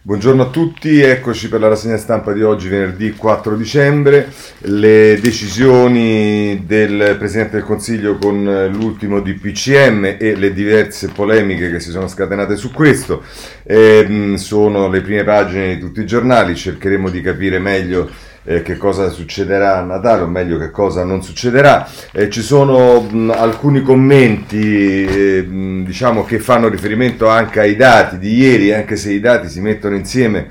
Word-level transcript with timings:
Buongiorno 0.00 0.42
a 0.42 0.50
tutti, 0.50 1.00
eccoci 1.00 1.48
per 1.48 1.58
la 1.58 1.66
rassegna 1.66 1.96
stampa 1.96 2.32
di 2.32 2.40
oggi, 2.40 2.68
venerdì 2.68 3.14
4 3.14 3.56
dicembre. 3.56 4.32
Le 4.58 5.18
decisioni 5.20 6.62
del 6.64 7.16
Presidente 7.18 7.56
del 7.56 7.64
Consiglio 7.64 8.16
con 8.16 8.68
l'ultimo 8.70 9.20
DPCM 9.20 10.16
e 10.18 10.36
le 10.36 10.52
diverse 10.52 11.08
polemiche 11.08 11.68
che 11.68 11.80
si 11.80 11.90
sono 11.90 12.06
scatenate 12.06 12.54
su 12.54 12.70
questo 12.70 13.24
eh, 13.64 14.34
sono 14.36 14.88
le 14.88 15.00
prime 15.00 15.24
pagine 15.24 15.74
di 15.74 15.80
tutti 15.80 16.00
i 16.00 16.06
giornali, 16.06 16.54
cercheremo 16.54 17.10
di 17.10 17.20
capire 17.20 17.58
meglio 17.58 18.08
eh, 18.48 18.62
che 18.62 18.78
cosa 18.78 19.10
succederà 19.10 19.76
a 19.76 19.82
Natale, 19.82 20.22
o 20.22 20.26
meglio 20.26 20.56
che 20.56 20.70
cosa 20.70 21.04
non 21.04 21.22
succederà. 21.22 21.86
Eh, 22.12 22.30
ci 22.30 22.40
sono 22.40 23.02
mh, 23.02 23.34
alcuni 23.36 23.82
commenti 23.82 25.04
eh, 25.04 25.42
mh, 25.42 25.84
diciamo, 25.84 26.24
che 26.24 26.38
fanno 26.38 26.68
riferimento 26.68 27.28
anche 27.28 27.60
ai 27.60 27.76
dati 27.76 28.16
di 28.18 28.38
ieri, 28.38 28.72
anche 28.72 28.96
se 28.96 29.12
i 29.12 29.20
dati 29.20 29.48
si 29.50 29.60
mettono 29.60 29.96
insieme. 29.96 30.48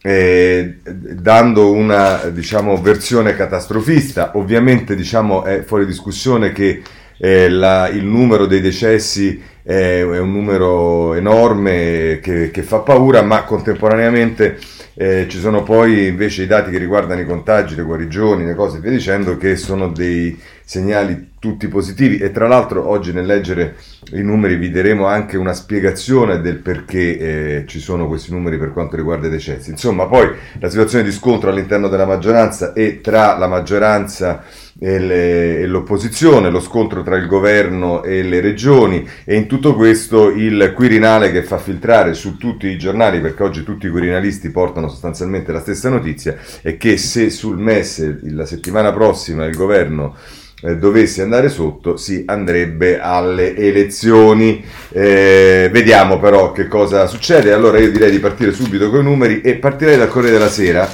Eh, 0.00 0.78
dando 0.82 1.72
una 1.72 2.30
diciamo, 2.30 2.80
versione 2.80 3.34
catastrofista, 3.34 4.30
ovviamente 4.34 4.94
diciamo, 4.94 5.44
è 5.44 5.62
fuori 5.62 5.84
discussione 5.84 6.52
che 6.52 6.80
eh, 7.18 7.50
la, 7.50 7.88
il 7.88 8.04
numero 8.04 8.46
dei 8.46 8.60
decessi 8.62 9.42
è, 9.62 10.00
un 10.02 10.32
numero 10.32 11.14
enorme 11.14 12.20
che, 12.22 12.50
che, 12.50 12.62
fa 12.62 12.78
paura, 12.78 13.22
ma 13.22 13.42
contemporaneamente 13.42 14.58
eh, 14.98 15.26
ci 15.28 15.38
sono 15.38 15.62
poi 15.62 16.06
invece 16.06 16.44
i 16.44 16.46
dati 16.46 16.70
che 16.70 16.78
riguardano 16.78 17.20
i 17.20 17.26
contagi, 17.26 17.74
le 17.74 17.82
guarigioni, 17.82 18.46
le 18.46 18.54
cose 18.54 18.78
e 18.78 18.80
via 18.80 18.90
dicendo, 18.90 19.36
che 19.36 19.54
sono 19.56 19.88
dei 19.88 20.40
segnali 20.64 21.32
tutti 21.38 21.68
positivi 21.68 22.16
e 22.16 22.30
tra 22.32 22.48
l'altro 22.48 22.88
oggi 22.88 23.12
nel 23.12 23.26
leggere 23.26 23.76
i 24.12 24.22
numeri 24.22 24.56
vi 24.56 24.70
daremo 24.70 25.04
anche 25.06 25.36
una 25.36 25.52
spiegazione 25.52 26.40
del 26.40 26.56
perché 26.56 27.18
eh, 27.18 27.64
ci 27.66 27.78
sono 27.78 28.08
questi 28.08 28.32
numeri 28.32 28.56
per 28.56 28.72
quanto 28.72 28.96
riguarda 28.96 29.26
i 29.26 29.30
decessi. 29.30 29.70
Insomma, 29.70 30.06
poi 30.06 30.30
la 30.58 30.70
situazione 30.70 31.04
di 31.04 31.12
scontro 31.12 31.50
all'interno 31.50 31.88
della 31.88 32.06
maggioranza 32.06 32.72
e 32.72 33.02
tra 33.02 33.36
la 33.36 33.48
maggioranza 33.48 34.44
l'opposizione, 34.78 36.50
lo 36.50 36.60
scontro 36.60 37.02
tra 37.02 37.16
il 37.16 37.26
governo 37.26 38.02
e 38.02 38.22
le 38.22 38.40
regioni 38.40 39.08
e 39.24 39.36
in 39.36 39.46
tutto 39.46 39.74
questo 39.74 40.28
il 40.28 40.72
Quirinale 40.74 41.32
che 41.32 41.42
fa 41.42 41.58
filtrare 41.58 42.12
su 42.12 42.36
tutti 42.36 42.66
i 42.66 42.76
giornali, 42.76 43.20
perché 43.20 43.42
oggi 43.42 43.62
tutti 43.62 43.86
i 43.86 43.90
quirinalisti 43.90 44.50
portano 44.50 44.88
sostanzialmente 44.88 45.52
la 45.52 45.60
stessa 45.60 45.88
notizia, 45.88 46.36
è 46.60 46.76
che 46.76 46.98
se 46.98 47.30
sul 47.30 47.58
MES 47.58 48.22
la 48.32 48.44
settimana 48.44 48.92
prossima 48.92 49.46
il 49.46 49.56
governo 49.56 50.14
eh, 50.62 50.76
dovesse 50.76 51.22
andare 51.22 51.48
sotto, 51.48 51.96
si 51.96 52.24
andrebbe 52.26 52.98
alle 52.98 53.56
elezioni. 53.56 54.64
Eh, 54.90 55.68
vediamo 55.72 56.18
però 56.18 56.52
che 56.52 56.66
cosa 56.66 57.06
succede. 57.06 57.52
Allora 57.52 57.78
io 57.78 57.90
direi 57.90 58.10
di 58.10 58.18
partire 58.18 58.52
subito 58.52 58.90
con 58.90 59.00
i 59.00 59.04
numeri 59.04 59.40
e 59.40 59.56
partirei 59.56 59.96
dal 59.96 60.08
Corriere 60.08 60.38
della 60.38 60.50
Sera 60.50 60.88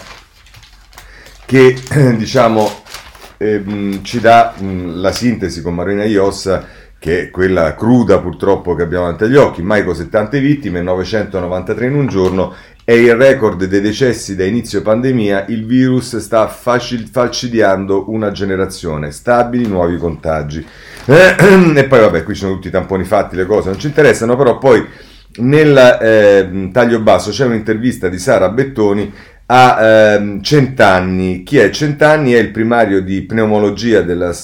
che 1.45 1.77
diciamo 2.17 2.81
eh, 3.43 3.99
ci 4.03 4.21
dà 4.21 4.55
mh, 4.57 5.01
la 5.01 5.13
sintesi 5.13 5.63
con 5.63 5.75
Marina 5.75 6.05
Iossa, 6.05 6.65
che 6.99 7.23
è 7.23 7.31
quella 7.31 7.75
cruda 7.75 8.21
purtroppo 8.21 8.77
che 8.77 8.83
abbiamo 8.85 9.05
davanti 9.05 9.25
agli 9.25 9.37
occhi, 9.37 9.61
mai 9.61 9.85
così 9.85 10.09
tante 10.09 10.39
vittime, 10.39 10.83
993 10.83 11.87
in 11.87 11.95
un 11.97 12.07
giorno, 12.07 12.55
è 12.85 12.93
il 12.93 13.15
record 13.15 13.65
dei 13.65 13.81
decessi 13.81 14.37
da 14.37 14.45
inizio 14.45 14.83
pandemia, 14.83 15.47
il 15.49 15.67
virus 15.67 16.17
sta 16.19 16.47
facil- 16.47 17.09
falcidiando 17.09 18.11
una 18.11 18.31
generazione, 18.31 19.11
stabili 19.11 19.67
nuovi 19.67 19.97
contagi. 19.97 20.65
e 21.05 21.85
poi 21.89 22.01
vabbè, 22.01 22.23
qui 22.23 22.35
ci 22.35 22.41
sono 22.41 22.55
tutti 22.55 22.69
i 22.69 22.73
tamponi 22.73 23.05
fatti, 23.05 23.35
le 23.35 23.47
cose 23.47 23.71
non 23.71 23.81
ci 23.81 23.89
interessano, 23.89 24.37
però 24.37 24.59
poi 24.59 24.87
nel 25.35 25.99
eh, 26.01 26.69
taglio 26.73 27.01
basso 27.01 27.31
c'è 27.31 27.47
un'intervista 27.47 28.09
di 28.09 28.19
Sara 28.19 28.49
Bettoni 28.51 29.13
ha 29.47 30.15
ehm, 30.15 30.43
cent'anni. 30.43 31.43
Chi 31.43 31.59
è 31.59 31.71
Centanni? 31.71 32.33
È 32.33 32.39
il 32.39 32.51
primario 32.51 33.03
di 33.03 33.23
pneumologia 33.23 34.03
della, 34.03 34.35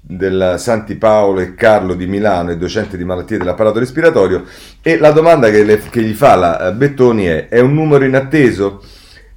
della 0.00 0.56
Santi 0.58 0.94
Paolo 0.96 1.40
e 1.40 1.54
Carlo 1.54 1.94
di 1.94 2.06
Milano 2.06 2.50
e 2.50 2.56
docente 2.56 2.96
di 2.96 3.04
malattie 3.04 3.38
dell'apparato 3.38 3.78
respiratorio 3.78 4.44
e 4.80 4.98
la 4.98 5.10
domanda 5.10 5.50
che, 5.50 5.64
le, 5.64 5.82
che 5.90 6.02
gli 6.02 6.14
fa 6.14 6.36
la 6.36 6.68
eh, 6.68 6.72
Bettoni 6.72 7.24
è 7.24 7.48
è 7.48 7.60
un 7.60 7.74
numero 7.74 8.04
inatteso? 8.04 8.82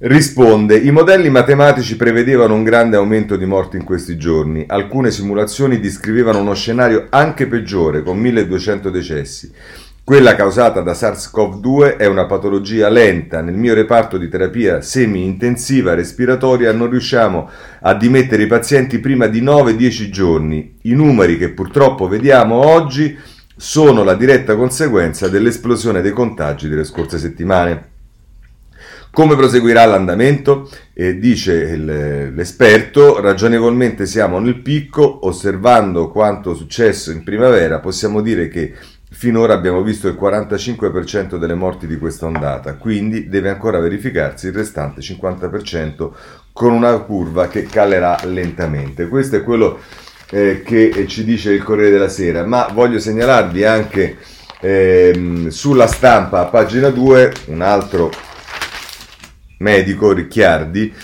Risponde, 0.02 0.78
i 0.78 0.90
modelli 0.90 1.28
matematici 1.28 1.94
prevedevano 1.96 2.54
un 2.54 2.62
grande 2.62 2.96
aumento 2.96 3.36
di 3.36 3.44
morti 3.44 3.76
in 3.76 3.84
questi 3.84 4.16
giorni, 4.16 4.64
alcune 4.66 5.10
simulazioni 5.10 5.78
descrivevano 5.78 6.38
uno 6.38 6.54
scenario 6.54 7.08
anche 7.10 7.46
peggiore, 7.46 8.02
con 8.02 8.16
1200 8.16 8.88
decessi. 8.88 9.52
Quella 10.10 10.34
causata 10.34 10.80
da 10.80 10.90
SARS-CoV-2 10.90 11.96
è 11.96 12.04
una 12.06 12.26
patologia 12.26 12.88
lenta. 12.88 13.42
Nel 13.42 13.54
mio 13.54 13.74
reparto 13.74 14.18
di 14.18 14.28
terapia 14.28 14.80
semi-intensiva 14.80 15.94
respiratoria 15.94 16.72
non 16.72 16.90
riusciamo 16.90 17.48
a 17.82 17.94
dimettere 17.94 18.42
i 18.42 18.48
pazienti 18.48 18.98
prima 18.98 19.28
di 19.28 19.40
9-10 19.40 20.10
giorni. 20.10 20.78
I 20.82 20.94
numeri 20.94 21.38
che 21.38 21.50
purtroppo 21.50 22.08
vediamo 22.08 22.56
oggi 22.56 23.16
sono 23.54 24.02
la 24.02 24.14
diretta 24.14 24.56
conseguenza 24.56 25.28
dell'esplosione 25.28 26.00
dei 26.00 26.10
contagi 26.10 26.68
delle 26.68 26.82
scorse 26.82 27.16
settimane. 27.16 27.90
Come 29.12 29.36
proseguirà 29.36 29.84
l'andamento? 29.84 30.68
Eh, 30.92 31.20
dice 31.20 31.76
l'esperto, 31.76 33.20
ragionevolmente 33.20 34.06
siamo 34.06 34.40
nel 34.40 34.60
picco, 34.60 35.24
osservando 35.24 36.10
quanto 36.10 36.54
successo 36.54 37.12
in 37.12 37.22
primavera 37.22 37.78
possiamo 37.78 38.20
dire 38.20 38.48
che 38.48 38.74
Finora 39.20 39.52
abbiamo 39.52 39.82
visto 39.82 40.08
il 40.08 40.16
45% 40.18 41.36
delle 41.36 41.52
morti 41.52 41.86
di 41.86 41.98
questa 41.98 42.24
ondata, 42.24 42.76
quindi 42.76 43.28
deve 43.28 43.50
ancora 43.50 43.78
verificarsi 43.78 44.46
il 44.46 44.54
restante 44.54 45.02
50% 45.02 46.10
con 46.54 46.72
una 46.72 46.96
curva 47.00 47.46
che 47.48 47.64
calerà 47.64 48.18
lentamente. 48.24 49.08
Questo 49.08 49.36
è 49.36 49.42
quello 49.42 49.80
eh, 50.30 50.62
che 50.64 51.04
ci 51.06 51.24
dice 51.24 51.52
il 51.52 51.62
Corriere 51.62 51.90
della 51.90 52.08
Sera, 52.08 52.46
ma 52.46 52.70
voglio 52.72 52.98
segnalarvi 52.98 53.62
anche 53.62 54.16
eh, 54.58 55.48
sulla 55.48 55.86
stampa 55.86 56.40
a 56.40 56.46
pagina 56.46 56.88
2 56.88 57.32
un 57.48 57.60
altro 57.60 58.10
medico, 59.58 60.14
Ricchiardi, 60.14 60.94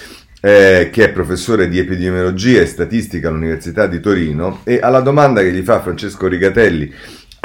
eh, 0.40 0.88
che 0.90 1.04
è 1.04 1.12
professore 1.12 1.68
di 1.68 1.78
epidemiologia 1.78 2.62
e 2.62 2.66
statistica 2.66 3.28
all'Università 3.28 3.86
di 3.86 4.00
Torino, 4.00 4.60
e 4.64 4.78
alla 4.80 5.00
domanda 5.00 5.42
che 5.42 5.52
gli 5.52 5.62
fa 5.62 5.82
Francesco 5.82 6.26
Rigatelli 6.28 6.90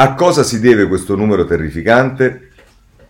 a 0.02 0.16
cosa 0.16 0.42
si 0.42 0.60
deve 0.60 0.88
questo 0.88 1.16
numero 1.16 1.46
terrificante? 1.46 2.50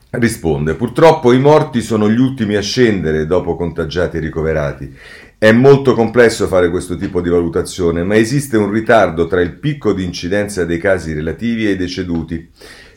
Risponde, 0.09 0.74
purtroppo 0.74 1.31
i 1.31 1.40
morti 1.40 1.79
sono 1.79 2.09
gli 2.09 2.19
ultimi 2.19 2.56
a 2.57 2.62
scendere 2.62 3.25
dopo 3.25 3.56
contagiati 3.56 4.18
e 4.18 4.19
ricoverati. 4.19 4.94
È 5.38 5.53
molto 5.53 5.94
complesso 5.94 6.47
fare 6.47 6.69
questo 6.69 6.97
tipo 6.97 7.22
di 7.22 7.29
valutazione, 7.29 8.03
ma 8.03 8.18
esiste 8.18 8.57
un 8.57 8.69
ritardo 8.69 9.28
tra 9.28 9.40
il 9.40 9.53
picco 9.53 9.94
di 9.94 10.03
incidenza 10.03 10.66
dei 10.66 10.79
casi 10.79 11.13
relativi 11.13 11.66
e 11.66 11.72
i 11.72 11.78
deceduti. 11.78 12.50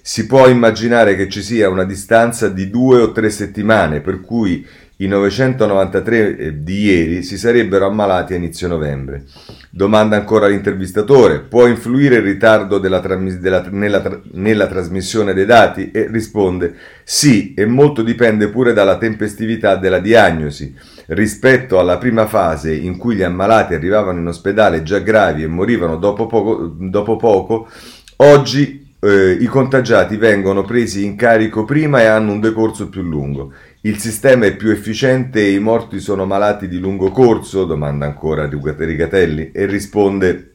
Si 0.02 0.26
può 0.26 0.48
immaginare 0.48 1.14
che 1.14 1.28
ci 1.28 1.40
sia 1.40 1.68
una 1.68 1.84
distanza 1.84 2.48
di 2.48 2.68
due 2.70 3.00
o 3.00 3.12
tre 3.12 3.30
settimane, 3.30 4.00
per 4.00 4.20
cui 4.20 4.66
i 5.04 5.08
993 5.08 6.36
eh, 6.36 6.62
di 6.62 6.82
ieri 6.84 7.22
si 7.22 7.36
sarebbero 7.36 7.86
ammalati 7.86 8.32
a 8.32 8.36
inizio 8.36 8.68
novembre. 8.68 9.24
Domanda 9.70 10.16
ancora 10.16 10.46
l'intervistatore, 10.46 11.40
può 11.40 11.66
influire 11.66 12.16
il 12.16 12.22
ritardo 12.22 12.78
della 12.78 13.00
della, 13.00 13.66
nella, 13.70 14.20
nella 14.32 14.66
trasmissione 14.66 15.34
dei 15.34 15.46
dati? 15.46 15.90
E 15.90 16.06
risponde 16.10 16.74
sì, 17.02 17.54
e 17.54 17.66
molto 17.66 18.02
dipende 18.02 18.48
pure 18.48 18.72
dalla 18.72 18.98
tempestività 18.98 19.76
della 19.76 19.98
diagnosi. 19.98 20.74
Rispetto 21.06 21.78
alla 21.78 21.98
prima 21.98 22.26
fase 22.26 22.74
in 22.74 22.96
cui 22.96 23.16
gli 23.16 23.22
ammalati 23.22 23.74
arrivavano 23.74 24.20
in 24.20 24.26
ospedale 24.26 24.82
già 24.82 25.00
gravi 25.00 25.42
e 25.42 25.48
morivano 25.48 25.96
dopo 25.96 26.26
poco, 26.26 26.74
dopo 26.78 27.16
poco 27.16 27.68
oggi 28.16 28.96
eh, 29.00 29.36
i 29.38 29.46
contagiati 29.46 30.16
vengono 30.16 30.62
presi 30.62 31.04
in 31.04 31.16
carico 31.16 31.64
prima 31.64 32.00
e 32.00 32.06
hanno 32.06 32.32
un 32.32 32.40
decorso 32.40 32.88
più 32.88 33.02
lungo. 33.02 33.52
Il 33.86 33.98
sistema 33.98 34.46
è 34.46 34.56
più 34.56 34.70
efficiente 34.70 35.40
e 35.40 35.52
i 35.52 35.58
morti 35.58 36.00
sono 36.00 36.24
malati 36.24 36.68
di 36.68 36.78
lungo 36.78 37.10
corso? 37.10 37.66
domanda 37.66 38.06
ancora 38.06 38.48
Rigatelli 38.48 39.50
e 39.52 39.66
risponde 39.66 40.54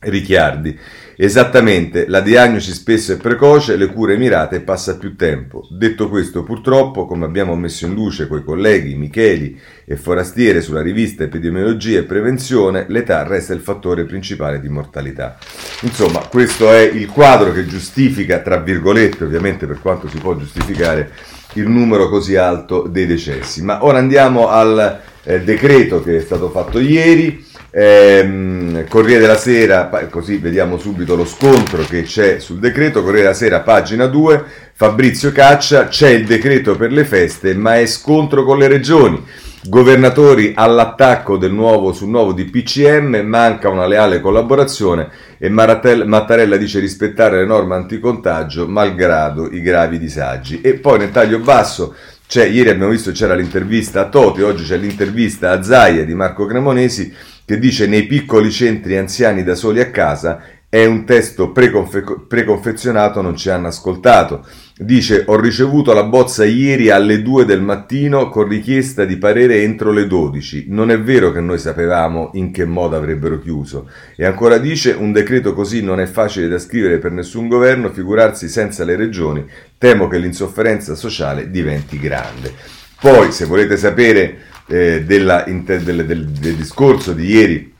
Ricciardi. 0.00 0.76
Esattamente, 1.16 2.08
la 2.08 2.20
diagnosi 2.20 2.72
spesso 2.72 3.12
è 3.12 3.16
precoce, 3.16 3.76
le 3.76 3.86
cure 3.86 4.16
mirate 4.16 4.60
passa 4.60 4.96
più 4.96 5.14
tempo. 5.14 5.68
Detto 5.70 6.08
questo, 6.08 6.42
purtroppo, 6.42 7.06
come 7.06 7.26
abbiamo 7.26 7.54
messo 7.54 7.86
in 7.86 7.94
luce 7.94 8.26
coi 8.26 8.42
colleghi 8.42 8.96
Micheli 8.96 9.56
e 9.84 9.94
Forastiere 9.94 10.60
sulla 10.60 10.82
rivista 10.82 11.22
Epidemiologia 11.22 12.00
e 12.00 12.04
Prevenzione, 12.04 12.86
l'età 12.88 13.22
resta 13.22 13.54
il 13.54 13.60
fattore 13.60 14.04
principale 14.04 14.60
di 14.60 14.68
mortalità. 14.68 15.38
Insomma, 15.82 16.26
questo 16.26 16.72
è 16.72 16.80
il 16.80 17.06
quadro 17.06 17.52
che 17.52 17.66
giustifica, 17.66 18.40
tra 18.40 18.58
virgolette, 18.58 19.22
ovviamente 19.22 19.64
per 19.68 19.78
quanto 19.80 20.08
si 20.08 20.18
può 20.18 20.36
giustificare, 20.36 21.36
il 21.54 21.68
numero 21.68 22.08
così 22.08 22.36
alto 22.36 22.86
dei 22.88 23.06
decessi. 23.06 23.62
Ma 23.62 23.84
ora 23.84 23.98
andiamo 23.98 24.48
al 24.48 25.00
eh, 25.22 25.40
decreto 25.40 26.02
che 26.02 26.16
è 26.16 26.20
stato 26.20 26.50
fatto 26.50 26.78
ieri. 26.78 27.46
Ehm, 27.70 28.86
Corriere 28.88 29.20
della 29.20 29.36
Sera, 29.36 29.90
così 30.10 30.38
vediamo 30.38 30.78
subito 30.78 31.14
lo 31.14 31.26
scontro 31.26 31.82
che 31.84 32.02
c'è 32.02 32.38
sul 32.38 32.58
decreto. 32.58 33.00
Corriere 33.00 33.24
della 33.24 33.34
Sera, 33.34 33.60
pagina 33.60 34.06
2. 34.06 34.44
Fabrizio 34.72 35.32
Caccia, 35.32 35.88
c'è 35.88 36.10
il 36.10 36.24
decreto 36.24 36.76
per 36.76 36.92
le 36.92 37.04
feste, 37.04 37.54
ma 37.54 37.78
è 37.78 37.86
scontro 37.86 38.44
con 38.44 38.58
le 38.58 38.68
regioni. 38.68 39.24
Governatori 39.64 40.52
all'attacco 40.54 41.36
del 41.36 41.52
nuovo, 41.52 41.92
sul 41.92 42.08
nuovo 42.08 42.32
DPCM, 42.32 43.22
manca 43.24 43.68
una 43.68 43.86
leale 43.86 44.20
collaborazione 44.20 45.08
e 45.38 45.48
Mattarella 45.48 46.56
dice 46.56 46.80
rispettare 46.80 47.38
le 47.38 47.46
norme 47.46 47.76
anticontagio 47.76 48.66
malgrado 48.66 49.48
i 49.50 49.60
gravi 49.62 49.98
disagi. 49.98 50.60
E 50.60 50.74
poi 50.74 50.98
nel 50.98 51.10
taglio 51.10 51.38
basso 51.38 51.94
c'è, 52.26 52.44
ieri 52.44 52.70
abbiamo 52.70 52.90
visto 52.90 53.12
c'era 53.12 53.34
l'intervista 53.34 54.00
a 54.00 54.08
Toti, 54.08 54.42
oggi 54.42 54.64
c'è 54.64 54.76
l'intervista 54.76 55.52
a 55.52 55.62
Zaia 55.62 56.04
di 56.04 56.14
Marco 56.14 56.44
Cremonesi 56.44 57.12
che 57.44 57.58
dice 57.58 57.86
nei 57.86 58.06
piccoli 58.06 58.50
centri 58.50 58.98
anziani 58.98 59.42
da 59.42 59.54
soli 59.54 59.80
a 59.80 59.90
casa 59.90 60.42
è 60.70 60.84
un 60.84 61.06
testo 61.06 61.50
preconfe- 61.50 62.04
preconfezionato, 62.28 63.22
non 63.22 63.36
ci 63.36 63.48
hanno 63.48 63.68
ascoltato. 63.68 64.44
Dice 64.76 65.24
ho 65.26 65.40
ricevuto 65.40 65.94
la 65.94 66.04
bozza 66.04 66.44
ieri 66.44 66.90
alle 66.90 67.22
2 67.22 67.46
del 67.46 67.62
mattino 67.62 68.28
con 68.28 68.46
richiesta 68.46 69.06
di 69.06 69.16
parere 69.16 69.62
entro 69.62 69.92
le 69.92 70.06
12. 70.06 70.66
Non 70.68 70.90
è 70.90 71.00
vero 71.00 71.32
che 71.32 71.40
noi 71.40 71.58
sapevamo 71.58 72.30
in 72.34 72.52
che 72.52 72.66
modo 72.66 72.96
avrebbero 72.96 73.40
chiuso. 73.40 73.88
E 74.14 74.26
ancora 74.26 74.58
dice 74.58 74.92
un 74.92 75.10
decreto 75.10 75.54
così 75.54 75.82
non 75.82 76.00
è 76.00 76.06
facile 76.06 76.48
da 76.48 76.58
scrivere 76.58 76.98
per 76.98 77.12
nessun 77.12 77.48
governo, 77.48 77.90
figurarsi 77.90 78.46
senza 78.48 78.84
le 78.84 78.96
regioni. 78.96 79.46
Temo 79.78 80.06
che 80.06 80.18
l'insofferenza 80.18 80.94
sociale 80.94 81.50
diventi 81.50 81.98
grande. 81.98 82.52
Poi 83.00 83.32
se 83.32 83.46
volete 83.46 83.78
sapere 83.78 84.38
eh, 84.66 85.02
della, 85.02 85.44
del, 85.46 86.04
del, 86.04 86.26
del 86.26 86.54
discorso 86.54 87.14
di 87.14 87.26
ieri 87.26 87.76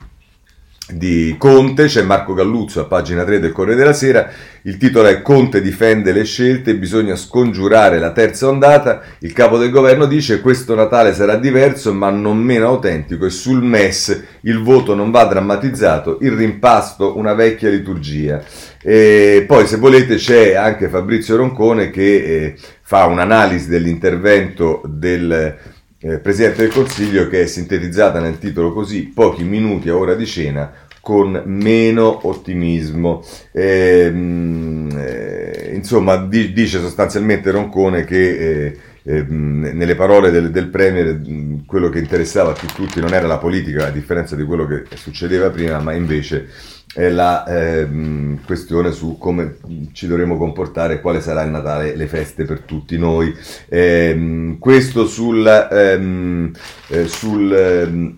di 0.91 1.37
Conte, 1.39 1.85
c'è 1.85 2.03
Marco 2.03 2.35
Galluzzo 2.35 2.81
a 2.81 2.85
pagina 2.85 3.25
3 3.25 3.41
del 3.41 3.53
Corriere 3.53 3.79
della 3.79 3.93
Sera, 3.93 4.31
il 4.63 4.77
titolo 4.77 5.09
è 5.09 5.23
Conte 5.23 5.61
difende 5.61 6.13
le 6.13 6.25
scelte, 6.25 6.77
bisogna 6.77 7.15
scongiurare 7.15 7.99
la 7.99 8.13
terza 8.13 8.49
ondata, 8.49 9.03
il 9.21 9.33
capo 9.33 9.59
del 9.59 9.71
governo 9.71 10.07
dice 10.07 10.41
questo 10.41 10.75
Natale 10.75 11.15
sarà 11.15 11.37
diverso 11.37 11.93
ma 11.93 12.11
non 12.11 12.39
meno 12.39 12.67
autentico 12.67 13.27
e 13.27 13.31
sul 13.31 13.63
MES 13.63 14.23
il 14.43 14.63
voto 14.63 14.95
non 14.95 15.11
va 15.11 15.25
drammatizzato, 15.25 16.19
il 16.23 16.33
rimpasto 16.33 17.17
una 17.17 17.35
vecchia 17.35 17.71
liturgia. 17.71 18.43
E 18.81 19.45
poi 19.47 19.67
se 19.67 19.77
volete 19.77 20.17
c'è 20.17 20.55
anche 20.55 20.89
Fabrizio 20.89 21.37
Roncone 21.37 21.91
che 21.91 22.15
eh, 22.15 22.55
fa 22.83 23.07
un'analisi 23.07 23.69
dell'intervento 23.69 24.83
del 24.87 25.77
eh, 26.01 26.19
Presidente 26.19 26.63
del 26.63 26.73
Consiglio 26.73 27.29
che 27.29 27.43
è 27.43 27.47
sintetizzata 27.47 28.21
nel 28.21 28.39
titolo 28.39 28.73
così, 28.73 29.05
pochi 29.05 29.43
minuti 29.43 29.89
a 29.89 29.97
ora 29.97 30.15
di 30.15 30.27
cena 30.27 30.73
con 31.01 31.43
meno 31.47 32.27
ottimismo. 32.29 33.25
Eh, 33.53 34.13
eh, 34.13 35.71
insomma, 35.75 36.17
di, 36.17 36.53
dice 36.53 36.81
sostanzialmente 36.81 37.51
Roncone 37.51 38.05
che 38.05 38.67
eh, 38.67 38.79
eh, 39.05 39.23
nelle 39.23 39.95
parole 39.95 40.31
del, 40.31 40.51
del 40.51 40.69
Premier 40.69 41.21
quello 41.65 41.89
che 41.89 41.99
interessava 41.99 42.53
più 42.53 42.69
tutti 42.69 43.01
non 43.01 43.15
era 43.15 43.27
la 43.27 43.39
politica, 43.39 43.87
a 43.87 43.91
differenza 43.91 44.37
di 44.37 44.45
quello 44.45 44.67
che 44.67 44.85
succedeva 44.97 45.49
prima, 45.51 45.79
ma 45.79 45.95
invece 45.95 46.49
la 46.95 47.45
ehm, 47.47 48.41
questione 48.45 48.93
su 48.93 49.19
come 49.19 49.57
ci 49.93 50.07
dovremo 50.07 50.37
comportare 50.37 50.95
e 50.95 51.01
quale 51.01 51.21
sarà 51.21 51.43
il 51.43 51.51
Natale, 51.51 51.95
le 51.95 52.07
feste 52.07 52.45
per 52.45 52.61
tutti 52.61 52.99
noi. 52.99 53.35
Ehm, 53.69 54.59
questo 54.59 55.07
sul, 55.07 55.47
ehm, 55.47 56.53
eh, 56.89 57.07
sul 57.07 57.53
ehm, 57.53 58.15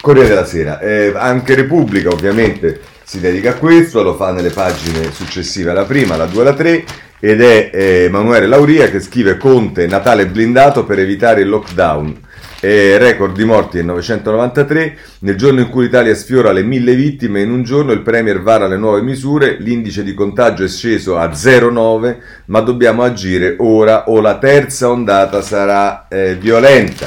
Corriere 0.00 0.28
della 0.28 0.44
Sera. 0.44 0.80
Eh, 0.80 1.12
anche 1.14 1.54
Repubblica 1.54 2.08
ovviamente 2.10 2.80
si 3.04 3.20
dedica 3.20 3.50
a 3.50 3.54
questo, 3.54 4.02
lo 4.02 4.14
fa 4.14 4.32
nelle 4.32 4.50
pagine 4.50 5.10
successive 5.12 5.70
alla 5.70 5.84
prima, 5.84 6.16
la 6.16 6.26
2 6.26 6.40
e 6.40 6.44
la 6.44 6.54
3 6.54 6.84
ed 7.20 7.40
è 7.40 7.70
eh, 7.72 8.04
Emanuele 8.04 8.46
Lauria 8.46 8.88
che 8.90 9.00
scrive 9.00 9.36
Conte 9.36 9.86
Natale 9.88 10.28
blindato 10.28 10.84
per 10.84 11.00
evitare 11.00 11.40
il 11.40 11.48
lockdown 11.48 12.16
eh, 12.60 12.98
record 12.98 13.36
di 13.36 13.44
morti 13.44 13.76
nel 13.76 13.86
993, 13.86 14.96
nel 15.20 15.36
giorno 15.36 15.60
in 15.60 15.68
cui 15.68 15.84
l'Italia 15.84 16.14
sfiora 16.14 16.52
le 16.52 16.62
mille 16.62 16.94
vittime, 16.94 17.40
in 17.42 17.50
un 17.50 17.62
giorno 17.62 17.92
il 17.92 18.02
Premier 18.02 18.40
vara 18.42 18.66
le 18.66 18.76
nuove 18.76 19.02
misure, 19.02 19.56
l'indice 19.60 20.02
di 20.02 20.14
contagio 20.14 20.64
è 20.64 20.68
sceso 20.68 21.16
a 21.16 21.28
0,9, 21.28 22.16
ma 22.46 22.60
dobbiamo 22.60 23.02
agire 23.02 23.56
ora 23.58 24.08
o 24.08 24.20
la 24.20 24.38
terza 24.38 24.90
ondata 24.90 25.40
sarà 25.42 26.08
eh, 26.08 26.34
violenta. 26.34 27.06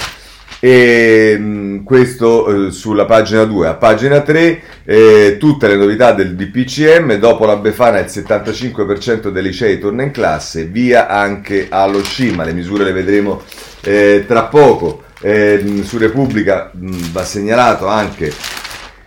E 0.64 1.36
mh, 1.40 1.44
mm, 1.44 1.84
questo 1.84 2.68
eh, 2.68 2.72
sulla 2.72 3.06
pagina 3.06 3.44
2. 3.46 3.68
A 3.68 3.74
pagina 3.74 4.22
3 4.22 4.62
eh, 4.86 5.38
tutte 5.40 5.68
le 5.68 5.76
novità 5.76 6.14
del 6.14 6.36
DPCM, 6.36 7.16
dopo 7.16 7.46
la 7.46 7.56
Befana 7.56 8.00
il 8.00 8.06
75% 8.06 9.30
dei 9.30 9.42
licei 9.42 9.80
torna 9.80 10.04
in 10.04 10.12
classe, 10.12 10.66
via 10.66 11.08
anche 11.08 11.66
allo 11.70 12.04
scima, 12.04 12.44
le 12.44 12.54
misure 12.54 12.84
le 12.84 12.92
vedremo 12.92 13.42
eh, 13.82 14.24
tra 14.28 14.44
poco. 14.44 15.10
Eh, 15.22 15.82
su 15.84 15.98
Repubblica 15.98 16.72
mh, 16.74 17.12
va 17.12 17.24
segnalato 17.24 17.88
anche 17.88 18.34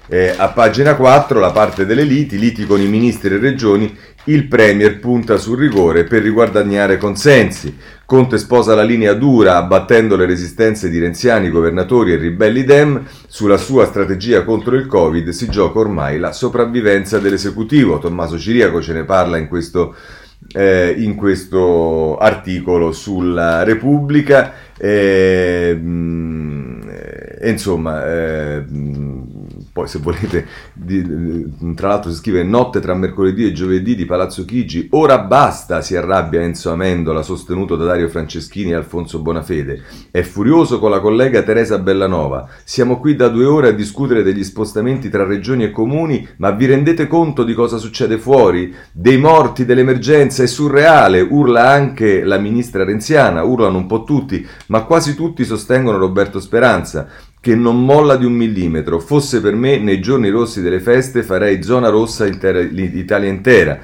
eh, 0.06 0.34
a 0.36 0.48
pagina 0.48 0.96
4 0.96 1.40
la 1.40 1.50
parte 1.50 1.86
delle 1.86 2.02
liti, 2.04 2.38
liti 2.38 2.66
con 2.66 2.80
i 2.80 2.86
ministri 2.86 3.34
e 3.34 3.38
regioni, 3.38 3.96
il 4.24 4.46
Premier 4.46 5.00
punta 5.00 5.36
sul 5.38 5.58
rigore 5.58 6.04
per 6.04 6.22
riguadagnare 6.22 6.98
consensi. 6.98 7.76
Conte 8.06 8.36
sposa 8.36 8.74
la 8.74 8.82
linea 8.82 9.14
dura 9.14 9.56
abbattendo 9.56 10.16
le 10.16 10.26
resistenze 10.26 10.90
di 10.90 10.98
renziani, 10.98 11.50
governatori 11.50 12.12
e 12.12 12.16
ribelli 12.16 12.64
Dem. 12.64 13.02
Sulla 13.26 13.56
sua 13.56 13.86
strategia 13.86 14.44
contro 14.44 14.76
il 14.76 14.86
Covid 14.86 15.30
si 15.30 15.48
gioca 15.48 15.78
ormai 15.78 16.18
la 16.18 16.32
sopravvivenza 16.32 17.18
dell'esecutivo. 17.18 17.98
Tommaso 17.98 18.38
Ciriaco 18.38 18.82
ce 18.82 18.92
ne 18.92 19.04
parla 19.04 19.38
in 19.38 19.48
questo, 19.48 19.94
eh, 20.52 20.94
in 20.98 21.14
questo 21.14 22.18
articolo 22.18 22.92
sulla 22.92 23.62
Repubblica. 23.62 24.52
E, 24.86 25.74
mh, 25.80 26.80
e 27.40 27.50
insomma, 27.50 28.02
eh, 28.04 28.62
poi 29.74 29.88
se 29.88 29.98
volete, 29.98 30.46
tra 31.74 31.88
l'altro 31.88 32.12
si 32.12 32.18
scrive 32.18 32.44
notte 32.44 32.78
tra 32.78 32.94
mercoledì 32.94 33.44
e 33.44 33.52
giovedì 33.52 33.96
di 33.96 34.04
Palazzo 34.04 34.44
Chigi, 34.44 34.86
ora 34.92 35.18
basta, 35.18 35.82
si 35.82 35.96
arrabbia 35.96 36.42
Enzo 36.42 36.70
Amendola, 36.70 37.22
sostenuto 37.22 37.74
da 37.74 37.86
Dario 37.86 38.08
Franceschini 38.08 38.70
e 38.70 38.74
Alfonso 38.74 39.18
Bonafede. 39.18 39.82
È 40.12 40.22
furioso 40.22 40.78
con 40.78 40.90
la 40.90 41.00
collega 41.00 41.42
Teresa 41.42 41.80
Bellanova. 41.80 42.48
Siamo 42.62 43.00
qui 43.00 43.16
da 43.16 43.26
due 43.26 43.46
ore 43.46 43.70
a 43.70 43.72
discutere 43.72 44.22
degli 44.22 44.44
spostamenti 44.44 45.10
tra 45.10 45.24
regioni 45.24 45.64
e 45.64 45.72
comuni, 45.72 46.24
ma 46.36 46.52
vi 46.52 46.66
rendete 46.66 47.08
conto 47.08 47.42
di 47.42 47.52
cosa 47.52 47.76
succede 47.76 48.16
fuori? 48.16 48.72
Dei 48.92 49.18
morti, 49.18 49.64
dell'emergenza, 49.64 50.44
è 50.44 50.46
surreale, 50.46 51.20
urla 51.20 51.68
anche 51.68 52.22
la 52.22 52.38
ministra 52.38 52.84
renziana, 52.84 53.42
urlano 53.42 53.78
un 53.78 53.86
po' 53.86 54.04
tutti, 54.04 54.46
ma 54.68 54.84
quasi 54.84 55.16
tutti 55.16 55.44
sostengono 55.44 55.98
Roberto 55.98 56.38
Speranza 56.38 57.08
che 57.44 57.54
non 57.54 57.84
molla 57.84 58.16
di 58.16 58.24
un 58.24 58.32
millimetro. 58.32 58.98
Fosse 58.98 59.42
per 59.42 59.54
me, 59.54 59.76
nei 59.76 60.00
giorni 60.00 60.30
rossi 60.30 60.62
delle 60.62 60.80
feste 60.80 61.22
farei 61.22 61.62
zona 61.62 61.90
rossa 61.90 62.26
intera, 62.26 62.58
l'Italia 62.58 63.28
intera. 63.28 63.80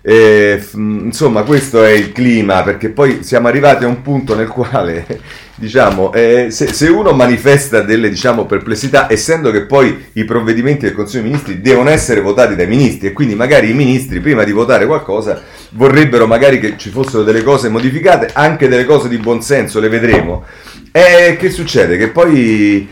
E, 0.00 0.58
insomma, 0.72 1.42
questo 1.42 1.84
è 1.84 1.90
il 1.90 2.10
clima, 2.10 2.62
perché 2.62 2.88
poi 2.88 3.22
siamo 3.22 3.48
arrivati 3.48 3.84
a 3.84 3.88
un 3.88 4.00
punto 4.00 4.34
nel 4.34 4.48
quale, 4.48 5.06
diciamo, 5.56 6.10
eh, 6.14 6.46
se, 6.48 6.72
se, 6.72 6.88
uno 6.88 7.12
manifesta 7.12 7.82
delle 7.82 8.08
diciamo, 8.08 8.46
perplessità, 8.46 9.12
essendo 9.12 9.50
che 9.50 9.66
poi 9.66 10.06
i 10.14 10.24
provvedimenti 10.24 10.86
del 10.86 10.94
Consiglio 10.94 11.20
dei 11.20 11.30
Ministri 11.32 11.60
devono 11.60 11.90
essere 11.90 12.22
votati 12.22 12.56
dai 12.56 12.66
ministri 12.66 13.08
e 13.08 13.12
quindi 13.12 13.34
magari 13.34 13.68
i 13.68 13.74
ministri, 13.74 14.20
prima 14.20 14.42
di 14.42 14.52
votare 14.52 14.86
qualcosa, 14.86 15.38
vorrebbero 15.72 16.26
magari 16.26 16.58
che 16.58 16.78
ci 16.78 16.88
fossero 16.88 17.24
delle 17.24 17.42
cose 17.42 17.68
modificate, 17.68 18.30
anche 18.32 18.68
delle 18.68 18.86
cose 18.86 19.10
di 19.10 19.18
buonsenso, 19.18 19.80
le 19.80 19.90
vedremo. 19.90 20.44
E 20.90 21.36
che 21.38 21.50
succede? 21.50 21.96
Che 21.96 22.08
poi 22.08 22.86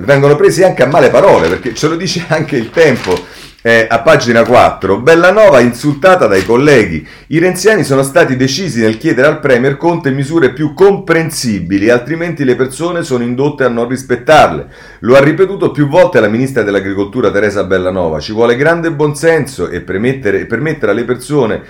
vengono 0.00 0.36
presi 0.36 0.62
anche 0.62 0.82
a 0.82 0.86
male 0.86 1.10
parole, 1.10 1.48
perché 1.48 1.74
ce 1.74 1.88
lo 1.88 1.96
dice 1.96 2.24
anche 2.28 2.56
il 2.56 2.70
tempo. 2.70 3.42
Eh, 3.66 3.86
a 3.88 4.02
pagina 4.02 4.44
4, 4.44 4.98
Bellanova 4.98 5.58
insultata 5.60 6.26
dai 6.26 6.44
colleghi. 6.44 7.06
I 7.28 7.38
renziani 7.38 7.82
sono 7.82 8.02
stati 8.02 8.36
decisi 8.36 8.82
nel 8.82 8.98
chiedere 8.98 9.26
al 9.26 9.40
Premier 9.40 9.78
Conte 9.78 10.10
misure 10.10 10.52
più 10.52 10.74
comprensibili, 10.74 11.88
altrimenti 11.88 12.44
le 12.44 12.56
persone 12.56 13.02
sono 13.02 13.24
indotte 13.24 13.64
a 13.64 13.68
non 13.68 13.88
rispettarle. 13.88 14.66
Lo 15.00 15.16
ha 15.16 15.20
ripetuto 15.20 15.70
più 15.70 15.88
volte 15.88 16.20
la 16.20 16.28
ministra 16.28 16.62
dell'Agricoltura 16.62 17.30
Teresa 17.30 17.64
Bellanova. 17.64 18.20
Ci 18.20 18.32
vuole 18.32 18.54
grande 18.54 18.92
buonsenso 18.92 19.70
e 19.70 19.80
permettere 19.80 20.90
alle 20.90 21.04
persone 21.04 21.62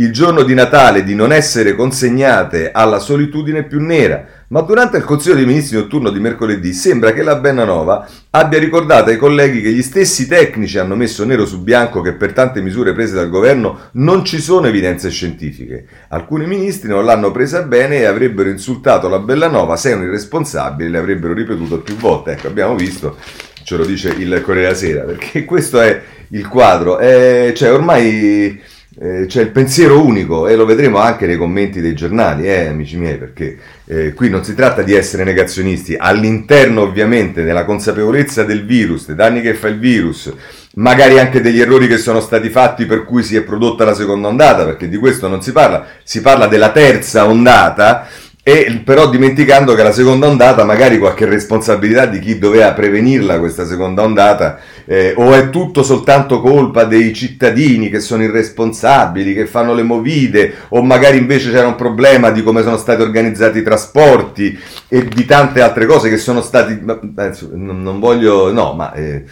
il 0.00 0.12
giorno 0.12 0.42
di 0.44 0.54
Natale 0.54 1.04
di 1.04 1.14
non 1.14 1.30
essere 1.30 1.74
consegnate 1.74 2.70
alla 2.72 2.98
solitudine 2.98 3.64
più 3.64 3.80
nera, 3.80 4.24
ma 4.48 4.62
durante 4.62 4.96
il 4.96 5.04
Consiglio 5.04 5.34
dei 5.34 5.44
Ministri 5.44 5.76
notturno 5.76 6.08
di 6.08 6.18
mercoledì 6.18 6.72
sembra 6.72 7.12
che 7.12 7.22
la 7.22 7.36
Bennanova 7.36 8.08
abbia 8.30 8.58
ricordato 8.58 9.10
ai 9.10 9.18
colleghi 9.18 9.60
che 9.60 9.70
gli 9.70 9.82
stessi 9.82 10.26
tecnici 10.26 10.78
hanno 10.78 10.96
messo 10.96 11.26
nero 11.26 11.44
su 11.44 11.62
bianco 11.62 12.00
che 12.00 12.14
per 12.14 12.32
tante 12.32 12.62
misure 12.62 12.94
prese 12.94 13.14
dal 13.14 13.28
governo 13.28 13.90
non 13.92 14.24
ci 14.24 14.40
sono 14.40 14.68
evidenze 14.68 15.10
scientifiche. 15.10 15.86
Alcuni 16.08 16.46
ministri 16.46 16.88
non 16.88 17.04
l'hanno 17.04 17.30
presa 17.30 17.62
bene 17.62 17.98
e 17.98 18.06
avrebbero 18.06 18.48
insultato 18.48 19.06
la 19.06 19.18
Bellanova, 19.18 19.76
sei 19.76 19.92
un 19.92 20.04
irresponsabile, 20.04 20.88
le 20.88 20.98
avrebbero 20.98 21.34
ripetuto 21.34 21.80
più 21.80 21.96
volte. 21.96 22.32
Ecco, 22.32 22.46
abbiamo 22.46 22.74
visto, 22.74 23.18
ce 23.64 23.76
lo 23.76 23.84
dice 23.84 24.08
il 24.08 24.40
Corriere 24.42 24.68
della 24.68 24.74
Sera, 24.74 25.02
perché 25.02 25.44
questo 25.44 25.78
è 25.78 26.02
il 26.28 26.48
quadro. 26.48 26.98
Eh, 26.98 27.52
cioè, 27.54 27.70
ormai 27.70 28.78
eh, 29.02 29.24
c'è 29.26 29.40
il 29.40 29.48
pensiero 29.48 30.04
unico 30.04 30.46
e 30.46 30.54
lo 30.54 30.66
vedremo 30.66 30.98
anche 30.98 31.26
nei 31.26 31.38
commenti 31.38 31.80
dei 31.80 31.94
giornali, 31.94 32.46
eh, 32.46 32.66
amici 32.66 32.98
miei, 32.98 33.16
perché 33.16 33.56
eh, 33.86 34.12
qui 34.12 34.28
non 34.28 34.44
si 34.44 34.54
tratta 34.54 34.82
di 34.82 34.92
essere 34.92 35.24
negazionisti, 35.24 35.96
all'interno 35.98 36.82
ovviamente 36.82 37.42
della 37.42 37.64
consapevolezza 37.64 38.44
del 38.44 38.66
virus, 38.66 39.06
dei 39.06 39.16
danni 39.16 39.40
che 39.40 39.54
fa 39.54 39.68
il 39.68 39.78
virus, 39.78 40.30
magari 40.74 41.18
anche 41.18 41.40
degli 41.40 41.60
errori 41.60 41.88
che 41.88 41.96
sono 41.96 42.20
stati 42.20 42.50
fatti 42.50 42.84
per 42.84 43.04
cui 43.04 43.22
si 43.22 43.36
è 43.36 43.42
prodotta 43.42 43.84
la 43.86 43.94
seconda 43.94 44.28
ondata, 44.28 44.66
perché 44.66 44.86
di 44.86 44.98
questo 44.98 45.28
non 45.28 45.40
si 45.40 45.52
parla, 45.52 45.86
si 46.02 46.20
parla 46.20 46.46
della 46.46 46.70
terza 46.70 47.26
ondata 47.26 48.06
e 48.42 48.80
però 48.82 49.10
dimenticando 49.10 49.74
che 49.74 49.82
la 49.82 49.92
seconda 49.92 50.26
ondata, 50.26 50.64
magari 50.64 50.98
qualche 50.98 51.26
responsabilità 51.26 52.06
di 52.06 52.20
chi 52.20 52.38
doveva 52.38 52.72
prevenirla 52.72 53.38
questa 53.38 53.66
seconda 53.66 54.02
ondata, 54.02 54.58
eh, 54.86 55.12
o 55.14 55.34
è 55.34 55.50
tutto 55.50 55.82
soltanto 55.82 56.40
colpa 56.40 56.84
dei 56.84 57.12
cittadini 57.12 57.90
che 57.90 58.00
sono 58.00 58.22
irresponsabili, 58.22 59.34
che 59.34 59.46
fanno 59.46 59.74
le 59.74 59.82
movide, 59.82 60.54
o 60.68 60.82
magari 60.82 61.18
invece 61.18 61.50
c'era 61.50 61.66
un 61.66 61.74
problema 61.74 62.30
di 62.30 62.42
come 62.42 62.62
sono 62.62 62.78
stati 62.78 63.02
organizzati 63.02 63.58
i 63.58 63.62
trasporti 63.62 64.58
e 64.88 65.04
di 65.04 65.24
tante 65.26 65.60
altre 65.60 65.84
cose 65.84 66.08
che 66.08 66.16
sono 66.16 66.40
stati... 66.40 66.80
Non 66.82 67.98
voglio... 68.00 68.50
no, 68.52 68.72
ma 68.72 68.92
eh, 68.94 69.24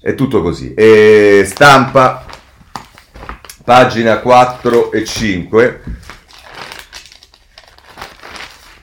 è 0.00 0.14
tutto 0.16 0.42
così. 0.42 0.74
E 0.74 1.44
stampa, 1.46 2.24
pagina 3.64 4.18
4 4.18 4.90
e 4.90 5.04
5 5.04 5.80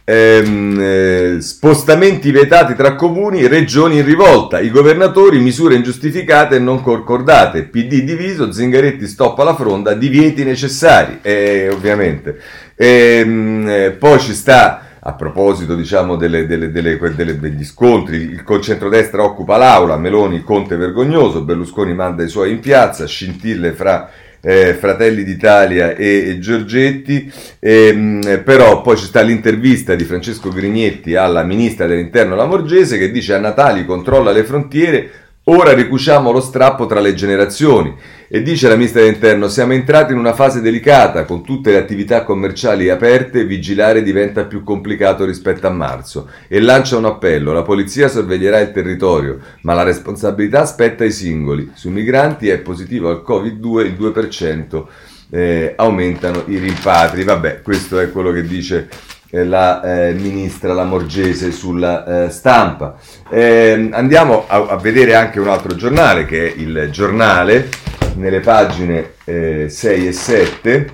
ehm, 0.09 0.77
eh, 0.79 1.37
spostamenti 1.39 2.31
vietati 2.31 2.73
tra 2.73 2.95
comuni, 2.95 3.45
regioni 3.45 3.97
in 3.97 4.05
rivolta, 4.05 4.59
i 4.59 4.71
governatori, 4.71 5.39
misure 5.39 5.75
ingiustificate 5.75 6.55
e 6.55 6.59
non 6.59 6.81
concordate, 6.81 7.65
PD 7.65 8.01
diviso, 8.01 8.51
Zingaretti 8.51 9.05
stoppa 9.05 9.43
la 9.43 9.53
fronda, 9.53 9.93
divieti 9.93 10.43
necessari, 10.43 11.19
eh, 11.21 11.69
ovviamente. 11.71 12.39
Ehm, 12.75 13.67
eh, 13.69 13.91
poi 13.91 14.19
ci 14.19 14.33
sta 14.33 14.85
a 15.01 15.13
proposito 15.13 15.75
diciamo, 15.75 16.15
delle, 16.15 16.47
delle, 16.47 16.71
delle, 16.71 17.39
degli 17.39 17.63
scontri, 17.63 18.17
il 18.17 18.43
centrodestra 18.61 19.23
occupa 19.23 19.57
l'aula, 19.57 19.95
Meloni 19.97 20.41
Conte 20.41 20.75
vergognoso, 20.75 21.43
Berlusconi 21.43 21.93
manda 21.93 22.23
i 22.23 22.29
suoi 22.29 22.51
in 22.51 22.59
piazza, 22.59 23.05
scintille 23.05 23.73
fra 23.73 24.09
eh, 24.41 24.73
Fratelli 24.73 25.23
d'Italia 25.23 25.95
e, 25.95 26.29
e 26.29 26.39
Giorgetti, 26.39 27.31
ehm, 27.59 28.41
però 28.43 28.81
poi 28.81 28.97
ci 28.97 29.05
sta 29.05 29.21
l'intervista 29.21 29.95
di 29.95 30.03
Francesco 30.03 30.49
Grignetti 30.49 31.15
alla 31.15 31.43
ministra 31.43 31.85
dell'interno 31.85 32.35
Lamorgese 32.35 32.97
che 32.97 33.11
dice 33.11 33.33
a 33.33 33.39
Natali 33.39 33.85
controlla 33.85 34.31
le 34.31 34.43
frontiere, 34.43 35.09
ora 35.49 35.73
ricuciamo 35.73 36.31
lo 36.31 36.39
strappo 36.39 36.85
tra 36.85 36.99
le 36.99 37.13
generazioni. 37.13 37.95
E 38.27 38.43
dice 38.43 38.67
la 38.67 38.75
ministra 38.75 39.01
dell'interno, 39.01 39.47
siamo 39.47 39.73
entrati 39.73 40.13
in 40.13 40.19
una 40.19 40.33
fase 40.33 40.61
delicata, 40.61 41.25
con 41.25 41.43
tutte 41.43 41.71
le 41.71 41.77
attività 41.77 42.23
commerciali 42.23 42.89
aperte, 42.89 43.43
vigilare 43.43 44.03
diventa 44.03 44.45
più 44.45 44.63
complicato 44.63 45.25
rispetto 45.25 45.65
a 45.65 45.71
marzo. 45.71 46.29
E 46.47 46.59
lancia 46.59 46.97
un 46.97 47.05
appello, 47.05 47.53
la 47.53 47.63
polizia 47.63 48.07
sorveglierà 48.07 48.59
il 48.59 48.71
territorio, 48.71 49.39
ma 49.61 49.73
la 49.73 49.83
responsabilità 49.83 50.65
spetta 50.65 51.03
ai 51.03 51.11
singoli. 51.11 51.71
Sui 51.73 51.91
migranti 51.91 52.49
è 52.49 52.59
positivo 52.59 53.09
al 53.09 53.23
Covid-2 53.27 53.85
il 53.85 53.97
2%. 53.99 54.85
Eh, 55.31 55.73
aumentano 55.75 56.43
i 56.47 56.57
rimpatri. 56.57 57.23
Vabbè, 57.23 57.61
questo 57.61 57.99
è 57.99 58.11
quello 58.11 58.31
che 58.31 58.43
dice 58.43 58.87
la 59.31 59.81
eh, 59.81 60.13
ministra 60.13 60.73
Lamorgese 60.73 61.51
sulla 61.51 62.25
eh, 62.25 62.29
stampa. 62.29 62.95
Ehm, 63.29 63.89
andiamo 63.93 64.45
a, 64.47 64.67
a, 64.69 64.77
vedere 64.77 65.15
anche 65.15 65.39
un 65.39 65.47
altro 65.47 65.75
giornale 65.75 66.25
che 66.25 66.47
è 66.47 66.53
il 66.57 66.89
giornale 66.91 67.69
nelle 68.15 68.39
pagine 68.39 69.13
6 69.23 69.67
eh, 69.75 70.07
e 70.07 70.11
7 70.11 70.89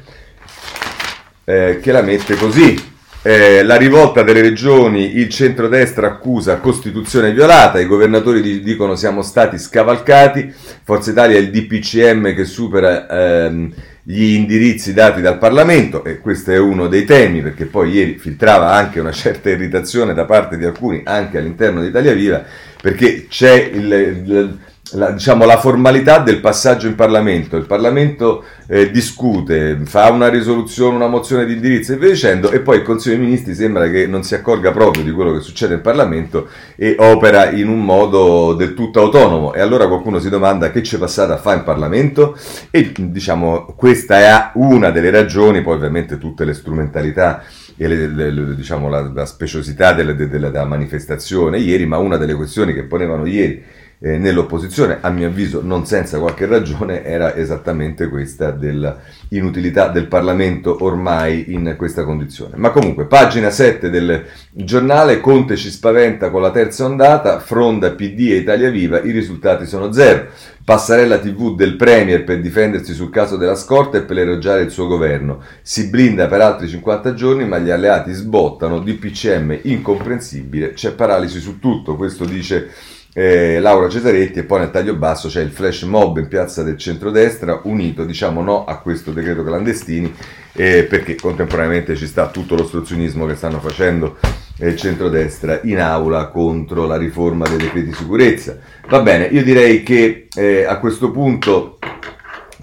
eh, 1.46 1.80
che 1.82 1.92
la 1.92 2.02
mette 2.02 2.36
così. 2.36 2.94
Eh, 3.28 3.64
la 3.64 3.76
rivolta 3.76 4.22
delle 4.22 4.42
regioni, 4.42 5.18
il 5.18 5.30
centrodestra 5.30 6.06
accusa 6.06 6.58
Costituzione 6.58 7.32
violata, 7.32 7.80
i 7.80 7.88
governatori 7.88 8.62
dicono 8.62 8.96
siamo 8.96 9.24
stati 9.24 9.58
scavalcati, 9.58 10.54
Forza 10.84 11.10
Italia 11.10 11.36
è 11.36 11.40
il 11.40 11.50
DPCM 11.50 12.36
che 12.36 12.46
supera 12.46 13.08
ehm, 13.08 13.74
gli 14.08 14.36
indirizzi 14.36 14.94
dati 14.94 15.20
dal 15.20 15.40
Parlamento 15.40 16.04
e 16.04 16.20
questo 16.20 16.52
è 16.52 16.60
uno 16.60 16.88
dei 16.88 17.06
temi 17.06 17.42
perché 17.42 17.66
poi 17.66 17.90
ieri 17.90 18.20
filtrava 18.20 18.72
anche 18.72 19.00
una 19.00 19.10
certa 19.12 19.50
irritazione 19.50 20.14
da 20.14 20.26
parte 20.26 20.58
di 20.58 20.66
alcuni 20.66 21.02
anche 21.04 21.40
all'interno 21.40 21.82
di 21.82 21.88
Italia 21.88 22.14
Viva 22.14 22.44
perché 22.80 23.26
c'è 23.28 23.56
il, 23.74 23.92
il 23.92 24.60
la, 24.94 25.12
diciamo, 25.12 25.46
la 25.46 25.58
formalità 25.58 26.20
del 26.20 26.40
passaggio 26.40 26.88
in 26.88 26.96
Parlamento. 26.96 27.58
Il 27.58 27.66
Parlamento 27.66 28.44
eh, 28.68 28.92
discute, 28.92 29.80
fa 29.86 30.12
una 30.12 30.28
risoluzione, 30.28 30.96
una 30.96 31.08
mozione 31.08 31.46
di 31.46 31.54
indirizzo 31.54 31.94
e 31.94 31.98
via 31.98 32.10
dicendo, 32.10 32.52
e 32.52 32.60
poi 32.60 32.78
il 32.78 32.84
Consiglio 32.84 33.16
dei 33.16 33.26
Ministri 33.26 33.56
sembra 33.56 33.90
che 33.90 34.06
non 34.06 34.24
si 34.24 34.36
accorga 34.36 34.72
proprio 34.72 35.04
di 35.04 35.12
quello 35.12 35.34
che 35.34 35.40
succede 35.40 35.74
in 35.76 35.82
Parlamento 35.82 36.48
e 36.76 36.96
opera 37.00 37.50
in 37.50 37.68
un 37.68 37.84
modo 37.84 38.54
del 38.54 38.74
tutto 38.76 39.02
autonomo. 39.02 39.54
E 39.54 39.60
allora 39.60 39.88
qualcuno 39.88 40.20
si 40.20 40.30
domanda 40.30 40.70
che 40.70 40.82
c'è 40.82 40.98
passato 40.98 41.34
a 41.34 41.38
fare 41.38 41.58
in 41.58 41.64
Parlamento? 41.64 42.38
E 42.70 42.92
diciamo, 42.96 43.74
questa 43.76 44.20
è 44.20 44.52
una 44.54 44.92
delle 44.92 45.10
ragioni, 45.10 45.64
poi 45.64 45.76
ovviamente 45.76 46.18
tutte 46.18 46.46
le 46.46 46.54
strumentalità 46.54 47.44
e 47.78 47.88
le, 47.88 48.08
le, 48.08 48.32
le, 48.32 48.56
diciamo, 48.56 48.88
la, 48.88 49.12
la 49.14 49.26
speciosità 49.26 49.94
delle, 49.94 50.16
delle, 50.16 50.30
della 50.30 50.66
manifestazione 50.66 51.58
ieri, 51.58 51.86
ma 51.86 51.98
una 51.98 52.18
delle 52.18 52.36
questioni 52.36 52.74
che 52.74 52.84
ponevano 52.84 53.26
ieri 53.26 53.84
eh, 54.00 54.18
nell'opposizione, 54.18 54.98
a 55.02 55.10
mio 55.10 55.28
avviso 55.28 55.62
non 55.64 55.86
senza 55.86 56.20
qualche 56.20 56.46
ragione, 56.46 57.04
era 57.04 57.36
esattamente 57.36 58.10
questa 58.10 58.52
dell'inutilità 58.52 59.88
del 59.88 60.08
Parlamento 60.08 60.84
ormai 60.84 61.54
in 61.54 61.76
questa 61.78 62.04
condizione. 62.04 62.58
Ma 62.58 62.72
comunque, 62.72 63.06
pagina 63.06 63.50
7 63.50 63.90
del 63.90 64.26
giornale, 64.52 65.20
Conte 65.20 65.56
ci 65.56 65.70
spaventa 65.70 66.30
con 66.30 66.42
la 66.42 66.52
terza 66.52 66.86
ondata, 66.86 67.40
Fronda, 67.40 67.92
PD 67.92 68.32
e 68.32 68.38
Italia 68.38 68.70
Viva, 68.70 69.02
i 69.02 69.12
risultati 69.12 69.66
sono 69.66 69.92
zero. 69.92 70.28
Passarella 70.66 71.20
TV 71.20 71.56
del 71.56 71.76
Premier 71.76 72.24
per 72.24 72.42
difendersi 72.42 72.94
sul 72.94 73.12
caso 73.12 73.38
della 73.38 73.54
scorta 73.54 74.00
e 74.00 74.02
per 74.02 74.18
elogiare 74.18 74.64
il 74.64 74.72
suo 74.72 74.88
governo. 74.88 75.44
Si 75.62 75.90
blinda 75.90 76.26
per 76.26 76.42
altri 76.42 76.68
50 76.68 77.14
giorni, 77.14 77.48
ma 77.48 77.60
gli 77.60 77.70
alleati 77.70 78.12
sbottano. 78.14 78.80
DPCM 78.80 79.60
incomprensibile, 79.62 80.74
c'è 80.74 80.94
paralisi 80.94 81.40
su 81.40 81.60
tutto. 81.60 81.96
Questo 81.96 82.26
dice 82.26 82.72
eh, 83.18 83.62
Laura 83.62 83.88
Cesaretti 83.88 84.40
e 84.40 84.44
poi 84.44 84.60
nel 84.60 84.72
taglio 84.72 84.94
basso 84.96 85.30
c'è 85.30 85.42
il 85.42 85.50
flash 85.50 85.84
mob 85.84 86.18
in 86.18 86.28
piazza 86.28 86.64
del 86.64 86.78
centrodestra 86.78 87.62
unito 87.64 88.04
diciamo 88.04 88.42
no 88.42 88.66
a 88.66 88.80
questo 88.80 89.12
decreto 89.12 89.42
clandestini 89.42 90.14
eh, 90.52 90.84
perché 90.84 91.16
contemporaneamente 91.16 91.96
ci 91.96 92.08
sta 92.08 92.28
tutto 92.28 92.56
l'ostruzionismo 92.56 93.26
che 93.26 93.36
stanno 93.36 93.62
facendo 93.62 94.18
il 94.58 94.76
centrodestra 94.76 95.62
in 95.64 95.80
aula 95.80 96.28
contro 96.28 96.86
la 96.86 96.98
riforma 96.98 97.48
dei 97.48 97.58
decreti 97.58 97.88
di 97.88 97.94
sicurezza. 97.94 98.58
Va 98.90 99.00
bene 99.00 99.26
io 99.28 99.44
direi 99.44 99.82
che 99.82 100.28
eh, 100.36 100.66
a 100.66 100.78
questo 100.80 101.12
punto 101.12 101.80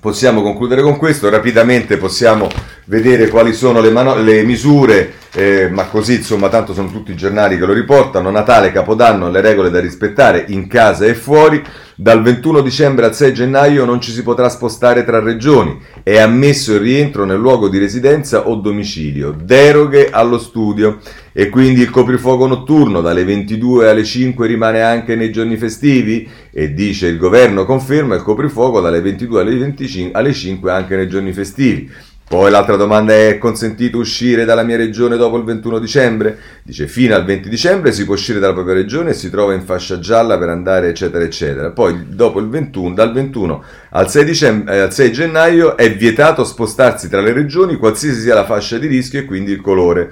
possiamo 0.03 0.43
concludere 0.43 0.83
con 0.83 0.99
questo. 0.99 1.31
Rapidamente 1.31 1.97
possiamo 1.97 2.49
vedere 2.87 3.29
quali 3.29 3.53
sono 3.53 3.81
le, 3.81 3.91
mano- 3.91 4.17
le 4.17 4.43
misure 4.43 5.21
eh, 5.35 5.71
ma 5.71 5.87
così 5.87 6.17
insomma 6.17 6.49
tanto 6.51 6.75
sono 6.75 6.91
tutti 6.91 7.13
i 7.13 7.17
giornali 7.17 7.57
che 7.57 7.65
lo 7.65 7.73
riportano, 7.73 8.31
Natale, 8.31 8.71
Capodanno, 8.71 9.31
le 9.31 9.41
regole 9.41 9.71
da 9.71 9.81
rispettare 9.81 10.45
in 10.49 10.67
casa 10.67 11.07
e 11.07 11.15
fuori, 11.15 11.63
dal 11.95 12.23
21 12.23 12.61
dicembre 12.61 13.07
al 13.07 13.15
6 13.15 13.33
gennaio 13.33 13.85
non 13.87 14.01
ci 14.01 14.11
si 14.11 14.23
potrà 14.23 14.51
spostare 14.51 15.05
tra 15.05 15.21
regioni, 15.21 15.79
è 16.03 16.19
ammesso 16.19 16.75
il 16.75 16.81
rientro 16.81 17.25
nel 17.25 17.39
luogo 17.39 17.69
di 17.69 17.79
residenza 17.79 18.47
o 18.49 18.57
domicilio, 18.57 19.35
deroghe 19.43 20.11
allo 20.11 20.39
studio. 20.39 20.99
E 21.35 21.49
quindi 21.49 21.81
il 21.81 21.89
coprifuoco 21.89 22.47
notturno 22.47 23.01
dalle 23.01 23.25
22 23.25 23.89
alle 23.89 24.05
5 24.05 24.47
rimane 24.47 24.83
anche 24.83 25.17
nei 25.17 25.33
giorni 25.33 25.57
festivi. 25.57 26.29
E 26.53 26.75
dice 26.75 27.07
il 27.07 27.17
governo 27.17 27.65
conferma 27.65 28.15
il 28.15 28.23
coprifuoco 28.23 28.83
dalle 28.83 29.01
22 29.01 29.41
alle, 29.41 29.57
25, 29.57 30.11
alle 30.13 30.35
5 30.35 30.71
anche 30.71 30.95
nei 30.95 31.09
giorni 31.09 31.33
festivi. 31.33 31.91
Poi 32.33 32.51
l'altra 32.51 32.77
domanda 32.77 33.13
è: 33.13 33.29
è 33.29 33.37
consentito 33.37 33.99
uscire 33.99 34.47
dalla 34.47 34.63
mia 34.63 34.79
regione 34.79 35.19
dopo 35.19 35.37
il 35.37 35.45
21 35.45 35.79
dicembre? 35.79 36.39
Dice 36.63 36.89
fino 36.89 37.15
al 37.15 37.27
20 37.27 37.47
dicembre 37.51 37.93
si 37.93 38.07
può 38.07 38.15
uscire 38.15 38.39
dalla 38.39 38.55
propria 38.55 38.73
regione 38.73 39.11
e 39.11 39.13
si 39.13 39.29
trova 39.29 39.53
in 39.53 39.61
fascia 39.61 39.99
gialla 39.99 40.39
per 40.39 40.49
andare 40.49 40.89
eccetera 40.89 41.23
eccetera. 41.23 41.73
Poi 41.73 42.07
dopo 42.09 42.41
il 42.41 42.49
21, 42.49 42.95
dal 42.95 43.13
21 43.13 43.63
al 43.91 44.09
6, 44.09 44.25
dicembre, 44.25 44.75
eh, 44.75 44.79
al 44.79 44.95
6 44.95 45.13
gennaio 45.13 45.77
è 45.77 45.95
vietato 45.95 46.43
spostarsi 46.45 47.11
tra 47.11 47.21
le 47.21 47.35
regioni 47.35 47.77
qualsiasi 47.77 48.23
sia 48.23 48.33
la 48.33 48.47
fascia 48.47 48.79
di 48.79 48.87
rischio 48.87 49.21
e 49.21 49.25
quindi 49.27 49.53
il 49.53 49.61
colore. 49.61 50.11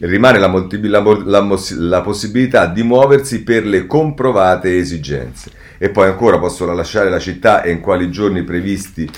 Rimane 0.00 0.38
la, 0.38 0.48
la, 0.48 1.22
la, 1.24 1.58
la 1.78 2.00
possibilità 2.02 2.66
di 2.66 2.82
muoversi 2.82 3.42
per 3.42 3.64
le 3.64 3.86
comprovate 3.86 4.76
esigenze. 4.76 5.50
E 5.78 5.88
poi 5.88 6.08
ancora 6.08 6.38
possono 6.38 6.74
lasciare 6.74 7.08
la 7.08 7.18
città 7.18 7.62
e 7.62 7.70
in 7.70 7.80
quali 7.80 8.10
giorni 8.10 8.42
previsti 8.42 9.08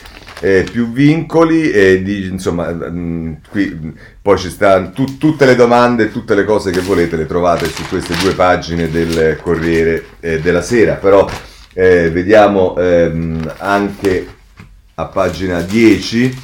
eh, 0.40 0.64
più 0.70 0.90
vincoli 0.90 1.70
e 1.70 2.02
di, 2.02 2.26
insomma 2.26 2.70
mh, 2.70 2.90
mm, 2.90 3.32
qui 3.50 3.94
poi 4.20 4.38
ci 4.38 4.50
stanno 4.50 4.90
tu, 4.90 5.18
tutte 5.18 5.44
le 5.46 5.54
domande 5.54 6.10
tutte 6.10 6.34
le 6.34 6.44
cose 6.44 6.70
che 6.70 6.80
volete 6.80 7.16
le 7.16 7.26
trovate 7.26 7.66
su 7.68 7.86
queste 7.88 8.14
due 8.20 8.34
pagine 8.34 8.90
del 8.90 9.38
Corriere 9.40 10.04
eh, 10.20 10.40
della 10.40 10.62
Sera. 10.62 10.94
Però 10.94 11.28
eh, 11.74 12.10
vediamo 12.10 12.76
ehm, 12.76 13.54
anche 13.58 14.26
a 14.94 15.04
pagina 15.06 15.60
10 15.60 16.38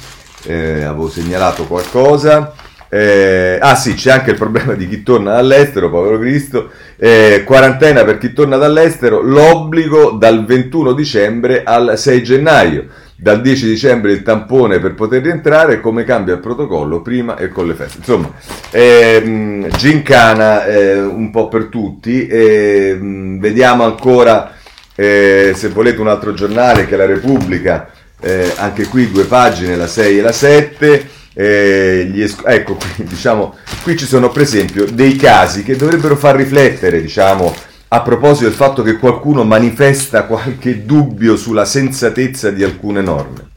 eh, 0.45 0.83
avevo 0.83 1.09
segnalato 1.09 1.65
qualcosa. 1.65 2.53
Eh, 2.93 3.57
ah 3.61 3.75
sì, 3.75 3.93
c'è 3.93 4.11
anche 4.11 4.31
il 4.31 4.37
problema 4.37 4.73
di 4.73 4.87
chi 4.89 5.01
torna 5.01 5.35
dall'estero, 5.35 5.89
povero 5.89 6.19
Cristo. 6.19 6.69
Eh, 6.97 7.43
quarantena 7.45 8.03
per 8.03 8.17
chi 8.17 8.33
torna 8.33 8.57
dall'estero, 8.57 9.21
l'obbligo 9.21 10.11
dal 10.11 10.45
21 10.45 10.91
dicembre 10.93 11.63
al 11.63 11.97
6 11.97 12.23
gennaio 12.23 12.85
dal 13.21 13.39
10 13.39 13.67
dicembre 13.67 14.13
il 14.13 14.23
tampone 14.23 14.79
per 14.79 14.95
poter 14.95 15.21
rientrare, 15.21 15.79
come 15.79 16.03
cambia 16.03 16.33
il 16.33 16.39
protocollo 16.39 17.03
prima 17.03 17.37
e 17.37 17.49
con 17.49 17.67
le 17.67 17.75
feste. 17.75 17.99
Insomma, 17.99 18.31
ehm, 18.71 19.69
gincana 19.77 20.65
eh, 20.65 20.99
un 20.99 21.29
po' 21.29 21.47
per 21.47 21.65
tutti, 21.65 22.25
ehm, 22.25 23.39
vediamo 23.39 23.83
ancora 23.83 24.55
eh, 24.95 25.53
se 25.55 25.69
volete 25.69 26.01
un 26.01 26.07
altro 26.07 26.33
giornale 26.33 26.87
che 26.87 26.95
è 26.95 26.97
la 26.97 27.05
Repubblica, 27.05 27.91
eh, 28.19 28.53
anche 28.55 28.87
qui 28.87 29.11
due 29.11 29.25
pagine, 29.25 29.75
la 29.75 29.87
6 29.87 30.17
e 30.17 30.21
la 30.21 30.31
7. 30.31 31.09
Eh, 31.33 32.11
es- 32.15 32.41
ecco 32.43 32.73
qui, 32.73 33.05
diciamo, 33.05 33.55
qui 33.83 33.97
ci 33.97 34.07
sono 34.07 34.31
per 34.31 34.41
esempio 34.41 34.85
dei 34.91 35.15
casi 35.15 35.61
che 35.61 35.75
dovrebbero 35.75 36.15
far 36.15 36.37
riflettere, 36.37 36.99
diciamo, 36.99 37.53
a 37.93 38.01
proposito 38.03 38.45
del 38.45 38.53
fatto 38.53 38.83
che 38.83 38.97
qualcuno 38.97 39.43
manifesta 39.43 40.23
qualche 40.23 40.85
dubbio 40.85 41.35
sulla 41.35 41.65
sensatezza 41.65 42.49
di 42.49 42.63
alcune 42.63 43.01
norme. 43.01 43.49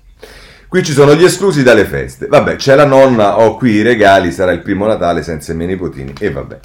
Qui 0.67 0.83
ci 0.83 0.91
sono 0.91 1.15
gli 1.15 1.23
esclusi 1.23 1.63
dalle 1.63 1.85
feste. 1.85 2.27
Vabbè, 2.27 2.57
c'è 2.57 2.75
la 2.75 2.85
nonna, 2.85 3.39
ho 3.39 3.57
qui 3.57 3.71
i 3.71 3.83
regali, 3.83 4.33
sarà 4.33 4.51
il 4.51 4.63
primo 4.63 4.89
Natale 4.89 5.23
senza 5.23 5.53
i 5.53 5.55
miei 5.55 5.69
nipotini. 5.69 6.15
E 6.19 6.33
vabbè. 6.33 6.59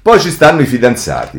Poi 0.00 0.18
ci 0.18 0.30
stanno 0.30 0.62
i 0.62 0.64
fidanzati. 0.64 1.38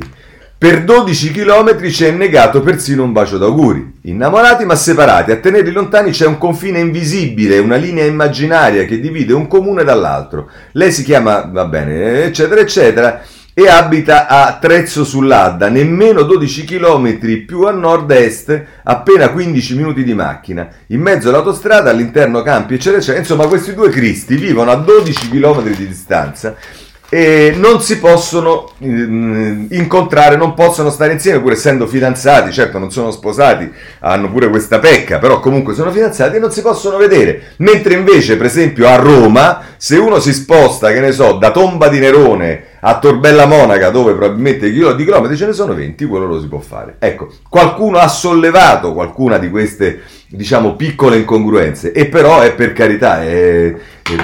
Per 0.55 0.83
12 0.83 1.31
km 1.31 1.89
ci 1.89 2.05
è 2.05 2.11
negato 2.11 2.61
persino 2.61 3.03
un 3.03 3.11
bacio 3.11 3.39
d'auguri. 3.39 4.01
Innamorati 4.03 4.65
ma 4.65 4.75
separati, 4.75 5.31
a 5.31 5.37
tenerli 5.37 5.71
lontani 5.71 6.11
c'è 6.11 6.27
un 6.27 6.37
confine 6.37 6.77
invisibile, 6.77 7.57
una 7.57 7.77
linea 7.77 8.05
immaginaria 8.05 8.85
che 8.85 8.99
divide 8.99 9.33
un 9.33 9.47
comune 9.47 9.83
dall'altro. 9.83 10.47
Lei 10.73 10.91
si 10.91 11.03
chiama, 11.03 11.49
va 11.51 11.65
bene, 11.65 12.25
eccetera, 12.25 12.61
eccetera 12.61 13.23
e 13.53 13.67
abita 13.67 14.27
a 14.27 14.57
Trezzo 14.59 15.03
sull'Adda, 15.03 15.67
nemmeno 15.69 16.23
12 16.23 16.63
km 16.63 17.45
più 17.45 17.63
a 17.63 17.71
nord-est, 17.71 18.63
appena 18.83 19.29
15 19.29 19.75
minuti 19.75 20.03
di 20.03 20.13
macchina. 20.13 20.69
In 20.87 21.01
mezzo 21.01 21.29
all'autostrada, 21.29 21.89
all'interno 21.89 22.41
campi, 22.43 22.75
eccetera, 22.75 22.97
eccetera. 22.97 23.19
Insomma, 23.19 23.47
questi 23.47 23.73
due 23.73 23.89
cristi 23.89 24.35
vivono 24.35 24.71
a 24.71 24.75
12 24.75 25.29
km 25.29 25.63
di 25.63 25.87
distanza 25.87 26.55
e 27.13 27.53
non 27.57 27.81
si 27.81 27.99
possono 27.99 28.71
mm, 28.81 29.65
incontrare, 29.71 30.37
non 30.37 30.53
possono 30.53 30.89
stare 30.89 31.11
insieme, 31.11 31.41
pur 31.41 31.51
essendo 31.51 31.85
fidanzati, 31.85 32.53
certo 32.53 32.79
non 32.79 32.89
sono 32.89 33.11
sposati, 33.11 33.69
hanno 33.99 34.31
pure 34.31 34.47
questa 34.47 34.79
pecca, 34.79 35.19
però 35.19 35.41
comunque 35.41 35.73
sono 35.73 35.91
fidanzati 35.91 36.37
e 36.37 36.39
non 36.39 36.53
si 36.53 36.61
possono 36.61 36.95
vedere. 36.95 37.55
Mentre 37.57 37.95
invece, 37.95 38.37
per 38.37 38.45
esempio, 38.45 38.87
a 38.87 38.95
Roma, 38.95 39.61
se 39.75 39.97
uno 39.97 40.21
si 40.21 40.31
sposta, 40.31 40.93
che 40.93 41.01
ne 41.01 41.11
so, 41.11 41.33
da 41.33 41.51
Tomba 41.51 41.89
di 41.89 41.99
Nerone 41.99 42.69
a 42.81 42.99
Torbella 42.99 43.45
Monaca, 43.45 43.89
dove 43.89 44.13
probabilmente 44.13 44.71
di 44.71 44.79
chilometri 44.79 45.37
ce 45.37 45.45
ne 45.45 45.53
sono 45.53 45.73
20, 45.73 46.05
quello 46.05 46.25
lo 46.25 46.39
si 46.39 46.47
può 46.47 46.59
fare. 46.59 46.95
Ecco, 46.99 47.29
qualcuno 47.47 47.97
ha 47.97 48.07
sollevato 48.07 48.93
qualcuna 48.93 49.37
di 49.37 49.49
queste, 49.49 50.01
diciamo, 50.27 50.75
piccole 50.75 51.17
incongruenze, 51.17 51.91
e 51.91 52.07
però 52.07 52.39
è 52.41 52.53
per 52.53 52.73
carità, 52.73 53.21
è, 53.21 53.73
è 53.73 54.15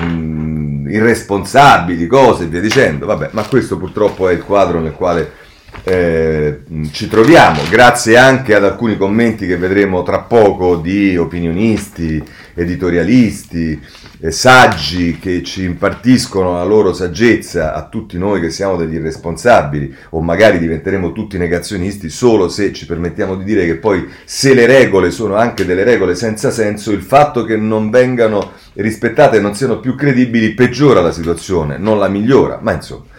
irresponsabili, 0.87 2.07
cose 2.07 2.43
e 2.43 2.47
via 2.47 2.61
dicendo. 2.61 3.05
Vabbè, 3.05 3.29
ma 3.31 3.43
questo 3.43 3.77
purtroppo 3.77 4.27
è 4.27 4.33
il 4.33 4.43
quadro 4.43 4.79
nel 4.79 4.93
quale 4.93 5.45
eh, 5.83 6.61
ci 6.91 7.07
troviamo, 7.07 7.61
grazie 7.69 8.17
anche 8.17 8.55
ad 8.55 8.63
alcuni 8.63 8.97
commenti 8.97 9.45
che 9.45 9.57
vedremo 9.57 10.01
tra 10.03 10.19
poco 10.19 10.77
di 10.77 11.15
opinionisti, 11.15 12.23
editorialisti, 12.57 13.79
eh, 14.19 14.31
saggi 14.31 15.19
che 15.19 15.43
ci 15.43 15.63
impartiscono 15.63 16.53
la 16.53 16.63
loro 16.63 16.91
saggezza 16.91 17.73
a 17.73 17.87
tutti 17.87 18.17
noi 18.17 18.41
che 18.41 18.49
siamo 18.49 18.75
degli 18.75 18.95
irresponsabili 18.95 19.93
o 20.09 20.21
magari 20.21 20.57
diventeremo 20.57 21.11
tutti 21.11 21.37
negazionisti 21.37 22.09
solo 22.09 22.49
se 22.49 22.73
ci 22.73 22.87
permettiamo 22.87 23.35
di 23.35 23.43
dire 23.43 23.65
che 23.65 23.75
poi 23.75 24.07
se 24.25 24.55
le 24.55 24.65
regole 24.65 25.11
sono 25.11 25.35
anche 25.35 25.65
delle 25.65 25.83
regole 25.83 26.15
senza 26.15 26.49
senso, 26.49 26.91
il 26.91 27.03
fatto 27.03 27.43
che 27.43 27.55
non 27.55 27.91
vengano 27.91 28.53
rispettate 28.73 29.37
e 29.37 29.39
non 29.39 29.53
siano 29.53 29.79
più 29.79 29.95
credibili 29.95 30.53
peggiora 30.53 31.01
la 31.01 31.11
situazione, 31.11 31.77
non 31.77 31.99
la 31.99 32.07
migliora, 32.07 32.59
ma 32.61 32.73
insomma. 32.73 33.15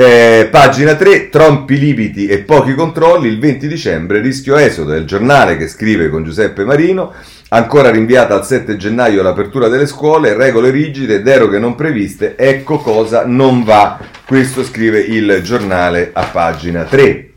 Eh, 0.00 0.46
pagina 0.48 0.94
3, 0.94 1.28
troppi 1.28 1.76
limiti 1.76 2.28
e 2.28 2.38
pochi 2.38 2.72
controlli, 2.74 3.26
il 3.26 3.40
20 3.40 3.66
dicembre 3.66 4.20
rischio 4.20 4.54
esodo, 4.54 4.92
è 4.92 4.96
il 4.96 5.06
giornale 5.06 5.56
che 5.56 5.66
scrive 5.66 6.08
con 6.08 6.22
Giuseppe 6.22 6.64
Marino, 6.64 7.12
ancora 7.48 7.90
rinviata 7.90 8.32
al 8.32 8.46
7 8.46 8.76
gennaio 8.76 9.22
l'apertura 9.22 9.66
delle 9.66 9.88
scuole, 9.88 10.34
regole 10.34 10.70
rigide, 10.70 11.20
deroghe 11.20 11.58
non 11.58 11.74
previste, 11.74 12.36
ecco 12.36 12.78
cosa 12.78 13.26
non 13.26 13.64
va, 13.64 13.98
questo 14.24 14.62
scrive 14.62 15.00
il 15.00 15.40
giornale 15.42 16.10
a 16.12 16.26
pagina 16.26 16.84
3. 16.84 17.30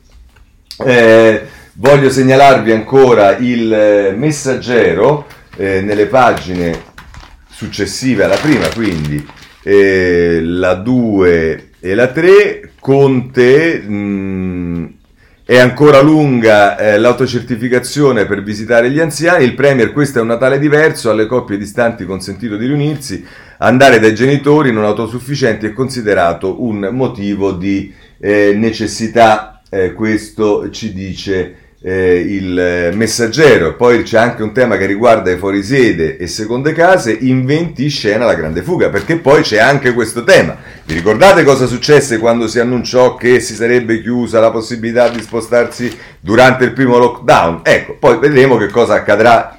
Eh, 0.86 1.42
voglio 1.74 2.12
segnalarvi 2.12 2.72
ancora 2.72 3.38
il 3.38 3.74
eh, 3.74 4.14
messaggero 4.16 5.26
eh, 5.58 5.82
nelle 5.82 6.06
pagine 6.06 6.80
successive 7.50 8.24
alla 8.26 8.38
prima, 8.38 8.68
quindi 8.68 9.28
eh, 9.64 10.42
la 10.44 10.76
2 10.76 11.70
e 11.84 11.96
la 11.96 12.10
3, 12.10 12.74
Conte, 12.80 13.80
mh, 13.80 13.94
mm, 13.94 14.86
è 15.44 15.58
ancora 15.58 16.00
lunga 16.00 16.78
eh, 16.78 17.00
l'autocertificazione 17.00 18.28
per 18.28 18.44
visitare 18.44 18.92
gli 18.92 19.00
anziani, 19.00 19.44
il 19.44 19.56
Premier 19.56 19.92
questo 19.92 20.20
è 20.20 20.22
un 20.22 20.28
Natale 20.28 20.60
diverso, 20.60 21.10
alle 21.10 21.26
coppie 21.26 21.58
distanti 21.58 22.06
consentito 22.06 22.56
di 22.56 22.68
riunirsi, 22.68 23.26
andare 23.58 24.00
dai 24.00 24.14
genitori 24.14 24.72
non 24.72 24.86
autosufficienti 24.86 25.66
è 25.66 25.74
considerato 25.74 26.64
un 26.64 26.88
motivo 26.92 27.52
di 27.52 27.92
eh, 28.20 28.54
necessità, 28.56 29.64
eh, 29.68 29.94
questo 29.94 30.70
ci 30.70 30.94
dice 30.94 31.56
eh, 31.82 32.20
il 32.20 32.92
messaggero. 32.94 33.76
Poi 33.76 34.04
c'è 34.04 34.18
anche 34.18 34.44
un 34.44 34.54
tema 34.54 34.78
che 34.78 34.86
riguarda 34.86 35.32
i 35.32 35.38
fuorisede 35.38 36.18
e 36.18 36.28
seconde 36.28 36.74
case, 36.74 37.12
inventi 37.12 37.88
scena 37.90 38.26
la 38.26 38.36
grande 38.36 38.62
fuga, 38.62 38.90
perché 38.90 39.18
poi 39.18 39.42
c'è 39.42 39.60
anche 39.60 39.94
questo 39.94 40.24
tema. 40.24 40.58
Vi 40.86 40.94
ricordate 40.94 41.44
cosa 41.44 41.66
successe 41.66 42.20
quando 42.20 42.48
si 42.48 42.60
annunciò 42.60 43.16
che 43.16 43.40
si 43.40 43.56
sarebbe 43.56 44.02
chiusa 44.02 44.40
la 44.40 44.52
possibilità 44.52 45.10
di 45.10 45.22
spostarsi 45.22 45.92
durante 46.20 46.66
il 46.66 46.74
primo 46.74 46.98
lockdown? 46.98 47.62
Ecco, 47.64 47.96
poi 47.98 48.20
vedremo 48.20 48.58
che 48.58 48.68
cosa 48.68 48.94
accadrà 48.94 49.58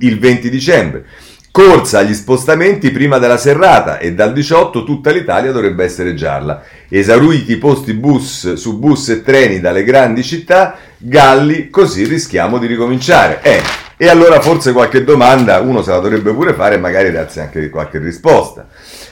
il 0.00 0.18
20 0.18 0.50
dicembre. 0.50 1.04
Corsa 1.52 1.98
agli 1.98 2.14
spostamenti 2.14 2.90
prima 2.90 3.18
della 3.18 3.36
serrata 3.36 3.98
e 3.98 4.14
dal 4.14 4.32
18 4.32 4.84
tutta 4.84 5.10
l'Italia 5.10 5.52
dovrebbe 5.52 5.84
essere 5.84 6.14
gialla. 6.14 6.62
Esauriti 6.88 7.52
i 7.52 7.58
posti 7.58 7.92
bus 7.92 8.54
su 8.54 8.78
bus 8.78 9.10
e 9.10 9.22
treni 9.22 9.60
dalle 9.60 9.84
grandi 9.84 10.22
città, 10.22 10.78
Galli, 10.96 11.68
così 11.68 12.04
rischiamo 12.04 12.56
di 12.56 12.66
ricominciare. 12.66 13.42
Eh, 13.42 13.60
e 13.98 14.08
allora 14.08 14.40
forse 14.40 14.72
qualche 14.72 15.04
domanda 15.04 15.60
uno 15.60 15.82
se 15.82 15.90
la 15.90 15.98
dovrebbe 15.98 16.32
pure 16.32 16.54
fare, 16.54 16.78
magari 16.78 17.10
grazie 17.10 17.42
anche 17.42 17.68
qualche 17.68 17.98
risposta. 17.98 18.68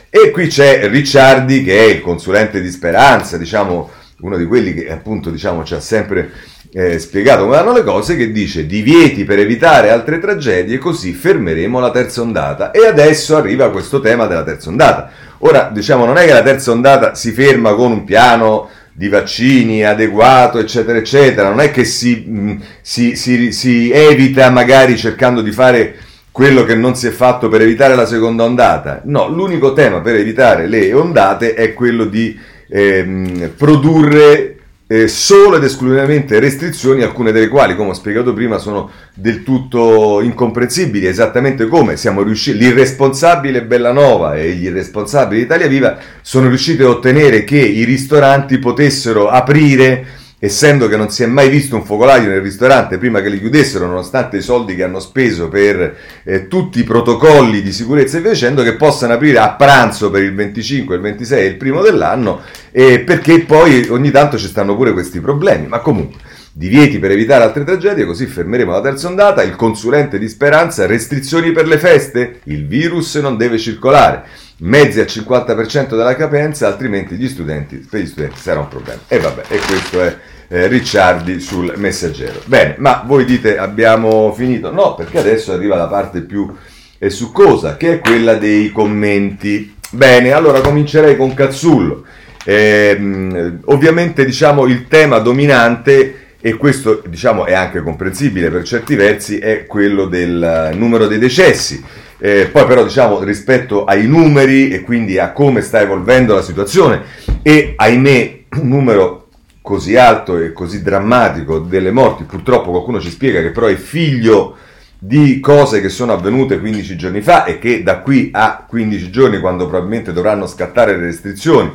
E 0.09 0.31
qui 0.31 0.47
c'è 0.47 0.89
Ricciardi 0.89 1.63
che 1.63 1.79
è 1.79 1.91
il 1.91 2.01
consulente 2.01 2.63
di 2.63 2.71
Speranza, 2.71 3.37
diciamo 3.37 3.91
uno 4.21 4.39
di 4.39 4.47
quelli 4.47 4.73
che 4.73 4.91
appunto 4.91 5.31
diciamo 5.31 5.63
ci 5.65 5.75
ha 5.75 5.81
sempre 5.81 6.31
eh, 6.73 6.99
spiegato 6.99 7.43
come 7.43 7.57
vanno 7.57 7.73
le 7.73 7.83
cose, 7.83 8.17
che 8.17 8.31
dice 8.31 8.67
divieti 8.67 9.25
per 9.25 9.39
evitare 9.39 9.91
altre 9.91 10.19
tragedie, 10.19 10.79
così 10.79 11.13
fermeremo 11.13 11.81
la 11.81 11.91
terza 11.91 12.21
ondata. 12.23 12.71
E 12.71 12.87
adesso 12.87 13.37
arriva 13.37 13.71
questo 13.71 14.01
tema 14.01 14.27
della 14.27 14.45
terza 14.45 14.69
ondata. 14.69 15.11
Ora, 15.39 15.71
diciamo, 15.73 16.05
non 16.05 16.17
è 16.17 16.27
che 16.27 16.33
la 16.33 16.43
terza 16.43 16.71
ondata 16.71 17.15
si 17.15 17.33
ferma 17.33 17.75
con 17.75 17.91
un 17.91 18.05
piano 18.05 18.69
di 18.93 19.09
vaccini 19.09 19.85
adeguato, 19.85 20.59
eccetera, 20.59 20.99
eccetera, 20.99 21.49
non 21.49 21.61
è 21.61 21.71
che 21.71 21.85
si, 21.85 22.61
si, 22.83 23.17
si, 23.17 23.51
si 23.53 23.91
evita 23.91 24.51
magari 24.51 24.97
cercando 24.97 25.41
di 25.41 25.53
fare 25.53 25.95
quello 26.31 26.65
che 26.65 26.75
non 26.75 26.95
si 26.95 27.07
è 27.07 27.11
fatto 27.11 27.49
per 27.49 27.63
evitare 27.63 27.95
la 27.95 28.07
seconda 28.07 28.45
ondata. 28.45 29.01
No, 29.05 29.29
l'unico 29.29 29.73
tema 29.73 30.01
per 30.01 30.17
evitare 30.17 30.67
le 30.67 30.93
ondate 30.93 31.55
è 31.55 31.73
quello 31.73 32.05
di 32.05 32.39
ehm, 32.69 33.53
produrre 33.57 34.60
eh, 34.93 35.07
solo 35.07 35.55
ed 35.55 35.63
esclusivamente 35.63 36.41
restrizioni, 36.41 37.03
alcune 37.03 37.31
delle 37.31 37.47
quali, 37.47 37.77
come 37.77 37.91
ho 37.91 37.95
spiegato 37.95 38.33
prima, 38.33 38.59
sono 38.59 38.91
del 39.15 39.45
tutto 39.45 40.21
incomprensibili, 40.21 41.07
esattamente 41.07 41.69
come 41.69 41.97
siamo 41.97 42.23
riusciti, 42.23 42.59
l'irresponsabile 42.59 43.63
Bellanova 43.63 44.35
e 44.35 44.51
gli 44.55 44.65
irresponsabili 44.65 45.43
Italia 45.43 45.69
Viva 45.69 45.97
sono 46.23 46.49
riusciti 46.49 46.83
a 46.83 46.89
ottenere 46.89 47.45
che 47.45 47.61
i 47.61 47.85
ristoranti 47.85 48.59
potessero 48.59 49.29
aprire 49.29 50.19
essendo 50.43 50.89
che 50.89 50.97
non 50.97 51.11
si 51.11 51.23
è 51.23 51.27
mai 51.27 51.51
visto 51.51 51.77
un 51.77 51.85
focolaio 51.85 52.27
nel 52.27 52.41
ristorante 52.41 52.97
prima 52.97 53.21
che 53.21 53.29
li 53.29 53.39
chiudessero, 53.39 53.87
nonostante 53.87 54.39
i 54.39 54.43
soldi 54.43 54.75
che 54.75 54.83
hanno 54.83 54.99
speso 54.99 55.49
per 55.49 55.97
eh, 56.25 56.49
tutti 56.49 56.81
i 56.81 56.85
protocolli 56.85 57.61
di 57.61 57.71
sicurezza 57.73 58.17
e 58.17 58.23
via 58.23 58.31
dicendo, 58.31 58.63
che 58.63 58.75
possano 58.75 59.13
aprire 59.13 59.39
a 59.39 59.51
pranzo 59.51 60.11
per 60.11 60.23
il 60.23 60.35
25, 60.35 60.95
il 60.95 61.03
26 61.03 61.41
e 61.41 61.47
il 61.47 61.57
primo 61.57 61.83
dell'anno, 61.83 62.41
eh, 62.73 63.01
perché 63.01 63.41
poi 63.41 63.87
ogni 63.91 64.11
tanto 64.11 64.39
ci 64.39 64.47
stanno 64.47 64.75
pure 64.75 64.95
questi 64.95 65.21
problemi. 65.21 65.67
Ma 65.67 65.81
comunque, 65.81 66.19
divieti 66.53 66.99
per 66.99 67.11
evitare 67.11 67.45
altre 67.45 67.65
tragedie, 67.65 68.07
così 68.07 68.25
fermeremo 68.25 68.73
la 68.73 68.81
terza 68.81 69.09
ondata, 69.09 69.43
il 69.43 69.57
consulente 69.57 70.19
di 70.19 70.29
Speranza, 70.29 70.87
restrizioni 70.87 71.53
per 71.53 71.69
le 71.69 71.77
feste, 71.77 72.41
il 72.45 72.67
virus 72.67 73.17
non 73.17 73.37
deve 73.37 73.59
circolare 73.59 74.25
mezzi 74.61 75.01
al 75.01 75.07
50% 75.07 75.91
della 75.91 76.17
capienza, 76.17 76.67
altrimenti 76.67 77.17
gli 77.17 77.29
studenti, 77.29 77.77
per 77.77 78.01
gli 78.01 78.07
studenti 78.07 78.41
sarà 78.41 78.61
un 78.61 78.69
problema. 78.69 79.01
E 79.07 79.19
vabbè, 79.19 79.43
e 79.49 79.59
questo 79.59 80.03
è 80.03 80.17
eh, 80.49 80.67
Ricciardi 80.67 81.41
sul 81.41 81.73
messaggero. 81.77 82.41
Bene, 82.45 82.75
ma 82.79 83.03
voi 83.07 83.25
dite 83.25 83.57
abbiamo 83.57 84.33
finito? 84.33 84.73
No, 84.73 84.95
perché 84.95 85.19
adesso 85.19 85.53
arriva 85.53 85.77
la 85.77 85.87
parte 85.87 86.23
più 86.23 86.53
eh, 86.99 87.11
succosa, 87.11 87.77
che 87.77 87.95
è 87.95 87.99
quella 88.01 88.35
dei 88.35 88.71
commenti. 88.73 89.77
Bene, 89.91 90.33
allora 90.33 90.61
comincerei 90.61 91.17
con 91.17 91.35
Cazzullo. 91.35 92.05
Eh, 92.45 93.59
ovviamente 93.67 94.25
diciamo 94.25 94.67
il 94.67 94.89
tema 94.89 95.19
dominante 95.19 96.15
e 96.41 96.55
questo 96.55 97.03
diciamo 97.07 97.45
è 97.45 97.53
anche 97.53 97.83
comprensibile 97.83 98.49
per 98.49 98.63
certi 98.63 98.95
versi 98.95 99.37
è 99.37 99.67
quello 99.67 100.07
del 100.07 100.71
numero 100.75 101.07
dei 101.07 101.19
decessi 101.19 101.85
eh, 102.21 102.49
poi 102.53 102.67
però 102.67 102.85
diciamo 102.85 103.23
rispetto 103.23 103.85
ai 103.85 104.07
numeri 104.07 104.71
e 104.71 104.83
quindi 104.83 105.19
a 105.19 105.33
come 105.33 105.63
sta 105.63 105.81
evolvendo 105.81 106.35
la 106.35 106.43
situazione 106.43 107.03
e 107.43 107.73
ahimè 107.75 108.39
un 108.59 108.69
numero 108.69 109.29
così 109.63 109.97
alto 109.97 110.37
e 110.37 110.53
così 110.53 110.83
drammatico 110.83 111.59
delle 111.59 111.91
morti, 111.91 112.25
purtroppo 112.25 112.71
qualcuno 112.71 113.01
ci 113.01 113.11
spiega 113.11 113.41
che 113.41 113.51
però 113.51 113.67
è 113.67 113.75
figlio 113.77 114.57
di 114.99 115.41
cose 115.41 115.81
che 115.81 115.89
sono 115.89 116.13
avvenute 116.13 116.61
15 116.61 116.97
giorni 116.97 117.23
fa 117.23 117.45
e 117.45 117.59
che 117.59 117.83
da 117.83 118.01
qui 118.01 118.29
a 118.33 118.67
15 118.69 119.11
giorni, 119.11 119.41
quando 119.41 119.67
probabilmente 119.67 120.13
dovranno 120.13 120.47
scattare 120.47 120.97
le 120.97 121.05
restrizioni, 121.05 121.73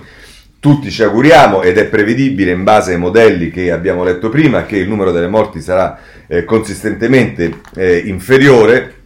tutti 0.60 0.92
ci 0.92 1.04
auguriamo 1.04 1.64
ed 1.64 1.78
è 1.78 1.86
prevedibile 1.86 2.52
in 2.52 2.64
base 2.64 2.92
ai 2.92 3.00
modelli 3.00 3.50
che 3.50 3.72
abbiamo 3.72 4.04
letto 4.04 4.30
prima 4.30 4.66
che 4.66 4.78
il 4.78 4.88
numero 4.88 5.12
delle 5.12 5.28
morti 5.28 5.60
sarà 5.60 5.98
eh, 6.28 6.44
consistentemente 6.44 7.62
eh, 7.76 7.98
inferiore 8.06 9.05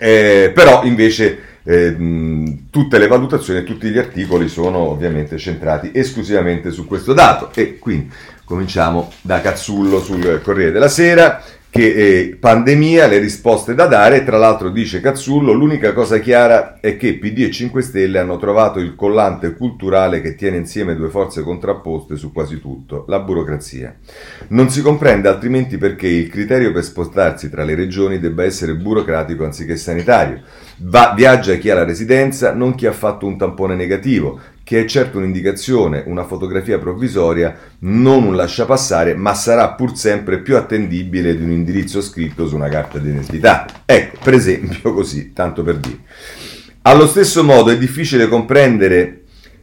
eh, 0.00 0.50
però 0.54 0.82
invece 0.84 1.38
eh, 1.62 1.94
tutte 2.70 2.98
le 2.98 3.06
valutazioni 3.06 3.60
e 3.60 3.64
tutti 3.64 3.88
gli 3.88 3.98
articoli 3.98 4.48
sono 4.48 4.78
ovviamente 4.78 5.36
centrati 5.36 5.90
esclusivamente 5.92 6.70
su 6.70 6.86
questo 6.86 7.12
dato. 7.12 7.50
E 7.54 7.78
quindi 7.78 8.10
cominciamo 8.44 9.12
da 9.20 9.40
Cazzullo 9.42 10.00
sul 10.00 10.40
Corriere 10.42 10.72
della 10.72 10.88
Sera 10.88 11.42
che 11.70 11.92
eh, 11.92 12.36
pandemia, 12.36 13.06
le 13.06 13.18
risposte 13.18 13.76
da 13.76 13.86
dare, 13.86 14.24
tra 14.24 14.36
l'altro 14.36 14.70
dice 14.70 15.00
Cazzullo, 15.00 15.52
l'unica 15.52 15.92
cosa 15.92 16.18
chiara 16.18 16.80
è 16.80 16.96
che 16.96 17.16
PD 17.16 17.42
e 17.42 17.50
5 17.52 17.80
Stelle 17.80 18.18
hanno 18.18 18.38
trovato 18.38 18.80
il 18.80 18.96
collante 18.96 19.54
culturale 19.54 20.20
che 20.20 20.34
tiene 20.34 20.56
insieme 20.56 20.96
due 20.96 21.10
forze 21.10 21.42
contrapposte 21.42 22.16
su 22.16 22.32
quasi 22.32 22.60
tutto, 22.60 23.04
la 23.06 23.20
burocrazia. 23.20 23.94
Non 24.48 24.68
si 24.68 24.82
comprende 24.82 25.28
altrimenti 25.28 25.78
perché 25.78 26.08
il 26.08 26.28
criterio 26.28 26.72
per 26.72 26.82
spostarsi 26.82 27.48
tra 27.48 27.62
le 27.62 27.76
regioni 27.76 28.18
debba 28.18 28.42
essere 28.42 28.74
burocratico 28.74 29.44
anziché 29.44 29.76
sanitario. 29.76 30.42
Va, 30.78 31.12
viaggia 31.14 31.54
chi 31.54 31.70
ha 31.70 31.74
la 31.74 31.84
residenza, 31.84 32.52
non 32.52 32.74
chi 32.74 32.86
ha 32.86 32.92
fatto 32.92 33.26
un 33.26 33.38
tampone 33.38 33.76
negativo, 33.76 34.40
che 34.70 34.82
è 34.82 34.84
certo 34.84 35.18
un'indicazione, 35.18 36.04
una 36.06 36.22
fotografia 36.22 36.78
provvisoria, 36.78 37.58
non 37.80 38.22
un 38.22 38.36
lasciapassare, 38.36 39.16
ma 39.16 39.34
sarà 39.34 39.72
pur 39.72 39.96
sempre 39.96 40.38
più 40.42 40.56
attendibile 40.56 41.36
di 41.36 41.42
un 41.42 41.50
indirizzo 41.50 42.00
scritto 42.00 42.46
su 42.46 42.54
una 42.54 42.68
carta 42.68 43.00
d'identità. 43.00 43.66
Ecco, 43.84 44.18
per 44.22 44.34
esempio 44.34 44.94
così, 44.94 45.32
tanto 45.32 45.64
per 45.64 45.78
dire. 45.78 45.98
Allo 46.82 47.08
stesso 47.08 47.42
modo 47.42 47.72
è 47.72 47.78
difficile 47.78 48.28
comprendere 48.28 49.19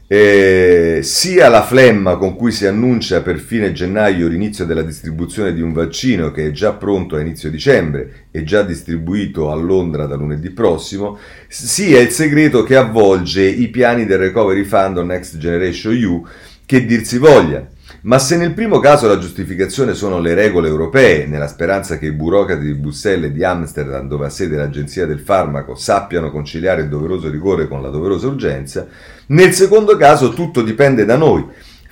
eh, 0.10 1.00
sia 1.04 1.50
la 1.50 1.64
flemma 1.64 2.16
con 2.16 2.36
cui 2.36 2.52
si 2.54 2.66
annuncia 2.66 3.22
per 3.22 3.40
fine 3.40 3.74
gennaio 3.74 4.30
l'inizio 4.30 4.66
della 4.66 4.82
distribuzione 4.82 5.54
di 5.54 5.62
un 5.62 5.74
vaccino 5.74 6.32
che 6.32 6.48
è 6.48 6.52
già 6.52 6.74
pronto 6.74 7.18
a 7.18 7.20
inizio 7.20 7.50
dicembre 7.50 8.28
e 8.32 8.44
già 8.44 8.62
distribuito 8.62 9.52
a 9.52 9.56
Londra 9.56 10.06
da 10.06 10.16
lunedì 10.16 10.50
prossimo, 10.52 11.18
sia 11.50 12.00
il 12.00 12.10
segreto 12.10 12.64
che 12.64 12.78
avvolge 12.78 13.44
i 13.44 13.68
piani 13.68 14.06
del 14.06 14.20
Recovery 14.20 14.64
Fund 14.64 14.98
o 14.98 15.04
Next 15.04 15.38
Generation 15.38 15.94
EU, 15.94 16.26
che 16.66 16.86
dir 16.86 17.04
si 17.04 17.18
voglia. 17.18 17.68
Ma 18.08 18.20
se 18.20 18.38
nel 18.38 18.54
primo 18.54 18.80
caso 18.80 19.06
la 19.06 19.18
giustificazione 19.18 19.94
sono 19.94 20.20
le 20.20 20.34
regole 20.34 20.70
europee, 20.70 21.26
nella 21.26 21.50
speranza 21.50 21.98
che 21.98 22.06
i 22.06 22.14
burocrati 22.14 22.64
di 22.64 22.74
Bruxelles 22.74 23.30
e 23.30 23.34
di 23.34 23.44
Amsterdam, 23.44 24.08
dove 24.08 24.28
ha 24.28 24.30
sede 24.30 24.56
l'Agenzia 24.56 25.06
del 25.06 25.20
Farmaco, 25.20 25.76
sappiano 25.76 26.32
conciliare 26.32 26.84
il 26.84 26.88
doveroso 26.88 27.30
rigore 27.30 27.68
con 27.68 27.82
la 27.82 27.90
doverosa 27.90 28.28
urgenza, 28.28 28.88
nel 29.28 29.52
secondo 29.52 29.98
caso 29.98 30.32
tutto 30.32 30.62
dipende 30.62 31.04
da 31.04 31.18
noi. 31.18 31.46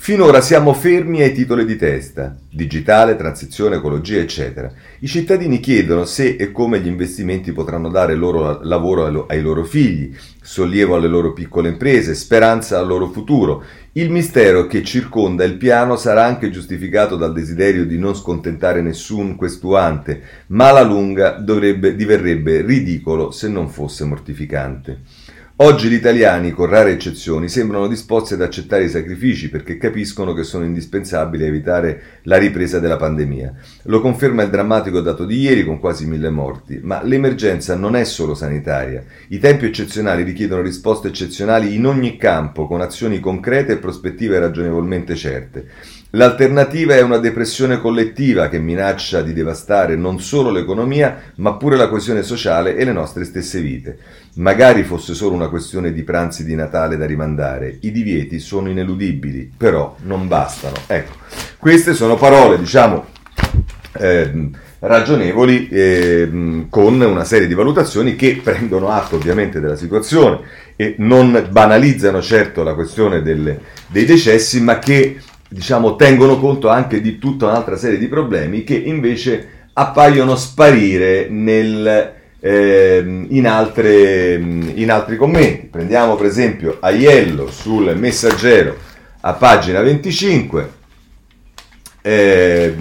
Finora 0.06 0.40
siamo 0.40 0.72
fermi 0.76 1.24
ai 1.24 1.34
titoli 1.34 1.66
di 1.66 1.78
testa, 1.78 2.38
digitale, 2.48 3.16
transizione, 3.16 3.78
ecologia, 3.78 4.20
eccetera. 4.20 4.72
I 5.00 5.08
cittadini 5.08 5.60
chiedono 5.60 6.06
se 6.06 6.36
e 6.36 6.52
come 6.52 6.80
gli 6.80 6.86
investimenti 6.86 7.52
potranno 7.52 7.90
dare 7.90 8.14
loro 8.14 8.60
lavoro 8.62 9.26
ai 9.26 9.42
loro 9.42 9.64
figli, 9.64 10.16
sollievo 10.40 10.96
alle 10.96 11.08
loro 11.08 11.34
piccole 11.34 11.70
imprese, 11.70 12.14
speranza 12.14 12.78
al 12.78 12.86
loro 12.86 13.08
futuro. 13.08 13.64
Il 13.94 14.12
mistero 14.12 14.68
che 14.68 14.84
circonda 14.84 15.44
il 15.44 15.58
piano 15.58 15.96
sarà 15.96 16.24
anche 16.24 16.52
giustificato 16.52 17.16
dal 17.16 17.34
desiderio 17.34 17.84
di 17.84 17.98
non 17.98 18.14
scontentare 18.14 18.84
nessun 18.84 19.36
questuante, 19.36 20.22
ma 20.50 20.70
alla 20.70 20.84
lunga 20.84 21.32
dovrebbe, 21.32 21.96
diverrebbe 21.96 22.62
ridicolo 22.62 23.32
se 23.32 23.48
non 23.48 23.70
fosse 23.70 24.04
mortificante. 24.04 25.00
Oggi 25.60 25.88
gli 25.88 25.94
italiani, 25.94 26.52
con 26.52 26.66
rare 26.66 26.92
eccezioni, 26.92 27.48
sembrano 27.48 27.88
disposti 27.88 28.34
ad 28.34 28.42
accettare 28.42 28.84
i 28.84 28.90
sacrifici 28.90 29.50
perché 29.50 29.78
capiscono 29.78 30.34
che 30.34 30.44
sono 30.44 30.66
indispensabili 30.66 31.46
a 31.46 31.48
evitare 31.48 32.02
la 32.24 32.36
ripresa 32.36 32.80
della 32.80 32.98
pandemia. 32.98 33.54
Lo 33.84 34.02
conferma 34.02 34.44
il 34.44 34.50
drammatico 34.50 35.00
dato 35.00 35.24
di 35.24 35.40
ieri 35.40 35.64
con 35.64 35.80
quasi 35.80 36.08
mille 36.08 36.30
morti, 36.30 36.82
ma 36.84 37.02
l'emergenza 37.04 37.74
non 37.74 37.96
è 37.96 38.04
solo 38.04 38.36
sanitaria. 38.36 39.06
I 39.30 39.40
tempi 39.40 39.64
eccezionali 39.64 40.24
richiedono 40.24 40.62
risposte 40.62 41.08
eccezionali 41.08 41.74
in 41.74 41.86
ogni 41.86 42.18
campo, 42.18 42.68
con 42.68 42.82
azioni 42.82 43.22
concrete 43.22 43.72
e 43.72 43.78
prospettive 43.78 44.38
ragionevolmente 44.40 45.16
certe. 45.16 45.68
L'alternativa 46.16 46.96
è 46.96 47.02
una 47.02 47.18
depressione 47.18 47.78
collettiva 47.78 48.48
che 48.48 48.58
minaccia 48.58 49.22
di 49.22 49.34
devastare 49.34 49.98
non 49.98 50.22
solo 50.22 50.50
l'economia, 50.50 51.34
ma 51.36 51.56
pure 51.56 51.76
la 51.76 51.90
coesione 51.90 52.24
sociale 52.24 52.78
e 52.78 52.86
le 52.86 52.94
nostre 52.94 53.26
stesse 53.26 53.60
vite. 53.60 53.98
Magari 54.36 54.84
fosse 54.84 55.14
solo 55.14 55.36
una 55.36 55.50
questione 55.50 55.92
di 55.92 56.04
pranzi 56.04 56.46
di 56.46 56.56
Natale 56.56 56.96
da 56.96 57.06
rimandare, 57.06 57.80
i 57.82 57.92
divieti 57.92 58.40
sono 58.40 58.70
ineludibili, 58.70 59.52
però 59.58 59.98
non 60.04 60.30
bastano. 60.30 60.76
Ecco, 60.88 61.16
queste 61.58 61.94
sono 61.94 62.16
parole, 62.16 62.60
diciamo, 62.60 63.06
eh, 63.98 64.50
ragionevoli 64.80 65.68
eh, 65.68 66.66
con 66.70 67.02
una 67.02 67.26
serie 67.26 67.48
di 67.48 67.54
valutazioni 67.54 68.16
che 68.16 68.40
prendono 68.42 68.88
atto 68.88 69.18
ovviamente 69.18 69.60
della 69.60 69.76
situazione 69.76 70.40
e 70.78 70.96
non 71.00 71.50
banalizzano 71.52 72.22
certo 72.22 72.64
la 72.64 72.74
questione 72.74 73.22
delle, 73.22 73.60
dei 73.88 74.06
decessi, 74.06 74.62
ma 74.62 74.80
che 74.80 75.18
diciamo, 75.56 75.96
tengono 75.96 76.38
conto 76.38 76.68
anche 76.68 77.00
di 77.00 77.18
tutta 77.18 77.46
un'altra 77.46 77.78
serie 77.78 77.98
di 77.98 78.08
problemi 78.08 78.66
che 78.66 78.76
invece 78.76 79.70
appaiono 79.72 80.36
sparire 80.36 81.30
nel, 81.30 82.14
eh, 82.42 83.26
in, 83.30 83.48
altre, 83.48 84.34
in, 84.34 84.92
altri 84.92 85.16
commenti. 85.16 85.68
Prendiamo 85.68 86.18
per 86.18 86.26
esempio 86.26 86.78
Aiello 86.82 87.50
sul 87.50 87.96
messaggero 87.98 88.76
a 89.22 89.32
pagina 89.32 89.80
25 89.80 90.70
eh, 92.02 92.76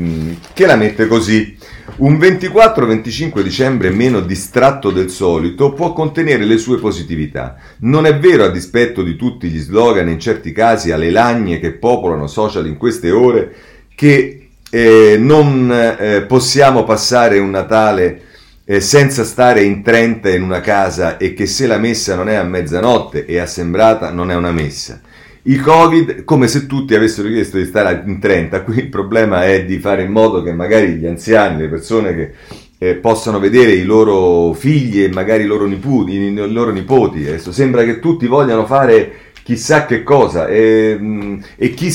che 0.52 0.66
la 0.66 0.74
mette 0.74 1.06
così. 1.06 1.53
Un 1.96 2.14
24-25 2.16 3.40
dicembre 3.42 3.90
meno 3.90 4.20
distratto 4.20 4.90
del 4.90 5.10
solito 5.10 5.72
può 5.74 5.92
contenere 5.92 6.44
le 6.44 6.56
sue 6.56 6.78
positività. 6.78 7.56
Non 7.80 8.06
è 8.06 8.18
vero, 8.18 8.44
a 8.44 8.50
dispetto 8.50 9.02
di 9.02 9.16
tutti 9.16 9.48
gli 9.48 9.58
slogan, 9.58 10.08
in 10.08 10.18
certi 10.18 10.50
casi 10.50 10.92
alle 10.92 11.10
lagne 11.10 11.60
che 11.60 11.72
popolano 11.72 12.26
social 12.26 12.66
in 12.66 12.78
queste 12.78 13.10
ore, 13.10 13.54
che 13.94 14.48
eh, 14.70 15.16
non 15.18 15.70
eh, 15.70 16.22
possiamo 16.22 16.84
passare 16.84 17.38
un 17.38 17.50
Natale 17.50 18.22
eh, 18.64 18.80
senza 18.80 19.22
stare 19.22 19.62
in 19.62 19.82
30 19.82 20.30
in 20.30 20.42
una 20.42 20.60
casa 20.60 21.18
e 21.18 21.34
che 21.34 21.46
se 21.46 21.66
la 21.66 21.78
messa 21.78 22.14
non 22.14 22.30
è 22.30 22.34
a 22.34 22.44
mezzanotte 22.44 23.26
e 23.26 23.38
assembrata 23.38 24.10
non 24.10 24.30
è 24.30 24.34
una 24.34 24.52
messa. 24.52 25.00
Il 25.46 25.60
Covid, 25.60 26.24
come 26.24 26.48
se 26.48 26.64
tutti 26.64 26.94
avessero 26.94 27.28
chiesto 27.28 27.58
di 27.58 27.66
stare 27.66 28.02
in 28.06 28.18
30, 28.18 28.62
qui 28.62 28.78
il 28.78 28.88
problema 28.88 29.44
è 29.44 29.66
di 29.66 29.78
fare 29.78 30.02
in 30.02 30.10
modo 30.10 30.42
che 30.42 30.54
magari 30.54 30.94
gli 30.94 31.04
anziani, 31.04 31.60
le 31.60 31.68
persone 31.68 32.14
che 32.14 32.32
eh, 32.78 32.94
possano 32.94 33.38
vedere 33.38 33.72
i 33.72 33.84
loro 33.84 34.54
figli 34.54 35.02
e 35.02 35.10
magari 35.10 35.42
i 35.42 35.46
loro 35.46 35.66
nipoti, 35.66 36.12
i 36.12 36.34
loro 36.34 36.70
nipoti. 36.70 37.26
Adesso 37.26 37.52
sembra 37.52 37.84
che 37.84 37.98
tutti 37.98 38.26
vogliano 38.26 38.64
fare 38.64 39.12
chissà 39.42 39.84
che 39.84 40.02
cosa 40.02 40.46
e, 40.46 40.96
mm, 40.98 41.40
e, 41.56 41.74
chi, 41.74 41.92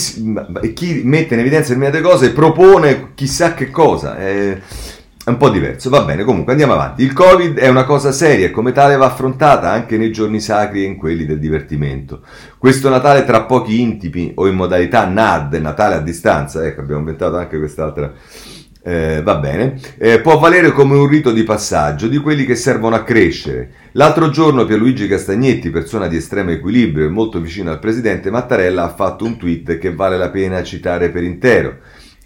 e 0.61 0.73
chi, 0.73 1.01
mette 1.03 1.33
in 1.33 1.39
evidenza 1.39 1.73
determinate 1.73 2.01
cose 2.01 2.31
propone 2.31 3.13
chissà 3.15 3.55
che 3.55 3.71
cosa. 3.71 4.15
È, 4.15 4.59
un 5.29 5.37
po' 5.37 5.49
diverso, 5.49 5.89
va 5.89 6.03
bene, 6.03 6.23
comunque 6.23 6.51
andiamo 6.51 6.73
avanti. 6.73 7.03
Il 7.03 7.13
Covid 7.13 7.57
è 7.57 7.67
una 7.67 7.83
cosa 7.83 8.11
seria 8.11 8.47
e 8.47 8.51
come 8.51 8.71
tale 8.71 8.95
va 8.95 9.05
affrontata 9.05 9.69
anche 9.69 9.97
nei 9.97 10.11
giorni 10.11 10.39
sacri 10.39 10.83
e 10.83 10.87
in 10.87 10.97
quelli 10.97 11.25
del 11.25 11.39
divertimento. 11.39 12.21
Questo 12.57 12.89
Natale 12.89 13.23
tra 13.23 13.43
pochi 13.43 13.81
intimi 13.81 14.31
o 14.35 14.47
in 14.47 14.55
modalità 14.55 15.07
NAD, 15.07 15.55
Natale 15.55 15.95
a 15.95 15.99
distanza, 15.99 16.65
ecco 16.65 16.81
abbiamo 16.81 17.01
inventato 17.01 17.37
anche 17.37 17.57
quest'altra 17.57 18.13
eh, 18.81 19.21
va 19.21 19.35
bene, 19.35 19.79
eh, 19.97 20.21
può 20.21 20.39
valere 20.39 20.71
come 20.71 20.95
un 20.95 21.07
rito 21.07 21.31
di 21.31 21.43
passaggio 21.43 22.07
di 22.07 22.17
quelli 22.17 22.45
che 22.45 22.55
servono 22.55 22.95
a 22.95 23.03
crescere. 23.03 23.71
L'altro 23.93 24.29
giorno 24.29 24.65
Pierluigi 24.65 25.07
Castagnetti, 25.07 25.69
persona 25.69 26.07
di 26.07 26.15
estremo 26.15 26.51
equilibrio 26.51 27.05
e 27.05 27.09
molto 27.09 27.39
vicino 27.39 27.71
al 27.71 27.79
presidente 27.79 28.31
Mattarella, 28.31 28.83
ha 28.83 28.93
fatto 28.93 29.25
un 29.25 29.37
tweet 29.37 29.77
che 29.77 29.93
vale 29.93 30.17
la 30.17 30.29
pena 30.29 30.63
citare 30.63 31.09
per 31.09 31.23
intero. 31.23 31.77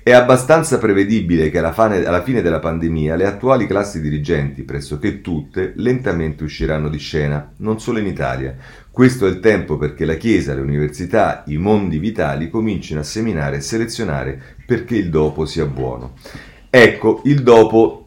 È 0.06 0.12
abbastanza 0.12 0.80
prevedibile 0.80 1.50
che 1.50 1.60
alla 1.60 1.72
fine, 1.72 2.04
alla 2.04 2.24
fine 2.24 2.42
della 2.42 2.60
pandemia 2.60 3.16
le 3.16 3.26
attuali 3.26 3.66
classi 3.66 4.02
dirigenti, 4.02 4.64
pressoché 4.64 5.22
tutte, 5.22 5.72
lentamente 5.78 6.44
usciranno 6.44 6.90
di 6.90 6.98
scena, 6.98 7.54
non 7.60 7.80
solo 7.80 8.00
in 8.00 8.08
Italia. 8.08 8.54
Questo 8.92 9.26
è 9.26 9.30
il 9.30 9.40
tempo 9.40 9.78
perché 9.78 10.04
la 10.04 10.16
Chiesa, 10.16 10.54
le 10.54 10.60
università, 10.60 11.46
i 11.48 11.56
mondi 11.56 12.00
vitali 12.00 12.50
comincino 12.50 13.00
a 13.00 13.04
seminare 13.04 13.56
e 13.56 13.62
selezionare 13.62 14.42
perché 14.66 14.98
il 14.98 15.10
dopo 15.10 15.46
sia 15.46 15.66
buono. 15.66 16.16
Ecco, 16.70 17.22
il 17.24 17.42
dopo 17.42 18.03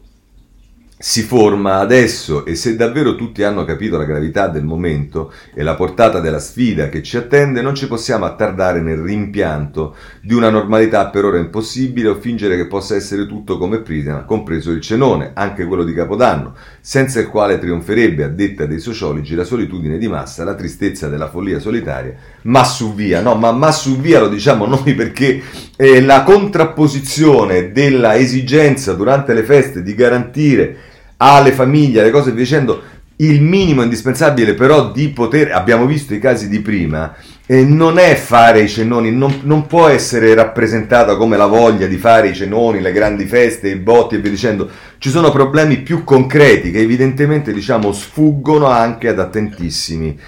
si 0.99 1.21
forma 1.21 1.77
adesso 1.77 2.43
e 2.43 2.55
se 2.55 2.75
davvero 2.75 3.13
tutti 3.13 3.43
hanno 3.43 3.65
capito 3.65 3.97
la 3.97 4.03
gravità 4.03 4.47
del 4.47 4.63
momento 4.63 5.31
e 5.53 5.61
la 5.61 5.75
portata 5.75 6.19
della 6.19 6.39
sfida 6.39 6.89
che 6.89 7.03
ci 7.03 7.17
attende, 7.17 7.61
non 7.61 7.75
ci 7.75 7.85
possiamo 7.87 8.25
attardare 8.25 8.81
nel 8.81 8.97
rimpianto 8.97 9.95
di 10.21 10.33
una 10.33 10.49
normalità 10.49 11.09
per 11.09 11.25
ora 11.25 11.37
impossibile 11.37 12.09
o 12.09 12.15
fingere 12.15 12.55
che 12.55 12.65
possa 12.65 12.95
essere 12.95 13.27
tutto 13.27 13.59
come 13.59 13.81
prima, 13.81 14.23
compreso 14.23 14.71
il 14.71 14.81
cenone, 14.81 15.33
anche 15.35 15.65
quello 15.65 15.83
di 15.83 15.93
Capodanno, 15.93 16.55
senza 16.81 17.19
il 17.19 17.27
quale 17.27 17.59
trionferebbe, 17.59 18.23
a 18.23 18.29
detta 18.29 18.65
dei 18.65 18.79
sociologi, 18.79 19.35
la 19.35 19.43
solitudine 19.43 19.99
di 19.99 20.07
massa, 20.07 20.43
la 20.43 20.55
tristezza 20.55 21.09
della 21.09 21.29
follia 21.29 21.59
solitaria, 21.59 22.15
ma 22.43 22.63
su 22.63 22.95
via, 22.95 23.21
no, 23.21 23.35
ma, 23.35 23.51
ma 23.51 23.71
su 23.71 23.99
via 23.99 24.19
lo 24.19 24.29
diciamo 24.29 24.65
noi 24.65 24.95
perché 24.95 25.43
eh, 25.75 26.01
la 26.01 26.23
contrapposizione 26.23 27.71
della 27.71 28.17
esigenza 28.17 28.93
durante 28.93 29.35
le 29.35 29.43
feste 29.43 29.83
di 29.83 29.93
garantire 29.93 30.86
alle 31.17 31.51
famiglie, 31.51 32.01
alle 32.01 32.11
cose 32.11 32.31
via 32.31 32.43
dicendo, 32.43 32.81
il 33.19 33.41
minimo 33.41 33.81
indispensabile 33.81 34.53
però 34.53 34.91
di 34.91 35.09
poter, 35.09 35.51
abbiamo 35.51 35.85
visto 35.87 36.13
i 36.13 36.19
casi 36.19 36.49
di 36.49 36.59
prima, 36.59 37.15
eh, 37.47 37.63
non 37.63 37.97
è 37.97 38.15
fare 38.15 38.61
i 38.61 38.69
cenoni, 38.69 39.11
non, 39.11 39.39
non, 39.43 39.65
può 39.65 39.87
essere 39.87 40.35
rappresentata 40.35 41.15
come 41.15 41.35
la 41.35 41.47
voglia 41.47 41.87
di 41.87 41.97
fare 41.97 42.29
i 42.29 42.35
cenoni, 42.35 42.79
le 42.79 42.91
grandi 42.91 43.25
feste, 43.25 43.69
i 43.69 43.77
botti 43.77 44.15
e 44.15 44.19
via 44.19 44.29
dicendo. 44.29 44.69
Ci 44.99 45.09
sono 45.09 45.31
problemi 45.31 45.77
più 45.77 46.03
concreti 46.03 46.69
che 46.69 46.79
evidentemente 46.79 47.53
diciamo 47.53 47.91
sfuggono 47.91 48.67
anche 48.67 49.07
ad 49.07 49.19
attentissimi 49.19 50.19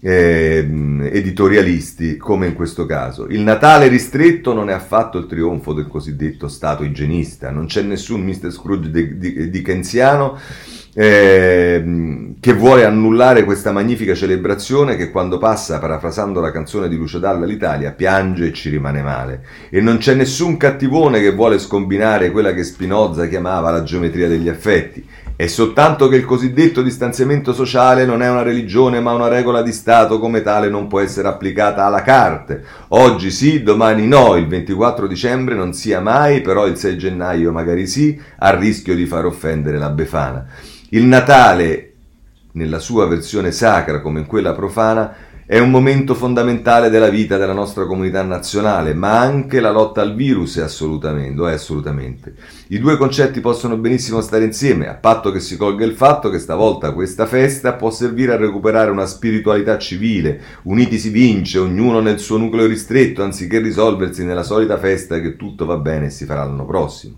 eh, 0.00 0.58
editorialisti, 1.12 2.16
come 2.16 2.46
in 2.46 2.54
questo 2.54 2.86
caso. 2.86 3.26
Il 3.26 3.40
Natale 3.40 3.88
ristretto 3.88 4.54
non 4.54 4.70
è 4.70 4.72
affatto 4.72 5.18
il 5.18 5.26
trionfo 5.26 5.72
del 5.72 5.88
cosiddetto 5.88 6.48
Stato 6.48 6.84
igienista, 6.84 7.50
non 7.50 7.66
c'è 7.66 7.82
nessun 7.82 8.22
Mr. 8.22 8.50
Scrooge 8.50 9.50
dickensiano 9.50 10.38
eh, 10.94 12.34
che 12.40 12.52
vuole 12.54 12.84
annullare 12.84 13.44
questa 13.44 13.70
magnifica 13.70 14.14
celebrazione 14.14 14.96
che 14.96 15.10
quando 15.10 15.38
passa, 15.38 15.78
parafrasando 15.78 16.40
la 16.40 16.50
canzone 16.50 16.88
di 16.88 16.96
Lucio 16.96 17.18
Dalla, 17.18 17.46
l'Italia 17.46 17.92
piange 17.92 18.46
e 18.46 18.52
ci 18.52 18.68
rimane 18.68 19.02
male. 19.02 19.44
E 19.70 19.80
non 19.80 19.98
c'è 19.98 20.14
nessun 20.14 20.56
cattivone 20.56 21.20
che 21.20 21.32
vuole 21.32 21.58
scombinare 21.58 22.30
quella 22.30 22.52
che 22.52 22.64
Spinoza 22.64 23.28
chiamava 23.28 23.70
la 23.70 23.82
geometria 23.82 24.26
degli 24.26 24.48
affetti 24.48 25.06
è 25.38 25.46
soltanto 25.46 26.08
che 26.08 26.16
il 26.16 26.24
cosiddetto 26.24 26.82
distanziamento 26.82 27.54
sociale 27.54 28.04
non 28.04 28.22
è 28.22 28.28
una 28.28 28.42
religione 28.42 28.98
ma 28.98 29.12
una 29.12 29.28
regola 29.28 29.62
di 29.62 29.70
Stato, 29.70 30.18
come 30.18 30.42
tale 30.42 30.68
non 30.68 30.88
può 30.88 30.98
essere 30.98 31.28
applicata 31.28 31.84
alla 31.84 32.02
carte. 32.02 32.64
Oggi 32.88 33.30
sì, 33.30 33.62
domani 33.62 34.08
no, 34.08 34.34
il 34.34 34.48
24 34.48 35.06
dicembre 35.06 35.54
non 35.54 35.74
sia 35.74 36.00
mai, 36.00 36.40
però 36.40 36.66
il 36.66 36.76
6 36.76 36.98
gennaio 36.98 37.52
magari 37.52 37.86
sì, 37.86 38.20
a 38.38 38.52
rischio 38.56 38.96
di 38.96 39.06
far 39.06 39.26
offendere 39.26 39.78
la 39.78 39.90
Befana. 39.90 40.44
Il 40.88 41.04
Natale, 41.04 41.92
nella 42.54 42.80
sua 42.80 43.06
versione 43.06 43.52
sacra 43.52 44.00
come 44.00 44.18
in 44.18 44.26
quella 44.26 44.54
profana, 44.54 45.14
è 45.50 45.58
un 45.58 45.70
momento 45.70 46.14
fondamentale 46.14 46.90
della 46.90 47.08
vita 47.08 47.38
della 47.38 47.54
nostra 47.54 47.86
comunità 47.86 48.22
nazionale, 48.22 48.92
ma 48.92 49.18
anche 49.18 49.60
la 49.60 49.70
lotta 49.70 50.02
al 50.02 50.14
virus 50.14 50.58
è 50.58 50.60
assolutamente, 50.60 51.42
è 51.48 51.54
assolutamente. 51.54 52.34
I 52.66 52.78
due 52.78 52.98
concetti 52.98 53.40
possono 53.40 53.78
benissimo 53.78 54.20
stare 54.20 54.44
insieme, 54.44 54.88
a 54.88 54.94
patto 54.96 55.30
che 55.30 55.40
si 55.40 55.56
colga 55.56 55.86
il 55.86 55.94
fatto 55.94 56.28
che 56.28 56.38
stavolta 56.38 56.92
questa 56.92 57.24
festa 57.24 57.72
può 57.72 57.88
servire 57.90 58.34
a 58.34 58.36
recuperare 58.36 58.90
una 58.90 59.06
spiritualità 59.06 59.78
civile, 59.78 60.38
uniti 60.64 60.98
si 60.98 61.08
vince, 61.08 61.58
ognuno 61.58 62.00
nel 62.00 62.18
suo 62.18 62.36
nucleo 62.36 62.66
ristretto, 62.66 63.22
anziché 63.22 63.58
risolversi 63.58 64.26
nella 64.26 64.42
solita 64.42 64.76
festa 64.76 65.18
che 65.18 65.36
tutto 65.36 65.64
va 65.64 65.78
bene 65.78 66.06
e 66.08 66.10
si 66.10 66.26
farà 66.26 66.44
l'anno 66.44 66.66
prossimo. 66.66 67.14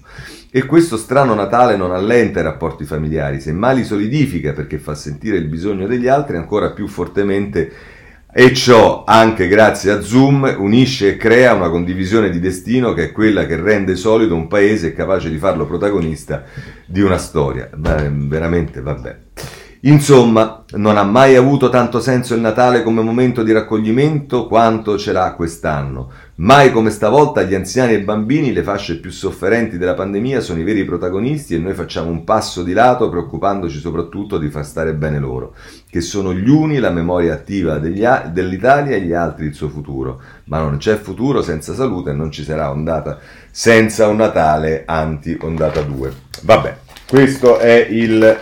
E 0.52 0.66
questo 0.66 0.96
strano 0.96 1.34
Natale 1.34 1.76
non 1.76 1.90
allenta 1.90 2.38
i 2.38 2.44
rapporti 2.44 2.84
familiari, 2.84 3.40
semmai 3.40 3.74
li 3.74 3.84
solidifica 3.84 4.52
perché 4.52 4.78
fa 4.78 4.94
sentire 4.94 5.36
il 5.36 5.48
bisogno 5.48 5.88
degli 5.88 6.06
altri 6.06 6.36
ancora 6.36 6.70
più 6.70 6.86
fortemente 6.86 7.98
e 8.32 8.54
ciò, 8.54 9.02
anche 9.04 9.48
grazie 9.48 9.90
a 9.90 10.00
Zoom, 10.00 10.54
unisce 10.58 11.08
e 11.08 11.16
crea 11.16 11.52
una 11.52 11.68
condivisione 11.68 12.30
di 12.30 12.38
destino 12.38 12.92
che 12.92 13.04
è 13.04 13.12
quella 13.12 13.44
che 13.44 13.56
rende 13.56 13.96
solido 13.96 14.36
un 14.36 14.46
paese 14.46 14.92
capace 14.92 15.28
di 15.28 15.36
farlo 15.36 15.66
protagonista 15.66 16.44
di 16.86 17.00
una 17.00 17.18
storia. 17.18 17.68
Beh, 17.74 18.08
veramente, 18.10 18.80
vabbè. 18.80 19.18
Insomma, 19.84 20.62
non 20.72 20.98
ha 20.98 21.04
mai 21.04 21.36
avuto 21.36 21.70
tanto 21.70 22.00
senso 22.00 22.34
il 22.34 22.42
Natale 22.42 22.82
come 22.82 23.00
momento 23.00 23.42
di 23.42 23.50
raccoglimento 23.50 24.46
quanto 24.46 24.98
ce 24.98 25.10
l'ha 25.10 25.32
quest'anno. 25.32 26.10
Mai 26.36 26.70
come 26.70 26.90
stavolta 26.90 27.42
gli 27.44 27.54
anziani 27.54 27.94
e 27.94 27.96
i 27.96 28.02
bambini, 28.02 28.52
le 28.52 28.62
fasce 28.62 29.00
più 29.00 29.10
sofferenti 29.10 29.78
della 29.78 29.94
pandemia, 29.94 30.40
sono 30.40 30.60
i 30.60 30.64
veri 30.64 30.84
protagonisti 30.84 31.54
e 31.54 31.58
noi 31.58 31.72
facciamo 31.72 32.10
un 32.10 32.24
passo 32.24 32.62
di 32.62 32.74
lato 32.74 33.08
preoccupandoci 33.08 33.78
soprattutto 33.78 34.36
di 34.36 34.50
far 34.50 34.66
stare 34.66 34.92
bene 34.92 35.18
loro, 35.18 35.54
che 35.88 36.02
sono 36.02 36.34
gli 36.34 36.48
uni 36.50 36.78
la 36.78 36.90
memoria 36.90 37.32
attiva 37.32 37.76
a- 37.76 38.26
dell'Italia 38.26 38.96
e 38.96 39.00
gli 39.00 39.14
altri 39.14 39.46
il 39.46 39.54
suo 39.54 39.70
futuro. 39.70 40.20
Ma 40.44 40.58
non 40.58 40.76
c'è 40.76 40.96
futuro 40.96 41.40
senza 41.40 41.72
salute 41.72 42.10
e 42.10 42.14
non 42.14 42.30
ci 42.30 42.44
sarà 42.44 42.70
ondata 42.70 43.18
senza 43.50 44.08
un 44.08 44.16
Natale 44.16 44.82
anti-ondata 44.84 45.80
2. 45.80 46.12
Vabbè, 46.42 46.76
questo 47.06 47.58
è 47.58 47.86
il 47.88 48.38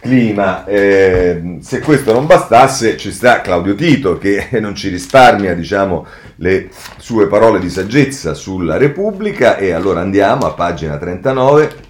clima. 0.00 0.64
Eh, 0.64 1.58
se 1.60 1.80
questo 1.80 2.12
non 2.12 2.26
bastasse, 2.26 2.96
ci 2.96 3.12
sta 3.12 3.40
Claudio 3.40 3.74
Tito 3.74 4.18
che 4.18 4.48
non 4.60 4.74
ci 4.74 4.88
risparmia, 4.88 5.54
diciamo, 5.54 6.06
le 6.36 6.68
sue 6.98 7.26
parole 7.26 7.60
di 7.60 7.70
saggezza 7.70 8.34
sulla 8.34 8.76
Repubblica 8.76 9.56
e 9.56 9.72
allora 9.72 10.00
andiamo 10.00 10.46
a 10.46 10.52
pagina 10.52 10.96
39. 10.96 11.86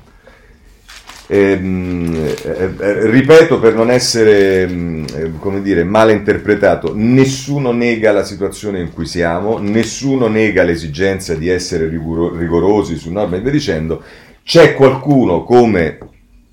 Eh, 1.30 1.60
eh, 2.42 3.10
ripeto 3.10 3.60
per 3.60 3.74
non 3.74 3.90
essere 3.90 4.62
eh, 4.62 5.32
come 5.38 5.60
dire 5.60 5.84
male 5.84 6.12
interpretato 6.12 6.92
nessuno 6.94 7.70
nega 7.70 8.12
la 8.12 8.24
situazione 8.24 8.80
in 8.80 8.94
cui 8.94 9.04
siamo 9.04 9.58
nessuno 9.58 10.28
nega 10.28 10.62
l'esigenza 10.62 11.34
di 11.34 11.50
essere 11.50 11.86
rigorosi 11.86 12.96
su 12.96 13.12
norme 13.12 13.36
e 13.36 13.40
via 13.40 13.50
dicendo 13.50 14.02
c'è 14.42 14.72
qualcuno 14.72 15.44
come 15.44 15.98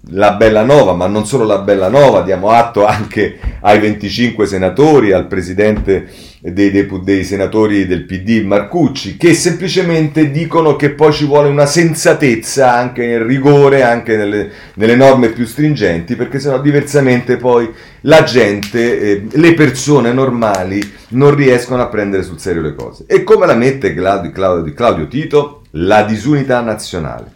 la 0.09 0.33
Bellanova, 0.33 0.93
ma 0.93 1.07
non 1.07 1.25
solo 1.25 1.45
la 1.45 1.59
Bellanova, 1.59 2.21
diamo 2.21 2.49
atto 2.49 2.85
anche 2.85 3.39
ai 3.61 3.79
25 3.79 4.45
senatori, 4.45 5.11
al 5.11 5.27
presidente 5.27 6.07
dei, 6.39 6.69
dei, 6.69 6.87
dei, 7.03 7.23
senatori 7.23 7.87
del 7.87 8.05
PD 8.05 8.43
Marcucci, 8.43 9.17
che 9.17 9.33
semplicemente 9.33 10.29
dicono 10.29 10.75
che 10.75 10.91
poi 10.91 11.11
ci 11.11 11.25
vuole 11.25 11.49
una 11.49 11.65
sensatezza 11.65 12.71
anche 12.71 13.07
nel 13.07 13.21
rigore, 13.21 13.81
anche 13.81 14.15
nelle, 14.15 14.51
nelle 14.75 14.95
norme 14.95 15.29
più 15.29 15.45
stringenti, 15.45 16.15
perché 16.15 16.39
sennò 16.39 16.61
diversamente 16.61 17.37
poi 17.37 17.71
la 18.01 18.23
gente, 18.23 18.99
eh, 18.99 19.23
le 19.31 19.53
persone 19.55 20.13
normali 20.13 20.79
non 21.09 21.33
riescono 21.33 21.81
a 21.81 21.87
prendere 21.87 22.21
sul 22.21 22.39
serio 22.39 22.61
le 22.61 22.75
cose. 22.75 23.05
E 23.07 23.23
come 23.23 23.47
la 23.47 23.55
mette 23.55 23.95
Claudio, 23.95 24.31
Claudio, 24.31 24.73
Claudio 24.73 25.07
Tito? 25.07 25.61
La 25.77 26.03
disunità 26.03 26.61
nazionale 26.61 27.34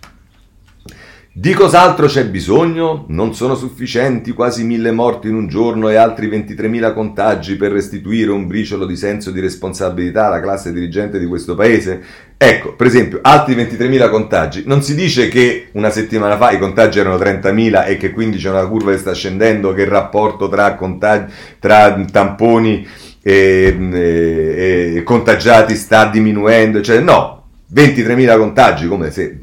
Di 1.39 1.53
cos'altro 1.53 2.07
c'è 2.07 2.25
bisogno? 2.25 3.05
Non 3.07 3.33
sono 3.33 3.55
sufficienti 3.55 4.33
quasi 4.33 4.65
mille 4.65 4.91
morti 4.91 5.29
in 5.29 5.35
un 5.35 5.47
giorno 5.47 5.87
e 5.87 5.95
altri 5.95 6.27
23.000 6.27 6.93
contagi 6.93 7.55
per 7.55 7.71
restituire 7.71 8.29
un 8.31 8.45
briciolo 8.45 8.85
di 8.85 8.97
senso 8.97 9.31
di 9.31 9.39
responsabilità 9.39 10.25
alla 10.25 10.41
classe 10.41 10.73
dirigente 10.73 11.17
di 11.17 11.25
questo 11.25 11.55
paese? 11.55 12.03
Ecco, 12.35 12.75
per 12.75 12.87
esempio, 12.87 13.19
altri 13.21 13.55
23.000 13.55 14.09
contagi. 14.09 14.63
Non 14.65 14.83
si 14.83 14.93
dice 14.95 15.29
che 15.29 15.69
una 15.71 15.89
settimana 15.91 16.35
fa 16.35 16.51
i 16.51 16.59
contagi 16.59 16.99
erano 16.99 17.15
30.000 17.15 17.87
e 17.87 17.95
che 17.95 18.11
quindi 18.11 18.37
c'è 18.37 18.49
una 18.49 18.67
curva 18.67 18.91
che 18.91 18.97
sta 18.97 19.13
scendendo, 19.13 19.71
che 19.71 19.83
il 19.83 19.87
rapporto 19.87 20.49
tra, 20.49 20.75
contagi, 20.75 21.33
tra 21.57 22.03
tamponi 22.11 22.85
e, 23.21 23.77
e, 23.93 24.93
e 24.97 25.03
contagiati 25.03 25.73
sta 25.75 26.03
diminuendo, 26.03 26.81
cioè 26.81 26.99
no, 26.99 27.45
23.000 27.73 28.37
contagi 28.37 28.87
come 28.87 29.09
se... 29.09 29.39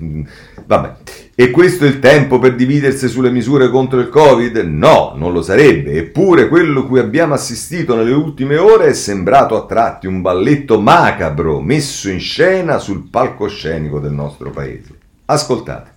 Vabbè. 0.67 1.25
E 1.39 1.51
questo 1.51 1.85
è 1.85 1.89
il 1.89 1.99
tempo 1.99 2.39
per 2.39 2.55
dividersi 2.55 3.09
sulle 3.09 3.31
misure 3.31 3.69
contro 3.69 4.01
il 4.01 4.09
Covid? 4.09 4.57
No, 4.57 5.13
non 5.17 5.35
lo 5.35 5.43
sarebbe. 5.43 5.93
Eppure 5.93 6.49
quello 6.49 6.87
cui 6.87 6.99
abbiamo 6.99 7.35
assistito 7.35 7.95
nelle 7.95 8.13
ultime 8.13 8.57
ore 8.57 8.87
è 8.87 8.93
sembrato 8.95 9.55
a 9.55 9.67
tratti 9.67 10.07
un 10.07 10.23
balletto 10.23 10.81
macabro 10.81 11.61
messo 11.61 12.09
in 12.09 12.21
scena 12.21 12.79
sul 12.79 13.09
palcoscenico 13.11 14.01
del 14.01 14.13
nostro 14.13 14.49
paese. 14.49 14.95
Ascoltate. 15.27 15.91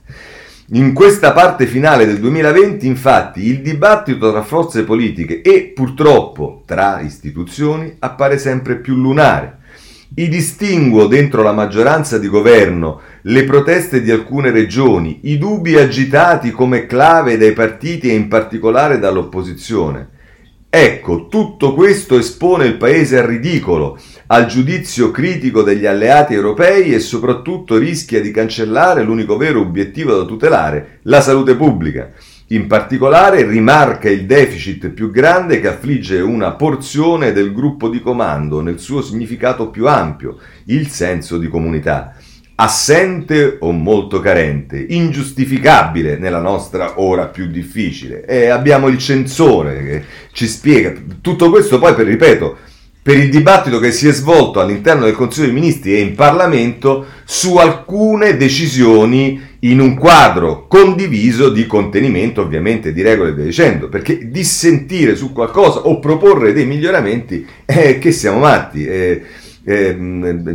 In 0.72 0.92
questa 0.92 1.32
parte 1.32 1.68
finale 1.68 2.06
del 2.06 2.20
2020, 2.20 2.86
infatti, 2.86 3.46
il 3.46 3.62
dibattito 3.62 4.32
tra 4.32 4.44
forze 4.44 4.84
politiche 4.84 5.42
e 5.42 5.72
purtroppo 5.74 6.64
tra 6.66 7.00
istituzioni 7.00 7.96
appare 8.00 8.38
sempre 8.38 8.76
più 8.76 8.94
lunare. 8.96 9.59
I 10.16 10.28
distinguo 10.28 11.06
dentro 11.06 11.44
la 11.44 11.52
maggioranza 11.52 12.18
di 12.18 12.28
governo 12.28 13.00
le 13.24 13.44
proteste 13.44 14.02
di 14.02 14.10
alcune 14.10 14.50
regioni, 14.50 15.20
i 15.24 15.38
dubbi 15.38 15.76
agitati 15.76 16.50
come 16.50 16.88
clave 16.88 17.38
dai 17.38 17.54
partiti 17.54 18.10
e 18.10 18.16
in 18.16 18.28
particolare 18.28 18.98
dall'opposizione. 18.98 20.10
Ecco, 20.68 21.28
tutto 21.28 21.76
questo 21.76 22.18
espone 22.18 22.66
il 22.66 22.78
Paese 22.78 23.20
al 23.20 23.28
ridicolo, 23.28 24.00
al 24.28 24.48
giudizio 24.48 25.12
critico 25.12 25.62
degli 25.62 25.86
alleati 25.86 26.34
europei 26.34 26.92
e 26.94 27.00
soprattutto 27.00 27.78
rischia 27.78 28.20
di 28.20 28.32
cancellare 28.32 29.04
l'unico 29.04 29.38
vero 29.38 29.62
obiettivo 29.62 30.16
da 30.16 30.26
tutelare, 30.26 31.00
la 31.04 31.22
salute 31.22 31.56
pubblica. 31.56 32.12
In 32.52 32.66
particolare 32.66 33.46
rimarca 33.46 34.10
il 34.10 34.26
deficit 34.26 34.90
più 34.90 35.12
grande 35.12 35.60
che 35.60 35.68
affligge 35.68 36.20
una 36.20 36.54
porzione 36.54 37.32
del 37.32 37.54
gruppo 37.54 37.90
di 37.90 38.02
comando 38.02 38.62
nel 38.62 38.80
suo 38.80 39.04
significato 39.04 39.70
più 39.70 39.88
ampio, 39.88 40.40
il 40.66 40.88
senso 40.88 41.38
di 41.38 41.48
comunità. 41.48 42.16
Assente 42.56 43.58
o 43.60 43.72
molto 43.72 44.20
carente, 44.20 44.84
ingiustificabile 44.90 46.18
nella 46.18 46.42
nostra 46.42 47.00
ora 47.00 47.28
più 47.28 47.46
difficile. 47.46 48.26
E 48.26 48.48
abbiamo 48.48 48.88
il 48.88 48.98
censore 48.98 49.84
che 49.84 50.04
ci 50.32 50.48
spiega 50.48 50.92
tutto 51.22 51.52
questo 51.52 51.78
poi 51.78 51.94
per 51.94 52.08
ripeto 52.08 52.58
per 53.02 53.18
il 53.18 53.30
dibattito 53.30 53.80
che 53.80 53.92
si 53.92 54.08
è 54.08 54.12
svolto 54.12 54.60
all'interno 54.60 55.06
del 55.06 55.16
Consiglio 55.16 55.46
dei 55.46 55.56
Ministri 55.56 55.94
e 55.94 56.00
in 56.00 56.16
Parlamento 56.16 57.06
su 57.26 57.58
alcune 57.58 58.38
decisioni 58.38 59.49
in 59.62 59.80
un 59.80 59.96
quadro 59.96 60.68
condiviso 60.68 61.50
di 61.50 61.66
contenimento 61.66 62.42
ovviamente 62.42 62.94
di 62.94 63.02
regole 63.02 63.32
e 63.32 63.34
via 63.34 63.44
dicendo, 63.44 63.90
perché 63.90 64.30
dissentire 64.30 65.16
su 65.16 65.34
qualcosa 65.34 65.82
o 65.82 66.00
proporre 66.00 66.54
dei 66.54 66.66
miglioramenti 66.66 67.46
è 67.66 68.00
che 68.00 68.12
siamo 68.12 68.40
matti, 68.40 68.86
è, 68.86 69.22
è, 69.64 69.98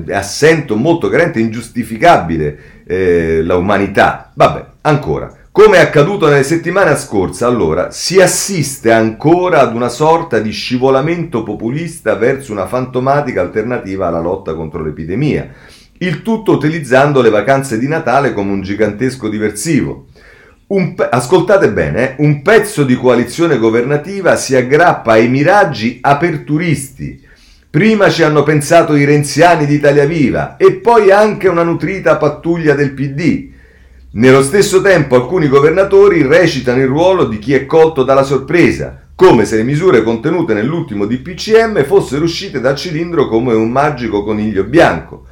è 0.06 0.14
assento 0.14 0.76
molto 0.76 1.08
carente, 1.08 1.40
ingiustificabile 1.40 2.58
eh, 2.86 3.42
la 3.42 3.56
umanità. 3.56 4.32
Vabbè, 4.34 4.64
ancora. 4.82 5.38
Come 5.54 5.76
è 5.76 5.80
accaduto 5.80 6.26
nelle 6.26 6.42
settimane 6.42 6.96
scorse, 6.96 7.44
allora, 7.44 7.92
si 7.92 8.20
assiste 8.20 8.90
ancora 8.90 9.60
ad 9.60 9.72
una 9.72 9.88
sorta 9.88 10.40
di 10.40 10.50
scivolamento 10.50 11.44
populista 11.44 12.16
verso 12.16 12.50
una 12.50 12.66
fantomatica 12.66 13.40
alternativa 13.40 14.08
alla 14.08 14.18
lotta 14.18 14.54
contro 14.54 14.82
l'epidemia, 14.82 15.48
il 15.98 16.22
tutto 16.22 16.52
utilizzando 16.52 17.20
le 17.22 17.30
vacanze 17.30 17.78
di 17.78 17.88
Natale 17.88 18.33
come 18.33 18.52
un 18.52 18.62
gigantesco 18.62 19.28
diversivo. 19.28 20.07
Pe- 20.66 21.09
ascoltate 21.11 21.70
bene, 21.70 22.16
eh? 22.16 22.22
un 22.22 22.42
pezzo 22.42 22.85
di 22.85 22.96
coalizione 22.96 23.59
governativa 23.59 24.37
si 24.37 24.57
aggrappa 24.57 25.12
ai 25.12 25.28
miraggi 25.28 25.98
aperturisti. 26.00 27.22
Prima 27.70 28.09
ci 28.11 28.22
hanno 28.22 28.42
pensato 28.42 28.94
i 28.94 29.04
renziani 29.04 29.66
di 29.66 29.74
Italia 29.74 30.04
Viva 30.04 30.57
e 30.57 30.72
poi 30.74 31.11
anche 31.11 31.48
una 31.48 31.62
nutrita 31.62 32.16
pattuglia 32.16 32.74
del 32.74 32.92
PD 32.92 33.52
nello 34.16 34.44
stesso 34.44 34.80
tempo 34.80 35.16
alcuni 35.16 35.48
governatori 35.48 36.22
recitano 36.22 36.80
il 36.80 36.87
ruolo 36.87 37.24
di 37.24 37.40
chi 37.40 37.52
è 37.52 37.66
colto 37.66 38.04
dalla 38.04 38.22
sorpresa, 38.22 39.09
come 39.12 39.44
se 39.44 39.57
le 39.57 39.64
misure 39.64 40.04
contenute 40.04 40.54
nell'ultimo 40.54 41.04
DPCM 41.04 41.83
fossero 41.83 42.22
uscite 42.22 42.61
dal 42.61 42.76
cilindro 42.76 43.26
come 43.26 43.54
un 43.54 43.70
magico 43.70 44.22
coniglio 44.22 44.62
bianco. 44.62 45.24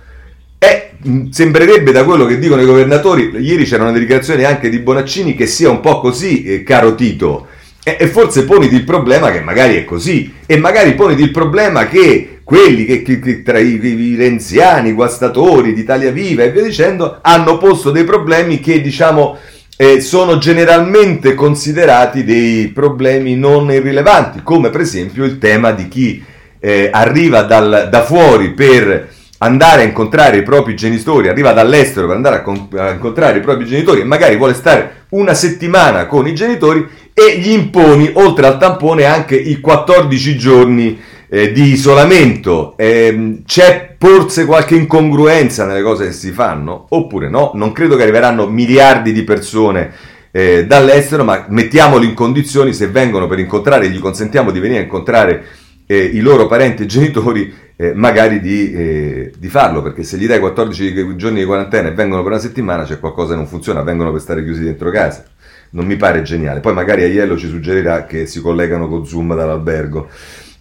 E 0.64 0.90
mm, 1.04 1.30
sembrerebbe 1.30 1.90
da 1.90 2.04
quello 2.04 2.24
che 2.24 2.38
dicono 2.38 2.62
i 2.62 2.66
governatori, 2.66 3.32
ieri 3.40 3.64
c'era 3.64 3.82
una 3.82 3.98
dichiarazione 3.98 4.44
anche 4.44 4.68
di 4.68 4.78
Bonaccini 4.78 5.34
che 5.34 5.48
sia 5.48 5.68
un 5.68 5.80
po' 5.80 5.98
così, 5.98 6.44
eh, 6.44 6.62
caro 6.62 6.94
Tito, 6.94 7.48
e, 7.82 7.96
e 7.98 8.06
forse 8.06 8.44
poniti 8.44 8.76
il 8.76 8.84
problema 8.84 9.32
che 9.32 9.40
magari 9.40 9.74
è 9.74 9.84
così, 9.84 10.32
e 10.46 10.56
magari 10.58 10.94
poniti 10.94 11.20
il 11.20 11.32
problema 11.32 11.88
che 11.88 12.42
quelli 12.44 12.84
che, 12.84 13.02
che, 13.02 13.18
che 13.18 13.42
tra 13.42 13.58
i, 13.58 13.80
i, 13.82 14.14
renziani, 14.14 14.92
guastatori 14.92 15.72
d'Italia 15.74 16.12
Viva 16.12 16.44
e 16.44 16.52
via 16.52 16.62
dicendo, 16.62 17.18
hanno 17.22 17.58
posto 17.58 17.90
dei 17.90 18.04
problemi 18.04 18.60
che 18.60 18.80
diciamo 18.80 19.38
eh, 19.76 20.00
sono 20.00 20.38
generalmente 20.38 21.34
considerati 21.34 22.22
dei 22.22 22.68
problemi 22.68 23.34
non 23.34 23.72
irrilevanti, 23.72 24.42
come 24.44 24.70
per 24.70 24.82
esempio 24.82 25.24
il 25.24 25.38
tema 25.38 25.72
di 25.72 25.88
chi 25.88 26.22
eh, 26.60 26.88
arriva 26.92 27.42
dal, 27.42 27.88
da 27.90 28.04
fuori 28.04 28.52
per 28.52 29.08
andare 29.42 29.82
a 29.82 29.84
incontrare 29.84 30.38
i 30.38 30.42
propri 30.42 30.76
genitori, 30.76 31.28
arriva 31.28 31.52
dall'estero 31.52 32.06
per 32.06 32.16
andare 32.16 32.36
a, 32.36 32.42
con, 32.42 32.68
a 32.76 32.90
incontrare 32.90 33.38
i 33.38 33.42
propri 33.42 33.66
genitori 33.66 34.00
e 34.00 34.04
magari 34.04 34.36
vuole 34.36 34.54
stare 34.54 35.06
una 35.10 35.34
settimana 35.34 36.06
con 36.06 36.26
i 36.26 36.34
genitori 36.34 36.86
e 37.12 37.38
gli 37.38 37.50
imponi, 37.50 38.10
oltre 38.14 38.46
al 38.46 38.58
tampone, 38.58 39.04
anche 39.04 39.36
i 39.36 39.60
14 39.60 40.38
giorni 40.38 40.98
eh, 41.28 41.50
di 41.50 41.72
isolamento, 41.72 42.74
eh, 42.76 43.40
c'è 43.44 43.96
forse 43.98 44.44
qualche 44.44 44.76
incongruenza 44.76 45.66
nelle 45.66 45.82
cose 45.82 46.06
che 46.06 46.12
si 46.12 46.30
fanno? 46.30 46.86
Oppure 46.90 47.28
no? 47.28 47.50
Non 47.54 47.72
credo 47.72 47.96
che 47.96 48.02
arriveranno 48.02 48.46
miliardi 48.46 49.12
di 49.12 49.22
persone 49.24 49.92
eh, 50.30 50.66
dall'estero, 50.66 51.24
ma 51.24 51.46
mettiamoli 51.48 52.06
in 52.06 52.14
condizioni, 52.14 52.72
se 52.72 52.86
vengono 52.88 53.26
per 53.26 53.40
incontrare, 53.40 53.90
gli 53.90 53.98
consentiamo 53.98 54.50
di 54.50 54.60
venire 54.60 54.80
a 54.80 54.82
incontrare 54.84 55.44
eh, 55.86 55.98
i 55.98 56.20
loro 56.20 56.46
parenti 56.46 56.84
e 56.84 56.86
genitori, 56.86 57.52
eh, 57.76 57.94
magari 57.94 58.40
di, 58.40 58.72
eh, 58.72 59.32
di, 59.36 59.48
farlo, 59.48 59.82
perché 59.82 60.02
se 60.02 60.16
gli 60.16 60.26
dai 60.26 60.38
14 60.38 61.16
giorni 61.16 61.40
di 61.40 61.46
quarantena 61.46 61.88
e 61.88 61.92
vengono 61.92 62.22
per 62.22 62.32
una 62.32 62.40
settimana 62.40 62.84
c'è 62.84 62.98
qualcosa 62.98 63.30
che 63.30 63.36
non 63.36 63.46
funziona, 63.46 63.82
vengono 63.82 64.12
per 64.12 64.20
stare 64.20 64.44
chiusi 64.44 64.62
dentro 64.62 64.90
casa. 64.90 65.24
Non 65.70 65.86
mi 65.86 65.96
pare 65.96 66.22
geniale. 66.22 66.60
Poi 66.60 66.74
magari 66.74 67.02
Aiello 67.02 67.36
ci 67.36 67.48
suggerirà 67.48 68.04
che 68.04 68.26
si 68.26 68.40
collegano 68.40 68.88
con 68.88 69.06
Zoom 69.06 69.34
dall'albergo. 69.34 70.08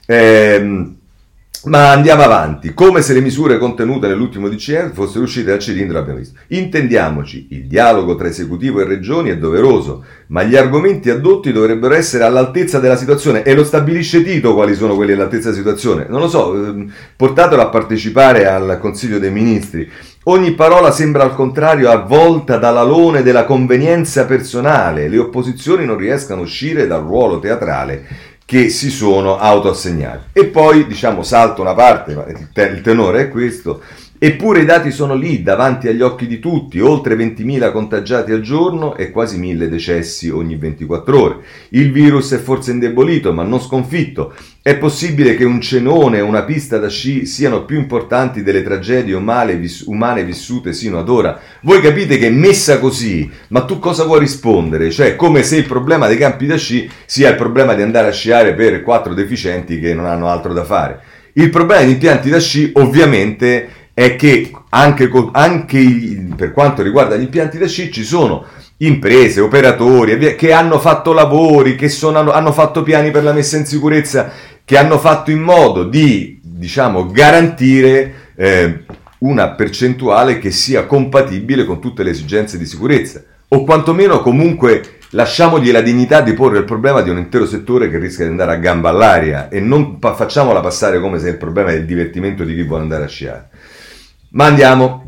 Ehm, 0.05 1.00
ma 1.63 1.91
andiamo 1.91 2.23
avanti, 2.23 2.73
come 2.73 3.03
se 3.03 3.13
le 3.13 3.21
misure 3.21 3.59
contenute 3.59 4.07
nell'ultimo 4.07 4.49
DCM 4.49 4.93
fossero 4.93 5.25
uscite 5.25 5.51
dal 5.51 5.59
cilindro, 5.59 5.99
abbiamo 5.99 6.17
visto. 6.17 6.39
Intendiamoci, 6.47 7.47
il 7.51 7.67
dialogo 7.67 8.15
tra 8.15 8.27
esecutivo 8.27 8.81
e 8.81 8.85
regioni 8.85 9.29
è 9.29 9.37
doveroso, 9.37 10.03
ma 10.27 10.41
gli 10.41 10.55
argomenti 10.55 11.11
addotti 11.11 11.51
dovrebbero 11.51 11.93
essere 11.93 12.23
all'altezza 12.23 12.79
della 12.79 12.95
situazione 12.95 13.43
e 13.43 13.53
lo 13.53 13.63
stabilisce 13.63 14.23
Tito 14.23 14.55
quali 14.55 14.73
sono 14.73 14.95
quelli 14.95 15.11
all'altezza 15.11 15.51
della 15.51 15.61
situazione. 15.61 16.07
Non 16.09 16.21
lo 16.21 16.29
so, 16.29 16.55
ehm, 16.55 16.91
portatelo 17.15 17.61
a 17.61 17.69
partecipare 17.69 18.47
al 18.47 18.79
Consiglio 18.79 19.19
dei 19.19 19.31
Ministri. 19.31 19.87
Ogni 20.25 20.53
parola 20.53 20.91
sembra 20.91 21.23
al 21.23 21.33
contrario 21.33 21.89
avvolta 21.89 22.57
dall'alone 22.57 23.21
della 23.21 23.43
convenienza 23.45 24.25
personale, 24.25 25.07
le 25.07 25.17
opposizioni 25.17 25.85
non 25.85 25.97
riescano 25.97 26.41
a 26.41 26.43
uscire 26.43 26.85
dal 26.87 27.01
ruolo 27.01 27.39
teatrale 27.39 28.29
che 28.51 28.67
si 28.67 28.89
sono 28.89 29.37
autoassegnati. 29.37 30.25
E 30.33 30.47
poi, 30.47 30.85
diciamo, 30.85 31.23
salto 31.23 31.61
una 31.61 31.73
parte, 31.73 32.13
ma 32.13 32.25
il, 32.27 32.49
te- 32.51 32.67
il 32.67 32.81
tenore 32.81 33.21
è 33.21 33.29
questo, 33.29 33.81
Eppure 34.23 34.59
i 34.59 34.65
dati 34.65 34.91
sono 34.91 35.15
lì, 35.15 35.41
davanti 35.41 35.87
agli 35.87 36.03
occhi 36.03 36.27
di 36.27 36.37
tutti, 36.37 36.79
oltre 36.79 37.15
20.000 37.15 37.71
contagiati 37.71 38.31
al 38.31 38.41
giorno 38.41 38.95
e 38.95 39.09
quasi 39.09 39.39
1.000 39.39 39.65
decessi 39.65 40.29
ogni 40.29 40.57
24 40.57 41.19
ore. 41.19 41.37
Il 41.69 41.91
virus 41.91 42.31
è 42.33 42.37
forse 42.37 42.69
indebolito, 42.69 43.33
ma 43.33 43.41
non 43.41 43.59
sconfitto. 43.59 44.35
È 44.61 44.77
possibile 44.77 45.35
che 45.35 45.43
un 45.43 45.59
cenone 45.59 46.19
e 46.19 46.21
una 46.21 46.43
pista 46.43 46.77
da 46.77 46.87
sci 46.87 47.25
siano 47.25 47.65
più 47.65 47.79
importanti 47.79 48.43
delle 48.43 48.61
tragedie 48.61 49.15
umane, 49.15 49.55
viss- 49.55 49.85
umane 49.87 50.23
vissute 50.23 50.71
sino 50.71 50.99
ad 50.99 51.09
ora? 51.09 51.39
Voi 51.61 51.81
capite 51.81 52.19
che 52.19 52.29
messa 52.29 52.77
così, 52.77 53.27
ma 53.47 53.65
tu 53.65 53.79
cosa 53.79 54.03
vuoi 54.03 54.19
rispondere? 54.19 54.91
Cioè, 54.91 55.15
come 55.15 55.41
se 55.41 55.57
il 55.57 55.65
problema 55.65 56.05
dei 56.05 56.17
campi 56.17 56.45
da 56.45 56.57
sci 56.57 56.87
sia 57.07 57.29
il 57.29 57.37
problema 57.37 57.73
di 57.73 57.81
andare 57.81 58.09
a 58.09 58.13
sciare 58.13 58.53
per 58.53 58.83
quattro 58.83 59.15
deficienti 59.15 59.79
che 59.79 59.95
non 59.95 60.05
hanno 60.05 60.27
altro 60.27 60.53
da 60.53 60.63
fare. 60.63 61.01
Il 61.33 61.49
problema 61.49 61.81
degli 61.81 61.91
impianti 61.91 62.29
da 62.29 62.39
sci, 62.39 62.71
ovviamente, 62.75 63.80
è 64.05 64.15
che 64.15 64.51
anche, 64.69 65.09
anche 65.31 66.27
per 66.35 66.51
quanto 66.51 66.81
riguarda 66.81 67.15
gli 67.15 67.23
impianti 67.23 67.57
da 67.57 67.67
sci 67.67 67.91
ci 67.91 68.03
sono 68.03 68.45
imprese, 68.77 69.41
operatori 69.41 70.35
che 70.35 70.51
hanno 70.53 70.79
fatto 70.79 71.13
lavori, 71.13 71.75
che 71.75 71.89
sono, 71.89 72.31
hanno 72.31 72.51
fatto 72.51 72.81
piani 72.83 73.11
per 73.11 73.23
la 73.23 73.33
messa 73.33 73.57
in 73.57 73.65
sicurezza, 73.65 74.31
che 74.65 74.77
hanno 74.77 74.97
fatto 74.97 75.29
in 75.29 75.41
modo 75.41 75.83
di, 75.83 76.39
diciamo, 76.41 77.11
garantire 77.11 78.13
eh, 78.35 78.85
una 79.19 79.49
percentuale 79.51 80.39
che 80.39 80.51
sia 80.51 80.85
compatibile 80.85 81.65
con 81.65 81.79
tutte 81.79 82.01
le 82.01 82.09
esigenze 82.09 82.57
di 82.57 82.65
sicurezza 82.65 83.23
o 83.49 83.63
quantomeno 83.63 84.21
comunque 84.21 84.97
lasciamogli 85.11 85.71
la 85.71 85.81
dignità 85.81 86.21
di 86.21 86.33
porre 86.33 86.59
il 86.59 86.63
problema 86.63 87.01
di 87.01 87.09
un 87.09 87.17
intero 87.17 87.45
settore 87.45 87.89
che 87.89 87.97
rischia 87.97 88.25
di 88.25 88.31
andare 88.31 88.53
a 88.53 88.55
gamba 88.55 88.89
all'aria 88.89 89.49
e 89.49 89.59
non 89.59 89.99
pa- 89.99 90.13
facciamola 90.15 90.61
passare 90.61 90.99
come 90.99 91.19
se 91.19 91.29
il 91.29 91.37
problema 91.37 91.71
è 91.71 91.75
il 91.75 91.85
divertimento 91.85 92.43
di 92.43 92.55
chi 92.55 92.63
vuole 92.63 92.83
andare 92.83 93.03
a 93.03 93.07
sciare. 93.07 93.49
Ma 94.31 94.45
andiamo. 94.45 94.99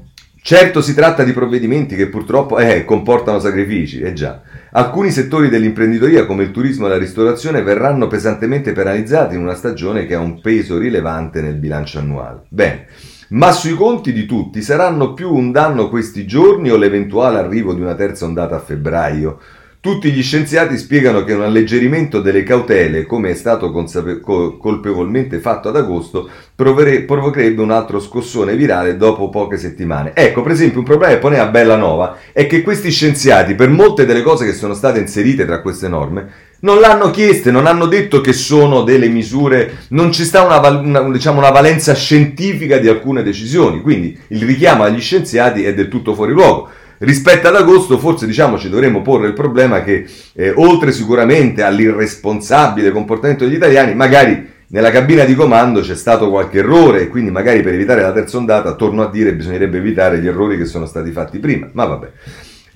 Certo 0.42 0.82
si 0.82 0.94
tratta 0.94 1.24
di 1.24 1.32
provvedimenti 1.32 1.96
che 1.96 2.10
purtroppo 2.10 2.58
eh, 2.58 2.84
comportano 2.84 3.40
sacrifici, 3.40 4.02
eh 4.02 4.12
già. 4.12 4.42
Alcuni 4.72 5.12
settori 5.12 5.48
dell'imprenditoria 5.48 6.26
come 6.26 6.44
il 6.44 6.52
turismo 6.52 6.88
e 6.88 6.90
la 6.90 6.98
ristorazione 6.98 7.62
verranno 7.62 8.08
pesantemente 8.08 8.74
penalizzati 8.74 9.36
in 9.36 9.42
una 9.42 9.56
stagione 9.56 10.06
che 10.06 10.16
ha 10.16 10.20
un 10.20 10.42
peso 10.42 10.78
rilevante 10.78 11.42
nel 11.42 11.56
bilancio 11.56 12.00
annuale. 12.00 12.42
Bene, 12.50 12.88
ma 13.30 13.54
sui 13.54 13.76
conti 13.76 14.12
di 14.12 14.26
tutti 14.26 14.62
saranno 14.62 15.14
più 15.14 15.34
un 15.34 15.54
danno 15.54 15.88
questi 15.88 16.28
giorni 16.28 16.70
o 16.70 16.76
l'eventuale 16.76 17.40
arrivo 17.40 17.74
di 17.74 17.80
una 17.80 17.96
terza 17.96 18.26
ondata 18.26 18.58
a 18.58 18.60
febbraio? 18.60 19.40
Tutti 19.84 20.14
gli 20.14 20.24
scienziati 20.24 20.78
spiegano 20.78 21.26
che 21.26 21.34
un 21.34 21.42
alleggerimento 21.42 22.22
delle 22.22 22.44
cautele, 22.44 23.06
come 23.06 23.32
è 23.32 23.34
stato 23.34 23.70
consape- 23.70 24.22
colpevolmente 24.22 25.40
fatto 25.40 25.68
ad 25.68 25.76
agosto, 25.76 26.30
provere- 26.56 27.02
provocherebbe 27.02 27.62
un 27.62 27.72
altro 27.72 28.00
scossone 28.00 28.56
virale 28.56 28.96
dopo 28.96 29.28
poche 29.28 29.58
settimane. 29.58 30.14
Ecco, 30.16 30.42
per 30.42 30.54
esempio, 30.54 30.80
un 30.80 30.86
problema 30.86 31.12
che 31.12 31.20
poneva 31.20 31.48
Bellanova 31.48 32.16
è 32.32 32.48
che 32.48 32.62
questi 32.62 32.92
scienziati, 32.92 33.56
per 33.56 33.68
molte 33.68 34.06
delle 34.06 34.22
cose 34.22 34.46
che 34.46 34.54
sono 34.54 34.74
state 34.74 35.00
inserite 35.00 35.46
tra 35.46 35.62
queste 35.62 35.90
norme, 35.90 36.30
non 36.62 36.80
l'hanno 36.80 37.12
chieste, 37.12 37.52
non 37.52 37.66
hanno 37.66 37.88
detto 37.88 38.22
che 38.22 38.32
sono 38.32 38.84
delle 38.84 39.10
misure, 39.10 39.80
non 39.90 40.14
ci 40.14 40.24
sta 40.24 40.44
una, 40.44 40.66
una, 40.66 41.12
diciamo, 41.12 41.40
una 41.40 41.52
valenza 41.52 41.94
scientifica 41.94 42.78
di 42.78 42.88
alcune 42.88 43.22
decisioni, 43.22 43.82
quindi 43.82 44.18
il 44.30 44.44
richiamo 44.44 44.84
agli 44.84 45.02
scienziati 45.02 45.66
è 45.66 45.74
del 45.74 45.90
tutto 45.90 46.14
fuori 46.14 46.32
luogo. 46.32 46.70
Rispetto 47.04 47.50
ad 47.50 47.56
agosto 47.56 47.98
forse 47.98 48.26
diciamo 48.26 48.58
ci 48.58 48.70
dovremmo 48.70 49.02
porre 49.02 49.28
il 49.28 49.34
problema 49.34 49.84
che 49.84 50.06
eh, 50.34 50.54
oltre 50.56 50.94
sicuramente 50.94 51.62
all'irresponsabile 51.62 52.92
comportamento 52.92 53.44
degli 53.44 53.56
italiani, 53.56 53.94
magari 53.94 54.52
nella 54.68 54.90
cabina 54.90 55.26
di 55.26 55.36
comando 55.36 55.82
c'è 55.82 55.96
stato 55.96 56.30
qualche 56.30 56.60
errore 56.60 57.02
e 57.02 57.08
quindi 57.10 57.30
magari 57.30 57.62
per 57.62 57.74
evitare 57.74 58.02
la 58.02 58.14
terza 58.14 58.38
ondata, 58.38 58.76
torno 58.76 59.04
a 59.04 59.10
dire, 59.10 59.36
bisognerebbe 59.36 59.80
evitare 59.80 60.20
gli 60.20 60.28
errori 60.28 60.58
che 60.58 60.64
sono 60.64 60.86
stati 60.86 61.12
fatti 61.12 61.40
prima, 61.40 61.70
ma 61.74 61.86
vabbè. 61.86 62.12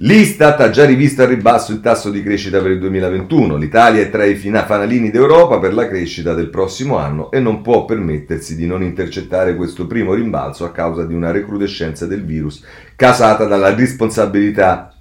L'Istat 0.01 0.61
ha 0.61 0.69
già 0.69 0.85
rivisto 0.85 1.23
al 1.23 1.29
ribasso 1.29 1.71
il 1.71 1.79
tasso 1.79 2.11
di 2.11 2.21
crescita 2.21 2.61
per 2.61 2.69
il 2.69 2.77
2021. 2.77 3.55
L'Italia 3.55 3.99
è 3.99 4.11
tra 4.11 4.25
i 4.25 4.35
fanalini 4.35 5.09
d'Europa 5.09 5.57
per 5.57 5.73
la 5.73 5.87
crescita 5.87 6.35
del 6.35 6.49
prossimo 6.49 6.99
anno 6.99 7.31
e 7.31 7.39
non 7.39 7.63
può 7.63 7.83
permettersi 7.85 8.55
di 8.55 8.67
non 8.67 8.83
intercettare 8.83 9.55
questo 9.55 9.87
primo 9.87 10.13
rimbalzo 10.13 10.65
a 10.65 10.71
causa 10.71 11.03
di 11.03 11.15
una 11.15 11.31
recrudescenza 11.31 12.05
del 12.05 12.23
virus 12.23 12.63
causata 12.97 13.45
dalla 13.45 13.75
responsabilità, 13.75 14.91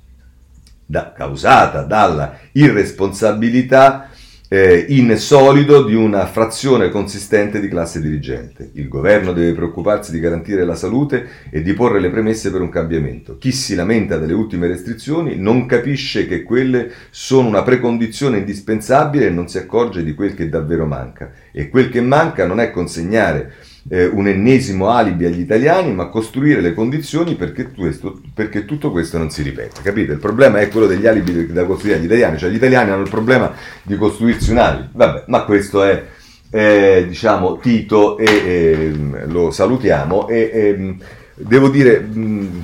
da, 0.85 1.13
causata 1.17 1.83
dalla 1.83 2.37
irresponsabilità 2.53 4.11
eh, 4.49 4.85
in 4.91 5.17
solido 5.17 5.83
di 5.83 5.95
una 5.95 6.27
frazione 6.27 6.91
consistente 6.91 7.59
di 7.59 7.69
classe 7.69 8.03
dirigente. 8.03 8.71
Il 8.75 8.89
governo 8.89 9.33
deve 9.33 9.55
preoccuparsi 9.55 10.13
di 10.13 10.21
garantire 10.21 10.67
la 10.67 10.75
salute 10.75 11.27
e 11.51 11.63
di 11.63 11.73
porre 11.73 11.99
le 11.99 12.11
premesse 12.11 12.51
per 12.51 12.61
un 12.61 12.69
cambiamento. 12.69 13.39
Chi 13.39 13.51
si 13.51 13.75
lamenta 13.75 14.19
delle 14.19 14.35
ultime 14.35 14.69
restrizioni 14.69 15.37
non 15.37 15.65
capisce 15.65 16.29
che 16.29 16.43
quelle 16.43 16.93
sono 17.09 17.49
una 17.49 17.63
precondizione 17.63 18.37
indispensabile 18.37 19.29
e 19.29 19.31
non 19.31 19.49
si 19.49 19.57
accorge 19.57 20.05
di 20.05 20.13
quel 20.13 20.35
che 20.35 20.51
davvero 20.51 20.85
manca. 20.85 21.33
E 21.51 21.71
quel 21.71 21.89
che 21.89 22.03
manca 22.03 22.47
non 22.47 22.61
è 22.61 22.71
consegnare 22.71 23.53
eh, 23.89 24.07
un 24.07 24.27
ennesimo 24.27 24.89
alibi 24.89 25.27
agli 25.27 25.41
italiani, 25.41 25.93
ma 25.93 26.07
costruire 26.07 26.61
le 26.61 26.75
condizioni 26.75 27.37
perché, 27.37 27.71
questo, 27.71 28.21
perché, 28.35 28.65
tutto 28.65 28.91
questo 28.91 29.19
non 29.19 29.31
si 29.31 29.43
ripeta. 29.43 29.81
Capite? 29.83 30.13
Il 30.13 30.19
problema 30.19 30.61
è 30.61 30.69
quello 30.69 30.87
degli 30.87 31.07
alibi 31.07 31.53
da 31.53 31.65
costruire 31.65 31.99
agli 31.99 32.05
italiani, 32.05 32.39
cioè 32.39 32.51
gli 32.51 32.57
italiani 32.57 32.91
hanno 32.91 33.03
il 33.03 33.11
problema 33.11 33.53
di 33.83 33.97
costruirsi 33.97 34.51
un 34.51 34.59
alibi. 34.59 34.89
Vabbè, 34.93 35.25
ma 35.27 35.45
questo 35.45 35.85
è, 35.85 36.05
eh, 36.51 37.05
diciamo, 37.07 37.59
Tito 37.59 38.19
e 38.19 38.25
eh, 38.25 38.93
lo 39.27 39.51
salutiamo 39.51 40.29
e 40.29 40.51
ehm, 40.53 40.97
devo 41.35 41.69
dire, 41.69 42.01
mh, 42.01 42.21
mm, 42.21 42.61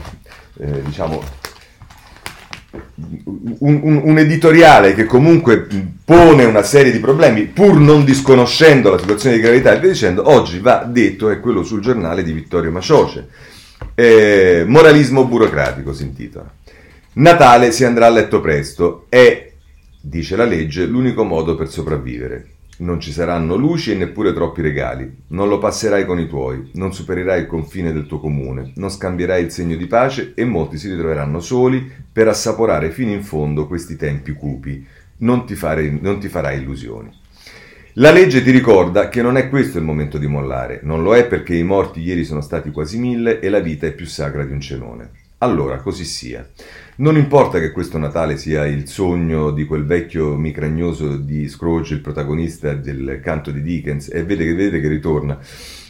eh, 0.58 0.82
diciamo, 0.84 1.22
un, 2.72 3.80
un, 3.82 4.00
un, 4.04 4.18
editoriale 4.18 4.94
che 4.94 5.04
comunque 5.04 5.66
pone 6.04 6.44
una 6.44 6.62
serie 6.62 6.90
di 6.90 7.00
problemi 7.00 7.44
pur 7.44 7.78
non 7.78 8.04
disconoscendo 8.04 8.90
la 8.90 8.98
situazione 8.98 9.36
di 9.36 9.42
gravità 9.42 9.72
e 9.72 9.80
via 9.80 9.90
dicendo, 9.90 10.28
oggi 10.30 10.58
va 10.58 10.84
detto 10.84 11.28
è 11.28 11.40
quello 11.40 11.62
sul 11.62 11.80
giornale 11.80 12.22
di 12.22 12.32
Vittorio 12.32 12.70
Macioce. 12.70 13.28
Eh, 13.94 14.64
moralismo 14.66 15.26
burocratico 15.26 15.92
si 15.92 16.04
intitola. 16.04 16.50
Natale 17.14 17.72
si 17.72 17.84
andrà 17.84 18.06
a 18.06 18.10
letto 18.10 18.40
presto, 18.40 19.04
è, 19.10 19.52
dice 20.00 20.36
la 20.36 20.44
legge, 20.44 20.86
l'unico 20.86 21.24
modo 21.24 21.54
per 21.54 21.68
sopravvivere. 21.68 22.51
Non 22.82 22.98
ci 22.98 23.12
saranno 23.12 23.54
luci 23.54 23.92
e 23.92 23.94
neppure 23.94 24.32
troppi 24.32 24.60
regali. 24.60 25.08
Non 25.28 25.48
lo 25.48 25.58
passerai 25.58 26.04
con 26.04 26.18
i 26.18 26.26
tuoi, 26.26 26.70
non 26.74 26.92
supererai 26.92 27.42
il 27.42 27.46
confine 27.46 27.92
del 27.92 28.06
tuo 28.06 28.18
comune, 28.18 28.72
non 28.74 28.90
scambierai 28.90 29.44
il 29.44 29.52
segno 29.52 29.76
di 29.76 29.86
pace 29.86 30.32
e 30.34 30.44
molti 30.44 30.78
si 30.78 30.90
ritroveranno 30.90 31.38
soli 31.38 31.88
per 32.12 32.26
assaporare 32.26 32.90
fino 32.90 33.12
in 33.12 33.22
fondo 33.22 33.68
questi 33.68 33.94
tempi 33.94 34.32
cupi. 34.32 34.84
Non 35.18 35.46
ti, 35.46 35.54
fare, 35.54 35.88
non 35.90 36.18
ti 36.18 36.26
farai 36.26 36.58
illusioni. 36.58 37.08
La 37.94 38.10
legge 38.10 38.42
ti 38.42 38.50
ricorda 38.50 39.08
che 39.08 39.22
non 39.22 39.36
è 39.36 39.48
questo 39.48 39.78
il 39.78 39.84
momento 39.84 40.18
di 40.18 40.26
mollare, 40.26 40.80
non 40.82 41.04
lo 41.04 41.14
è 41.14 41.24
perché 41.26 41.54
i 41.54 41.62
morti 41.62 42.00
ieri 42.00 42.24
sono 42.24 42.40
stati 42.40 42.72
quasi 42.72 42.98
mille 42.98 43.38
e 43.38 43.48
la 43.48 43.60
vita 43.60 43.86
è 43.86 43.92
più 43.92 44.06
sacra 44.06 44.44
di 44.44 44.52
un 44.52 44.60
cenone. 44.60 45.10
Allora, 45.38 45.76
così 45.78 46.04
sia. 46.04 46.48
Non 46.94 47.16
importa 47.16 47.58
che 47.58 47.72
questo 47.72 47.96
Natale 47.96 48.36
sia 48.36 48.66
il 48.66 48.86
sogno 48.86 49.50
di 49.50 49.64
quel 49.64 49.86
vecchio 49.86 50.36
micragnoso 50.36 51.16
di 51.16 51.48
Scrooge, 51.48 51.94
il 51.94 52.02
protagonista 52.02 52.74
del 52.74 53.18
canto 53.22 53.50
di 53.50 53.62
Dickens, 53.62 54.10
e 54.12 54.22
vede 54.24 54.44
che, 54.44 54.54
vede 54.54 54.78
che 54.78 54.88
ritorna. 54.88 55.38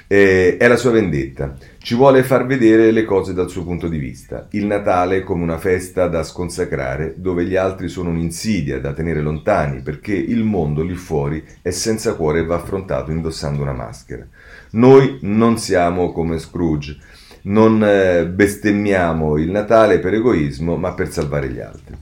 Eh, 0.07 0.57
è 0.59 0.69
la 0.69 0.77
sua 0.77 0.93
vendetta. 0.93 1.57
Ci 1.79 1.97
vuole 1.97 2.23
far 2.23 2.47
vedere 2.47 2.93
le 2.93 3.05
cose 3.05 3.35
dal 3.35 3.51
suo 3.51 3.65
punto 3.65 3.89
di 3.89 3.99
vista. 3.99 4.47
Il 4.53 4.67
Natale 4.67 5.25
come 5.25 5.43
una 5.43 5.59
festa 5.59 6.07
da 6.07 6.23
sconsacrare, 6.23 7.15
dove 7.17 7.47
gli 7.47 7.57
altri 7.57 7.89
sono 7.89 8.11
un'insidia 8.11 8.79
da 8.79 8.93
tenere 8.93 9.23
lontani, 9.23 9.83
perché 9.83 10.15
il 10.15 10.45
mondo 10.45 10.85
lì 10.85 10.95
fuori 10.95 11.43
è 11.63 11.71
senza 11.71 12.15
cuore 12.15 12.41
e 12.41 12.45
va 12.45 12.55
affrontato 12.55 13.11
indossando 13.11 13.63
una 13.63 13.73
maschera. 13.73 14.25
Noi 14.73 15.19
non 15.23 15.59
siamo 15.59 16.13
come 16.13 16.39
Scrooge 16.39 16.97
non 17.43 17.83
eh, 17.85 18.27
bestemmiamo 18.27 19.37
il 19.39 19.51
Natale 19.51 19.99
per 19.99 20.15
egoismo, 20.15 20.77
ma 20.77 20.93
per 20.93 21.11
salvare 21.11 21.49
gli 21.51 21.61
altri. 21.61 21.97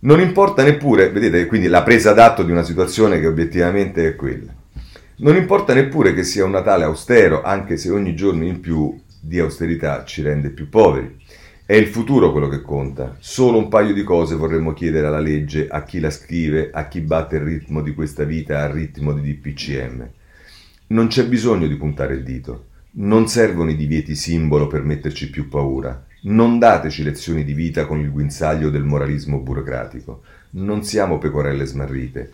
Non 0.00 0.20
importa 0.20 0.62
neppure, 0.62 1.10
vedete, 1.10 1.46
quindi 1.46 1.68
la 1.68 1.82
presa 1.82 2.12
d'atto 2.12 2.42
di 2.42 2.50
una 2.50 2.62
situazione 2.62 3.20
che 3.20 3.26
obiettivamente 3.26 4.06
è 4.06 4.16
quella. 4.16 4.52
Non 5.16 5.36
importa 5.36 5.72
neppure 5.72 6.12
che 6.12 6.24
sia 6.24 6.44
un 6.44 6.50
Natale 6.50 6.84
austero, 6.84 7.42
anche 7.42 7.76
se 7.76 7.90
ogni 7.90 8.14
giorno 8.14 8.44
in 8.44 8.60
più 8.60 9.00
di 9.20 9.38
austerità 9.38 10.04
ci 10.04 10.22
rende 10.22 10.50
più 10.50 10.68
poveri. 10.68 11.22
È 11.64 11.72
il 11.72 11.86
futuro 11.86 12.32
quello 12.32 12.48
che 12.48 12.60
conta. 12.60 13.16
Solo 13.20 13.56
un 13.56 13.68
paio 13.68 13.94
di 13.94 14.02
cose 14.02 14.34
vorremmo 14.34 14.74
chiedere 14.74 15.06
alla 15.06 15.20
legge, 15.20 15.66
a 15.68 15.82
chi 15.84 16.00
la 16.00 16.10
scrive, 16.10 16.68
a 16.70 16.88
chi 16.88 17.00
batte 17.00 17.36
il 17.36 17.42
ritmo 17.42 17.80
di 17.80 17.94
questa 17.94 18.24
vita 18.24 18.62
al 18.62 18.72
ritmo 18.72 19.14
di 19.14 19.32
DPCM. 19.32 20.10
Non 20.88 21.06
c'è 21.06 21.24
bisogno 21.26 21.66
di 21.66 21.76
puntare 21.76 22.14
il 22.14 22.22
dito. 22.22 22.66
Non 22.96 23.26
servono 23.26 23.70
i 23.70 23.76
divieti 23.76 24.14
simbolo 24.14 24.68
per 24.68 24.82
metterci 24.82 25.28
più 25.28 25.48
paura. 25.48 26.06
Non 26.22 26.60
dateci 26.60 27.02
lezioni 27.02 27.42
di 27.42 27.52
vita 27.52 27.86
con 27.86 27.98
il 27.98 28.08
guinzaglio 28.08 28.70
del 28.70 28.84
moralismo 28.84 29.40
burocratico. 29.40 30.22
Non 30.50 30.84
siamo 30.84 31.18
pecorelle 31.18 31.64
smarrite. 31.64 32.32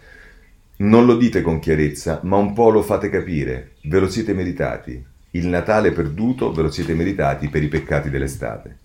Non 0.76 1.06
lo 1.06 1.16
dite 1.16 1.40
con 1.40 1.60
chiarezza, 1.60 2.20
ma 2.24 2.36
un 2.36 2.52
po' 2.52 2.68
lo 2.68 2.82
fate 2.82 3.08
capire. 3.08 3.76
Ve 3.84 4.00
lo 4.00 4.08
siete 4.10 4.34
meritati. 4.34 5.02
Il 5.30 5.46
Natale 5.46 5.92
perduto 5.92 6.52
ve 6.52 6.60
lo 6.60 6.70
siete 6.70 6.92
meritati 6.92 7.48
per 7.48 7.62
i 7.62 7.68
peccati 7.68 8.10
dell'estate. 8.10 8.76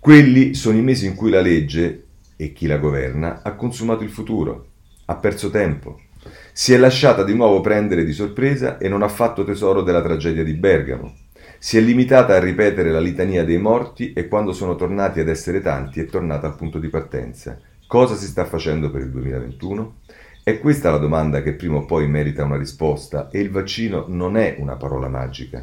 Quelli 0.00 0.54
sono 0.54 0.78
i 0.78 0.82
mesi 0.82 1.06
in 1.06 1.14
cui 1.14 1.30
la 1.30 1.40
legge 1.40 2.06
e 2.34 2.52
chi 2.52 2.66
la 2.66 2.78
governa 2.78 3.42
ha 3.42 3.52
consumato 3.54 4.02
il 4.02 4.10
futuro, 4.10 4.66
ha 5.04 5.14
perso 5.14 5.48
tempo, 5.50 6.00
si 6.58 6.72
è 6.72 6.78
lasciata 6.78 7.22
di 7.22 7.34
nuovo 7.34 7.60
prendere 7.60 8.02
di 8.02 8.14
sorpresa 8.14 8.78
e 8.78 8.88
non 8.88 9.02
ha 9.02 9.08
fatto 9.08 9.44
tesoro 9.44 9.82
della 9.82 10.00
tragedia 10.00 10.42
di 10.42 10.54
Bergamo. 10.54 11.14
Si 11.58 11.76
è 11.76 11.82
limitata 11.82 12.34
a 12.34 12.40
ripetere 12.40 12.90
la 12.90 12.98
litania 12.98 13.44
dei 13.44 13.58
morti 13.58 14.14
e 14.14 14.26
quando 14.26 14.54
sono 14.54 14.74
tornati 14.74 15.20
ad 15.20 15.28
essere 15.28 15.60
tanti 15.60 16.00
è 16.00 16.06
tornata 16.06 16.46
al 16.46 16.56
punto 16.56 16.78
di 16.78 16.88
partenza. 16.88 17.60
Cosa 17.86 18.14
si 18.14 18.24
sta 18.24 18.46
facendo 18.46 18.90
per 18.90 19.02
il 19.02 19.10
2021? 19.10 19.96
È 20.42 20.58
questa 20.58 20.90
la 20.90 20.96
domanda 20.96 21.42
che 21.42 21.52
prima 21.52 21.76
o 21.76 21.84
poi 21.84 22.08
merita 22.08 22.44
una 22.44 22.56
risposta 22.56 23.28
e 23.30 23.38
il 23.38 23.50
vaccino 23.50 24.06
non 24.08 24.38
è 24.38 24.56
una 24.58 24.76
parola 24.76 25.08
magica. 25.08 25.62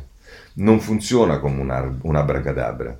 Non 0.57 0.79
funziona 0.79 1.39
come 1.39 1.59
un, 1.59 1.71
ar- 1.71 1.97
un 2.03 2.15
abracadabra. 2.15 2.95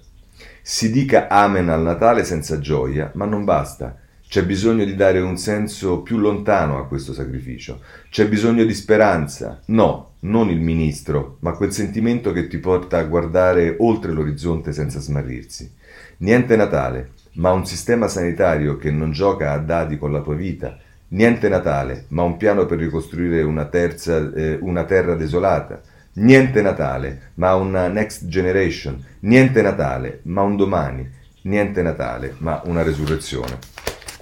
Si 0.63 0.91
dica 0.91 1.27
amen 1.27 1.69
al 1.69 1.83
Natale 1.83 2.23
senza 2.23 2.57
gioia, 2.57 3.11
ma 3.13 3.25
non 3.25 3.43
basta. 3.43 3.99
C'è 4.33 4.43
bisogno 4.43 4.83
di 4.83 4.95
dare 4.95 5.19
un 5.19 5.37
senso 5.37 6.01
più 6.01 6.17
lontano 6.17 6.79
a 6.79 6.87
questo 6.87 7.13
sacrificio. 7.13 7.81
C'è 8.09 8.27
bisogno 8.27 8.63
di 8.63 8.73
speranza. 8.73 9.61
No, 9.65 10.13
non 10.21 10.49
il 10.49 10.59
ministro, 10.59 11.37
ma 11.41 11.51
quel 11.51 11.71
sentimento 11.71 12.31
che 12.31 12.47
ti 12.47 12.57
porta 12.57 12.97
a 12.97 13.03
guardare 13.03 13.75
oltre 13.77 14.11
l'orizzonte 14.11 14.73
senza 14.73 14.99
smarrirsi. 14.99 15.71
Niente 16.17 16.55
Natale, 16.55 17.11
ma 17.33 17.51
un 17.51 17.67
sistema 17.67 18.07
sanitario 18.07 18.75
che 18.77 18.89
non 18.89 19.11
gioca 19.11 19.51
a 19.51 19.59
dadi 19.59 19.99
con 19.99 20.11
la 20.11 20.21
tua 20.21 20.33
vita. 20.33 20.79
Niente 21.09 21.47
Natale, 21.47 22.05
ma 22.07 22.23
un 22.23 22.35
piano 22.35 22.65
per 22.65 22.79
ricostruire 22.79 23.43
una, 23.43 23.65
terza, 23.65 24.33
eh, 24.33 24.57
una 24.59 24.85
terra 24.85 25.13
desolata. 25.13 25.79
Niente 26.13 26.63
Natale, 26.63 27.33
ma 27.35 27.53
una 27.53 27.87
next 27.87 28.25
generation. 28.25 28.99
Niente 29.19 29.61
Natale, 29.61 30.21
ma 30.23 30.41
un 30.41 30.55
domani. 30.55 31.07
Niente 31.43 31.83
Natale, 31.83 32.33
ma 32.39 32.63
una 32.65 32.81
resurrezione. 32.81 33.72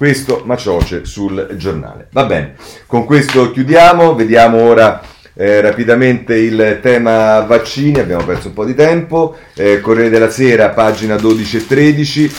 Questo 0.02 0.42
Macioce 0.46 1.06
sul 1.06 1.50
giornale. 1.58 2.08
Va 2.12 2.26
bene, 2.26 2.56
con 2.88 3.06
questo 3.06 3.52
chiudiamo, 3.52 4.16
vediamo 4.16 4.58
ora 4.58 5.00
eh, 5.36 5.62
rapidamente 5.62 6.36
il 6.38 6.80
tema 6.82 7.42
vaccini, 7.42 8.00
abbiamo 8.00 8.26
perso 8.26 8.48
un 8.48 8.56
po' 8.56 8.66
di 8.66 8.74
tempo. 8.74 9.36
Eh, 9.54 9.80
Corriere 9.80 10.10
della 10.10 10.32
Sera, 10.32 10.70
pagina 10.70 11.18
12 11.18 11.58
e 11.58 11.68
13. 11.68 12.32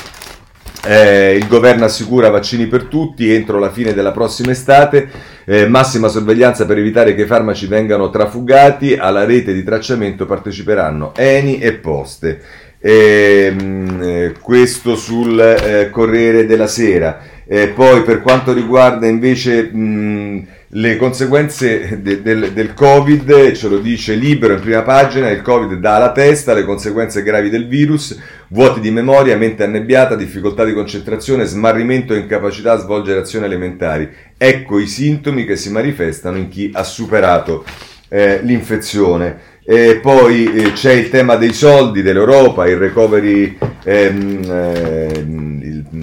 Eh, 0.86 1.36
il 1.36 1.46
governo 1.46 1.84
assicura 1.84 2.30
vaccini 2.30 2.66
per 2.66 2.86
tutti 2.86 3.32
entro 3.32 3.60
la 3.60 3.70
fine 3.70 3.94
della 3.94 4.10
prossima 4.10 4.50
estate, 4.50 5.08
eh, 5.44 5.68
massima 5.68 6.08
sorveglianza 6.08 6.66
per 6.66 6.78
evitare 6.78 7.14
che 7.14 7.22
i 7.22 7.26
farmaci 7.26 7.68
vengano 7.68 8.10
trafugati, 8.10 8.96
alla 8.96 9.24
rete 9.24 9.52
di 9.52 9.62
tracciamento 9.62 10.26
parteciperanno 10.26 11.12
Eni 11.14 11.60
e 11.60 11.74
Poste. 11.74 12.40
Ehm, 12.84 14.00
eh, 14.02 14.34
questo 14.40 14.96
sul 14.96 15.38
eh, 15.38 15.88
Corriere 15.90 16.44
della 16.44 16.66
Sera. 16.66 17.20
Eh, 17.44 17.68
poi 17.68 18.02
per 18.02 18.20
quanto 18.20 18.52
riguarda 18.52 19.06
invece 19.06 19.64
mh, 19.64 20.46
le 20.74 20.96
conseguenze 20.96 22.00
de, 22.00 22.22
del, 22.22 22.52
del, 22.52 22.72
Covid, 22.72 23.52
ce 23.52 23.68
lo 23.68 23.78
dice 23.78 24.14
Libero 24.14 24.54
in 24.54 24.60
prima 24.60 24.82
pagina, 24.82 25.28
il 25.28 25.42
Covid 25.42 25.74
dà 25.74 25.96
alla 25.96 26.12
testa, 26.12 26.54
le 26.54 26.64
conseguenze 26.64 27.22
gravi 27.22 27.50
del 27.50 27.66
virus, 27.66 28.18
vuoti 28.48 28.80
di 28.80 28.90
memoria, 28.90 29.36
mente 29.36 29.64
annebbiata, 29.64 30.14
difficoltà 30.14 30.64
di 30.64 30.72
concentrazione, 30.72 31.44
smarrimento 31.44 32.14
e 32.14 32.18
incapacità 32.18 32.72
a 32.72 32.78
svolgere 32.78 33.20
azioni 33.20 33.44
elementari. 33.44 34.08
Ecco 34.38 34.78
i 34.78 34.86
sintomi 34.86 35.44
che 35.44 35.56
si 35.56 35.70
manifestano 35.70 36.38
in 36.38 36.48
chi 36.48 36.70
ha 36.72 36.84
superato 36.84 37.64
eh, 38.08 38.40
l'infezione. 38.42 39.50
E 39.64 40.00
poi 40.02 40.52
eh, 40.52 40.72
c'è 40.72 40.92
il 40.92 41.08
tema 41.08 41.36
dei 41.36 41.52
soldi 41.52 42.02
dell'Europa, 42.02 42.66
il 42.66 42.76
recovery, 42.76 43.56
ehm, 43.84 44.42
eh, 44.50 45.12
il, 45.18 45.51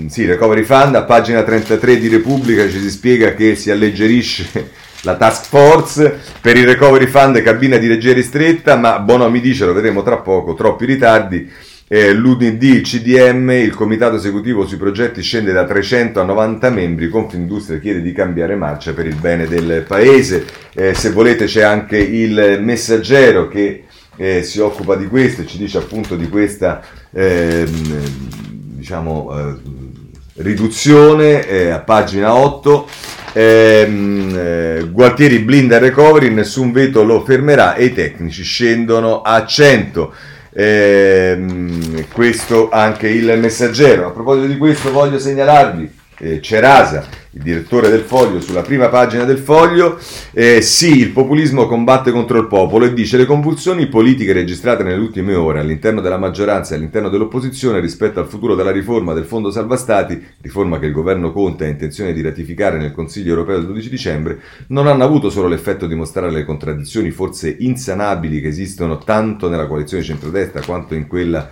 sì, 0.10 0.26
recovery 0.26 0.64
Fund, 0.64 0.95
a 0.95 1.03
pagina 1.03 1.43
33 1.43 1.99
di 1.99 2.07
Repubblica 2.07 2.68
ci 2.68 2.80
si 2.80 2.89
spiega 2.89 3.36
che 3.36 3.55
si 3.55 3.70
alleggerisce 3.70 4.72
la 5.01 5.16
task 5.16 5.45
force 5.45 6.20
per 6.41 6.57
il 6.57 6.66
recovery 6.66 7.05
fund 7.05 7.39
cabina 7.41 7.78
di 7.78 7.88
leggeri 7.88 8.24
stretta, 8.24 8.76
ma 8.76 8.99
Bono 8.99 9.30
mi 9.30 9.39
dice, 9.39 9.66
lo 9.66 9.74
vedremo 9.74 10.01
tra 10.01 10.18
poco, 10.18 10.55
troppi 10.55 10.86
ritardi 10.86 11.49
eh, 11.88 12.14
L'UDD, 12.14 12.82
CDM, 12.82 13.51
il 13.51 13.74
comitato 13.74 14.16
esecutivo 14.16 14.66
sui 14.66 14.78
progetti 14.78 15.22
scende 15.22 15.51
da 15.51 15.66
300 15.66 16.20
a 16.20 16.24
90 16.24 16.70
membri, 16.70 17.10
Confindustria 17.10 17.80
chiede 17.80 18.01
di 18.01 18.12
cambiare 18.12 18.55
marcia 18.55 18.93
per 18.93 19.05
il 19.05 19.16
bene 19.16 19.47
del 19.47 19.86
paese. 19.88 20.45
Eh, 20.74 20.93
se 20.93 21.12
volete 21.12 21.45
c'è 21.45 21.62
anche 21.62 21.97
il 21.97 22.60
messaggero 22.62 23.47
che 23.47 23.86
eh, 24.18 24.43
si 24.43 24.60
occupa 24.60 24.95
di 24.95 25.07
questo 25.07 25.41
e 25.41 25.45
ci 25.45 25.57
dice 25.57 25.78
appunto 25.78 26.16
di 26.16 26.28
questa 26.30 26.82
ehm, 27.12 28.38
diciamo, 28.80 29.38
eh, 29.38 29.55
riduzione 30.39 31.47
eh, 31.47 31.69
a 31.69 31.79
pagina 31.79 32.35
8. 32.35 32.87
Ehm, 33.33 34.35
eh, 34.35 34.87
Gualtieri 34.89 35.39
blinda 35.39 35.75
il 35.75 35.81
recovery, 35.81 36.29
nessun 36.29 36.71
veto 36.71 37.03
lo 37.03 37.23
fermerà 37.23 37.75
e 37.75 37.85
i 37.85 37.93
tecnici 37.93 38.43
scendono 38.43 39.21
a 39.21 39.45
100. 39.45 40.13
Eh, 40.51 42.05
questo 42.11 42.69
anche 42.69 43.07
il 43.07 43.37
messaggero. 43.39 44.07
A 44.07 44.11
proposito 44.11 44.47
di 44.47 44.57
questo 44.57 44.91
voglio 44.91 45.19
segnalarvi 45.19 45.99
eh, 46.20 46.41
Cerasa 46.41 47.20
il 47.34 47.43
direttore 47.43 47.89
del 47.89 48.01
Foglio, 48.01 48.41
sulla 48.41 48.63
prima 48.63 48.89
pagina 48.89 49.24
del 49.24 49.38
Foglio, 49.38 49.99
eh, 50.32 50.61
sì, 50.61 50.97
il 50.97 51.11
populismo 51.11 51.67
combatte 51.67 52.11
contro 52.11 52.39
il 52.39 52.47
popolo 52.47 52.86
e 52.86 52.93
dice 52.93 53.17
le 53.17 53.26
convulsioni 53.26 53.88
politiche 53.88 54.34
registrate 54.34 54.82
nelle 54.82 54.99
ultime 54.99 55.36
ore 55.36 55.59
all'interno 55.59 56.01
della 56.01 56.17
maggioranza 56.17 56.74
e 56.74 56.78
all'interno 56.78 57.09
dell'opposizione 57.09 57.80
rispetto 57.80 58.20
al 58.20 58.28
futuro 58.28 58.55
della 58.55 58.72
riforma 58.72 59.13
del 59.13 59.26
Fondo 59.26 59.51
Salva 59.51 59.78
Stati, 59.78 60.20
riforma 60.41 60.80
che 60.80 60.88
il 60.88 60.91
governo 60.91 61.32
Conte 61.32 61.65
ha 61.65 61.70
intenzione 61.70 62.13
di 62.13 62.22
ratificare 62.22 62.80
nel 62.80 62.93
Consiglio 62.93 63.30
europeo 63.30 63.57
del 63.57 63.67
12 63.67 63.89
dicembre, 63.89 64.39
non 64.70 64.88
hanno 64.88 65.03
avuto 65.03 65.30
solo 65.30 65.47
l'effetto 65.47 65.86
di 65.86 65.93
mostrare 65.93 66.32
le 66.32 66.45
contraddizioni 66.45 67.11
forse 67.11 67.55
insanabili 67.59 68.41
che 68.41 68.47
esistono 68.47 68.97
tanto 68.97 69.49
nella 69.49 69.67
coalizione 69.67 70.03
centrodestra 70.03 70.63
quanto 70.65 70.95
in 70.95 71.05
quella 71.05 71.47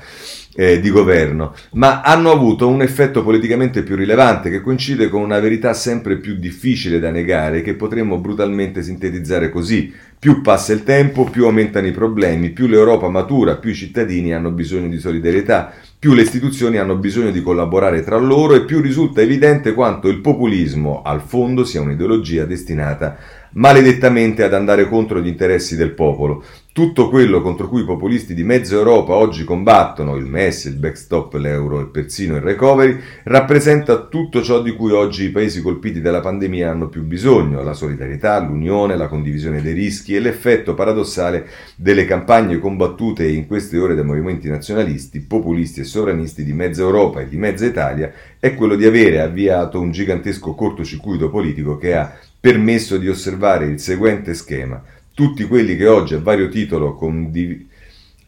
eh, 0.60 0.80
di 0.80 0.89
governo, 0.89 1.53
ma 1.74 2.01
hanno 2.01 2.32
avuto 2.32 2.68
un 2.68 2.82
effetto 2.82 3.22
politicamente 3.22 3.84
più 3.84 3.95
rilevante 3.95 4.49
che 4.49 4.62
coincide 4.62 5.08
con 5.08 5.22
una 5.22 5.39
verità 5.39 5.76
sempre 5.76 6.18
più 6.18 6.36
difficile 6.36 6.97
da 6.97 7.12
negare 7.12 7.62
che 7.62 7.76
potremmo 7.76 8.18
brutalmente 8.18 8.82
sintetizzare 8.82 9.51
così. 9.51 9.93
Più 10.18 10.41
passa 10.41 10.74
il 10.74 10.84
tempo, 10.84 11.26
più 11.26 11.45
aumentano 11.45 11.86
i 11.86 11.91
problemi, 11.91 12.49
più 12.49 12.66
l'Europa 12.66 13.08
matura, 13.08 13.58
più 13.58 13.70
i 13.70 13.76
cittadini 13.76 14.34
hanno 14.34 14.49
bisogno 14.49 14.88
di 14.88 14.97
solidarietà, 14.97 15.72
più 15.99 16.16
le 16.16 16.24
istituzioni 16.24 16.78
hanno 16.78 16.95
bisogno 16.95 17.30
di 17.30 17.43
collaborare 17.43 18.03
tra 18.03 18.18
loro 18.18 18.55
e 18.55 18.66
più 18.66 18.82
risulta 18.82 19.22
evidente 19.22 19.76
quanto 19.76 20.08
il 20.08 20.22
populismo 20.22 21.03
al 21.03 21.22
fondo 21.22 21.64
sia 21.66 21.82
un'ideologia 21.82 22.45
destinata 22.45 23.16
maledettamente 23.58 24.43
ad 24.43 24.53
andare 24.53 24.88
contro 24.88 25.20
gli 25.20 25.28
interessi 25.28 25.76
del 25.76 25.91
popolo. 25.91 26.43
Tutto 26.78 27.10
quello 27.10 27.41
contro 27.41 27.68
cui 27.68 27.82
i 27.82 27.86
populisti 27.86 28.36
di 28.36 28.43
mezza 28.43 28.76
Europa 28.76 29.14
oggi 29.14 29.43
combattono, 29.43 30.16
il 30.16 30.26
MES, 30.26 30.66
il 30.66 30.76
backstop, 30.76 31.34
l'euro 31.34 31.82
e 31.82 31.86
persino 31.86 32.36
il 32.36 32.43
recovery, 32.43 32.99
rappresenta 33.24 34.05
tutto 34.05 34.43
ciò 34.43 34.62
di 34.62 34.74
cui 34.74 34.91
oggi 34.91 35.24
i 35.24 35.32
paesi 35.32 35.64
colpiti 35.64 36.01
dalla 36.01 36.20
pandemia 36.20 36.70
hanno 36.70 36.88
più 36.88 37.01
bisogno, 37.01 37.64
la 37.64 37.74
solidarietà, 37.74 38.39
l'unione, 38.39 38.95
la 38.95 39.08
condivisione 39.08 39.64
dei 39.64 39.74
rischi 39.74 40.16
e 40.16 40.20
l'effetto 40.20 40.76
paradossale 40.76 41.47
delle 41.76 42.05
campagne 42.05 42.60
combattute 42.60 43.28
in 43.28 43.47
queste 43.47 43.80
ore 43.80 43.95
dai 43.95 44.05
movimenti 44.05 44.47
nazionalisti, 44.47 45.22
populisti 45.22 45.80
e 45.80 45.84
sovranisti 45.84 46.43
di 46.43 46.53
mezza 46.53 46.84
Europa 46.84 47.22
e 47.22 47.28
di 47.28 47.38
mezza 47.38 47.66
Italia 47.66 48.12
è 48.39 48.53
quello 48.53 48.76
di 48.76 48.86
avere 48.86 49.20
avviato 49.20 49.80
un 49.80 49.89
gigantesco 49.89 50.53
cortocircuito 50.53 51.32
politico 51.32 51.76
che 51.78 51.95
ha 51.95 52.16
permesso 52.39 52.97
di 52.97 53.09
osservare 53.09 53.65
il 53.65 53.79
seguente 53.79 54.33
schema. 54.33 54.81
Tutti 55.13 55.43
quelli 55.45 55.75
che 55.75 55.88
oggi 55.88 56.13
a 56.13 56.19
vario 56.19 56.49
titolo 56.49 56.95
con, 56.95 57.31
di, 57.31 57.67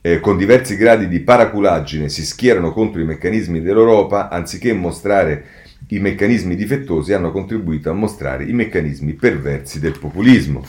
eh, 0.01 0.19
con 0.19 0.37
diversi 0.37 0.75
gradi 0.75 1.07
di 1.07 1.19
paraculaggine 1.19 2.09
si 2.09 2.25
schierano 2.25 2.71
contro 2.71 2.99
i 3.01 3.05
meccanismi 3.05 3.61
dell'Europa, 3.61 4.29
anziché 4.29 4.73
mostrare 4.73 5.45
i 5.89 5.99
meccanismi 5.99 6.55
difettosi, 6.55 7.13
hanno 7.13 7.31
contribuito 7.31 7.89
a 7.89 7.93
mostrare 7.93 8.43
i 8.43 8.53
meccanismi 8.53 9.13
perversi 9.13 9.79
del 9.79 9.97
populismo. 9.97 10.65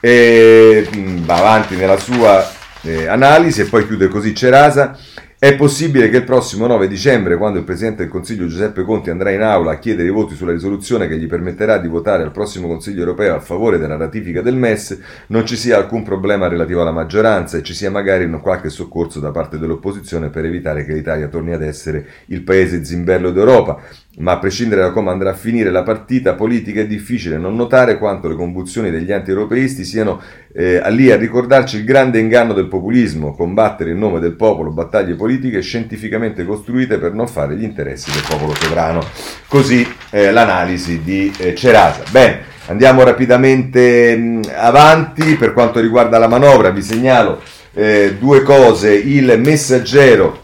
E, 0.00 0.88
va 1.24 1.36
avanti 1.36 1.76
nella 1.76 1.98
sua 1.98 2.44
eh, 2.82 3.06
analisi 3.06 3.60
e 3.60 3.64
poi 3.64 3.86
chiude 3.86 4.08
così 4.08 4.34
Cerasa. 4.34 4.98
È 5.40 5.54
possibile 5.54 6.08
che 6.08 6.16
il 6.16 6.24
prossimo 6.24 6.66
9 6.66 6.88
dicembre, 6.88 7.36
quando 7.36 7.60
il 7.60 7.64
Presidente 7.64 8.02
del 8.02 8.10
Consiglio 8.10 8.48
Giuseppe 8.48 8.82
Conti 8.82 9.10
andrà 9.10 9.30
in 9.30 9.42
aula 9.42 9.70
a 9.70 9.78
chiedere 9.78 10.08
i 10.08 10.10
voti 10.10 10.34
sulla 10.34 10.50
risoluzione 10.50 11.06
che 11.06 11.16
gli 11.16 11.28
permetterà 11.28 11.78
di 11.78 11.86
votare 11.86 12.24
al 12.24 12.32
prossimo 12.32 12.66
Consiglio 12.66 13.02
europeo 13.02 13.36
a 13.36 13.38
favore 13.38 13.78
della 13.78 13.96
ratifica 13.96 14.42
del 14.42 14.56
MES, 14.56 14.98
non 15.28 15.46
ci 15.46 15.54
sia 15.54 15.76
alcun 15.76 16.02
problema 16.02 16.48
relativo 16.48 16.80
alla 16.80 16.90
maggioranza 16.90 17.56
e 17.56 17.62
ci 17.62 17.72
sia 17.72 17.88
magari 17.88 18.28
qualche 18.40 18.68
soccorso 18.68 19.20
da 19.20 19.30
parte 19.30 19.60
dell'opposizione 19.60 20.28
per 20.28 20.44
evitare 20.44 20.84
che 20.84 20.92
l'Italia 20.92 21.28
torni 21.28 21.52
ad 21.52 21.62
essere 21.62 22.04
il 22.26 22.42
paese 22.42 22.84
zimbello 22.84 23.30
d'Europa 23.30 23.80
ma 24.18 24.32
a 24.32 24.38
prescindere 24.38 24.82
da 24.82 24.90
come 24.90 25.10
andrà 25.10 25.30
a 25.30 25.34
finire 25.34 25.70
la 25.70 25.82
partita 25.82 26.34
politica 26.34 26.80
è 26.80 26.86
difficile 26.86 27.38
non 27.38 27.54
notare 27.54 27.98
quanto 27.98 28.28
le 28.28 28.34
convulsioni 28.34 28.90
degli 28.90 29.12
anti-europeisti 29.12 29.84
siano 29.84 30.20
eh, 30.52 30.80
lì 30.90 31.10
a 31.10 31.16
ricordarci 31.16 31.76
il 31.76 31.84
grande 31.84 32.18
inganno 32.18 32.52
del 32.52 32.66
populismo, 32.66 33.34
combattere 33.34 33.90
in 33.90 33.98
nome 33.98 34.18
del 34.18 34.32
popolo 34.32 34.70
battaglie 34.70 35.14
politiche 35.14 35.60
scientificamente 35.60 36.44
costruite 36.44 36.98
per 36.98 37.12
non 37.12 37.28
fare 37.28 37.56
gli 37.56 37.62
interessi 37.62 38.10
del 38.10 38.24
popolo 38.28 38.54
sovrano. 38.54 39.04
Così 39.46 39.86
eh, 40.10 40.32
l'analisi 40.32 41.02
di 41.02 41.32
eh, 41.38 41.54
Cerasa. 41.54 42.02
Bene, 42.10 42.40
andiamo 42.66 43.04
rapidamente 43.04 44.16
mh, 44.16 44.20
mm, 44.20 44.42
avanti 44.56 45.36
per 45.36 45.52
quanto 45.52 45.78
riguarda 45.80 46.18
la 46.18 46.28
manovra, 46.28 46.70
vi 46.70 46.82
segnalo 46.82 47.40
eh, 47.74 48.16
due 48.18 48.42
cose, 48.42 48.94
il 48.94 49.38
messaggero 49.38 50.40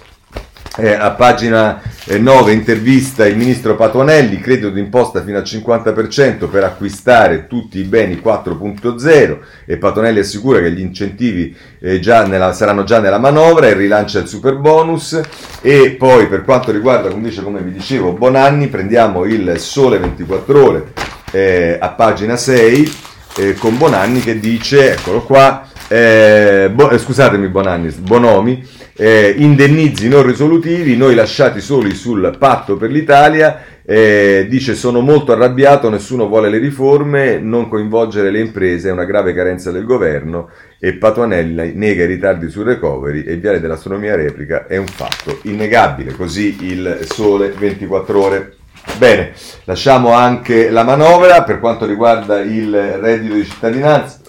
eh, 0.76 0.92
a 0.92 1.10
pagina 1.12 1.80
9 2.06 2.50
eh, 2.50 2.54
intervista 2.54 3.26
il 3.26 3.36
ministro 3.36 3.76
Patuanelli, 3.76 4.40
credito 4.40 4.70
d'imposta 4.70 5.22
fino 5.22 5.38
al 5.38 5.44
50% 5.44 6.48
per 6.50 6.64
acquistare 6.64 7.46
tutti 7.46 7.78
i 7.78 7.84
beni 7.84 8.20
4.0 8.22 9.38
e 9.64 9.76
Patuanelli 9.76 10.18
assicura 10.18 10.60
che 10.60 10.72
gli 10.72 10.80
incentivi 10.80 11.56
eh, 11.80 12.00
già 12.00 12.26
nella, 12.26 12.52
saranno 12.52 12.84
già 12.84 13.00
nella 13.00 13.18
manovra 13.18 13.66
e 13.66 13.74
rilancia 13.74 14.18
il 14.18 14.26
super 14.26 14.56
bonus 14.56 15.20
e 15.60 15.96
poi 15.98 16.26
per 16.26 16.42
quanto 16.42 16.72
riguarda 16.72 17.10
invece 17.10 17.42
come 17.42 17.60
vi 17.60 17.72
dicevo 17.72 18.12
Bonanni 18.12 18.68
prendiamo 18.68 19.24
il 19.24 19.58
sole 19.58 19.98
24 19.98 20.64
ore 20.64 20.92
eh, 21.30 21.78
a 21.80 21.90
pagina 21.90 22.36
6 22.36 23.12
eh, 23.36 23.54
con 23.54 23.76
Bonanni 23.76 24.20
che 24.20 24.38
dice, 24.38 24.92
eccolo 24.92 25.22
qua, 25.22 25.66
eh, 25.88 26.70
bo- 26.72 26.90
eh, 26.90 26.98
scusatemi 26.98 27.48
Bonanni, 27.48 27.90
Bonomi, 27.98 28.66
eh, 28.96 29.34
indennizi 29.36 30.08
non 30.08 30.22
risolutivi, 30.24 30.96
noi 30.96 31.14
lasciati 31.14 31.60
soli 31.60 31.94
sul 31.94 32.36
patto 32.38 32.76
per 32.76 32.90
l'Italia, 32.90 33.64
eh, 33.84 34.46
dice 34.48 34.74
sono 34.74 35.00
molto 35.00 35.32
arrabbiato, 35.32 35.90
nessuno 35.90 36.26
vuole 36.26 36.48
le 36.48 36.58
riforme, 36.58 37.38
non 37.38 37.68
coinvolgere 37.68 38.30
le 38.30 38.40
imprese 38.40 38.88
è 38.88 38.92
una 38.92 39.04
grave 39.04 39.34
carenza 39.34 39.70
del 39.70 39.84
governo 39.84 40.48
e 40.78 40.94
Patuanella 40.94 41.64
nega 41.74 42.04
i 42.04 42.06
ritardi 42.06 42.48
sul 42.48 42.64
recovery 42.64 43.24
e 43.24 43.36
Viale 43.36 43.60
dell'Astronomia 43.60 44.14
replica 44.14 44.66
è 44.66 44.78
un 44.78 44.86
fatto 44.86 45.40
innegabile, 45.42 46.12
così 46.12 46.56
il 46.60 47.00
sole 47.02 47.48
24 47.50 48.22
ore. 48.22 48.54
Bene, 48.98 49.32
lasciamo 49.64 50.12
anche 50.12 50.70
la 50.70 50.84
manovra 50.84 51.42
per 51.42 51.58
quanto 51.58 51.84
riguarda 51.84 52.40
il 52.40 52.70
reddito 53.00 53.34
di 53.34 53.44
cittadinanza. 53.44 54.20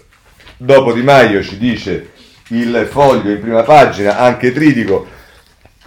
Dopo 0.65 0.93
Di 0.93 1.03
Maio 1.03 1.43
ci 1.43 1.59
dice 1.59 2.09
il 2.47 2.87
foglio 2.89 3.29
in 3.29 3.39
prima 3.39 3.61
pagina, 3.61 4.17
anche 4.17 4.51
Tridico 4.51 5.05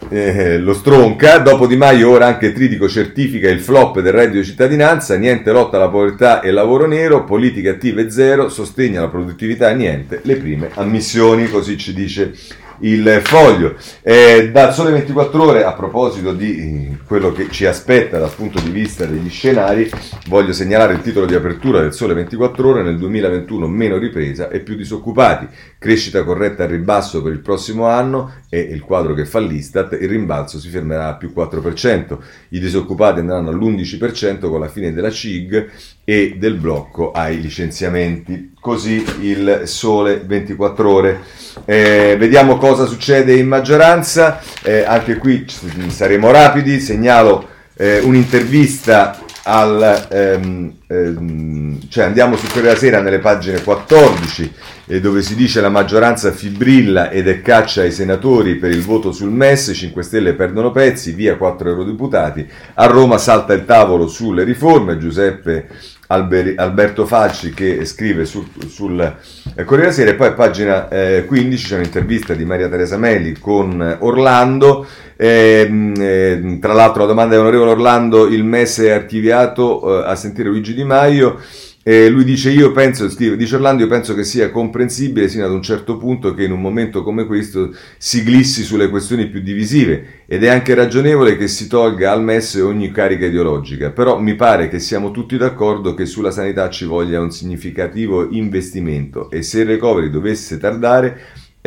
eh, 0.09 0.57
lo 0.59 0.73
stronca. 0.73 1.39
Dopo 1.39 1.67
Di 1.67 1.77
Maio 1.77 2.11
ora 2.11 2.27
anche 2.27 2.53
Tridico 2.53 2.89
certifica 2.89 3.51
il 3.51 3.59
flop 3.59 3.99
del 3.99 4.13
reddito 4.13 4.39
di 4.39 4.45
cittadinanza, 4.45 5.17
niente 5.17 5.51
lotta 5.51 5.79
alla 5.79 5.89
povertà 5.89 6.41
e 6.41 6.53
lavoro 6.53 6.87
nero, 6.87 7.25
politiche 7.25 7.71
attive 7.71 8.09
zero, 8.13 8.49
sostegno 8.49 9.01
alla 9.01 9.09
produttività 9.09 9.69
niente, 9.73 10.21
le 10.23 10.37
prime 10.37 10.71
ammissioni, 10.75 11.49
così 11.49 11.77
ci 11.77 11.93
dice 11.93 12.33
il 12.81 13.21
foglio. 13.25 13.75
Eh, 14.03 14.51
dal 14.53 14.75
Sole 14.75 14.91
24 14.93 15.43
Ore, 15.43 15.65
a 15.65 15.73
proposito 15.73 16.33
di 16.33 16.59
eh, 16.59 16.99
quello 17.07 17.33
che 17.33 17.49
ci 17.51 17.67
aspetta 17.67 18.19
dal 18.19 18.35
punto 18.35 18.61
di 18.61 18.71
vista 18.71 19.07
degli 19.07 19.31
scenari, 19.31 19.91
voglio 20.27 20.53
segnalare 20.53 20.95
il 20.95 21.03
titolo 21.03 21.27
di 21.27 21.35
apertura 21.35 21.81
del 21.81 21.93
Sole 21.93 22.15
24 22.15 22.69
Ore 22.69 22.83
nel 22.83 22.99
2021 22.99 23.67
meno 23.67 23.99
ripresa 23.99 24.49
e 24.51 24.61
più 24.61 24.77
disoccupati, 24.77 25.49
crescita 25.79 26.25
corretta 26.25 26.65
al 26.65 26.71
ribasso 26.71 27.23
per 27.23 27.33
il 27.33 27.39
prossimo 27.39 27.87
anno 27.87 28.33
e 28.49 28.59
il 28.59 28.81
quadro 28.81 29.15
che 29.15 29.25
fa 29.25 29.39
l'Istat, 29.39 29.97
il 30.01 30.09
rimbalzo 30.09 30.59
si 30.59 30.69
fermerà 30.69 31.09
a 31.09 31.15
più 31.15 31.33
4%, 31.35 32.19
i 32.51 32.59
disoccupati 32.59 33.21
andranno 33.21 33.51
all'11% 33.51 34.49
con 34.49 34.61
la 34.61 34.69
fine 34.69 34.93
della 34.93 35.11
CIG 35.11 35.71
e 36.05 36.37
del 36.39 36.55
blocco 36.55 37.13
ai 37.13 37.41
licenziamenti. 37.41 38.55
Così 38.59 39.05
il 39.21 39.63
Sole 39.65 40.23
24 40.25 40.91
Ore. 40.91 41.21
Eh, 41.65 42.17
vediamo 42.19 42.57
cosa 42.57 42.87
succede 42.87 43.35
in 43.35 43.47
maggioranza, 43.47 44.41
eh, 44.63 44.83
anche 44.85 45.17
qui 45.17 45.47
saremo 45.89 46.31
rapidi, 46.31 46.81
segnalo 46.81 47.57
eh, 47.75 48.01
un'intervista 48.01 49.27
al, 49.49 50.07
ehm, 50.11 50.73
ehm, 50.87 51.89
cioè 51.89 52.05
andiamo 52.05 52.37
su 52.37 52.47
Corriere 52.47 52.67
della 52.67 52.79
Sera 52.79 53.01
nelle 53.01 53.19
pagine 53.19 53.63
14 53.63 54.53
eh, 54.87 55.01
dove 55.01 55.23
si 55.23 55.35
dice 55.35 55.63
la 55.63 55.71
maggioranza 55.71 56.31
fibrilla 56.33 57.11
ed 57.11 57.29
è 57.29 57.41
caccia 57.41 57.81
ai 57.81 57.91
senatori 57.91 58.57
per 58.57 58.71
il 58.71 58.83
voto 58.83 59.11
sul 59.11 59.31
MES, 59.31 59.73
5 59.75 60.03
Stelle 60.03 60.35
perdono 60.35 60.71
pezzi, 60.71 61.13
via 61.13 61.37
4 61.37 61.71
eurodeputati, 61.71 62.47
a 62.75 62.87
Roma 62.87 63.17
salta 63.17 63.55
il 63.55 63.65
tavolo 63.65 64.07
sulle 64.07 64.45
riforme, 64.45 64.99
Giuseppe 64.99 65.67
Alber- 66.09 66.55
Alberto 66.57 67.07
Facci 67.07 67.53
che 67.53 67.85
scrive 67.85 68.25
sul, 68.25 68.47
sul 68.67 69.01
eh, 69.01 69.65
Corriere 69.65 69.91
della 69.91 69.93
Sera 69.93 70.11
e 70.11 70.15
poi 70.15 70.27
a 70.29 70.33
pagina 70.33 70.89
eh, 70.89 71.25
15 71.27 71.67
c'è 71.67 71.77
un'intervista 71.77 72.35
di 72.35 72.45
Maria 72.45 72.69
Teresa 72.69 72.97
Meli 72.97 73.37
con 73.39 73.97
Orlando. 74.01 74.87
Eh, 75.17 75.93
eh, 75.99 76.59
tra 76.61 76.73
l'altro 76.73 77.01
la 77.03 77.09
domanda 77.09 77.35
è 77.35 77.39
onorevole 77.39 77.73
Orlando 77.73 78.27
il 78.27 78.45
MES 78.45 78.79
è 78.81 78.91
archiviato 78.91 80.05
eh, 80.05 80.09
a 80.09 80.15
sentire 80.15 80.49
Luigi 80.49 80.75
Di 80.75 80.85
Maio 80.85 81.41
e 81.89 82.11
lui 82.11 82.23
dice, 82.23 82.51
io 82.51 82.71
penso, 82.71 83.09
scrive, 83.09 83.35
dice 83.35 83.55
Orlando, 83.55 83.83
io 83.83 83.89
penso 83.89 84.15
che 84.15 84.23
sia 84.23 84.51
comprensibile 84.51 85.27
sino 85.27 85.47
ad 85.47 85.53
un 85.53 85.63
certo 85.63 85.97
punto 85.97 86.35
che 86.35 86.45
in 86.45 86.53
un 86.53 86.61
momento 86.61 87.03
come 87.03 87.25
questo 87.25 87.75
si 87.97 88.23
glissi 88.25 88.63
sulle 88.63 88.91
questioni 88.91 89.27
più 89.29 89.41
divisive. 89.41 90.25
Ed 90.27 90.45
è 90.45 90.49
anche 90.49 90.75
ragionevole 90.75 91.39
che 91.39 91.49
si 91.49 91.67
tolga 91.67 92.13
al 92.13 92.23
MES 92.23 92.57
ogni 92.57 92.91
carica 92.91 93.25
ideologica, 93.25 93.89
però 93.89 94.19
mi 94.19 94.35
pare 94.35 94.69
che 94.69 94.81
siamo 94.81 95.13
tutti 95.13 95.39
d'accordo 95.39 95.95
che 95.95 96.05
sulla 96.05 96.31
sanità 96.31 96.69
ci 96.69 96.85
voglia 96.85 97.23
un 97.23 97.31
significativo 97.31 98.29
investimento. 98.33 99.31
E 99.31 99.41
se 99.41 99.61
il 99.61 99.67
recovery 99.69 100.11
dovesse 100.11 100.59
tardare 100.59 101.19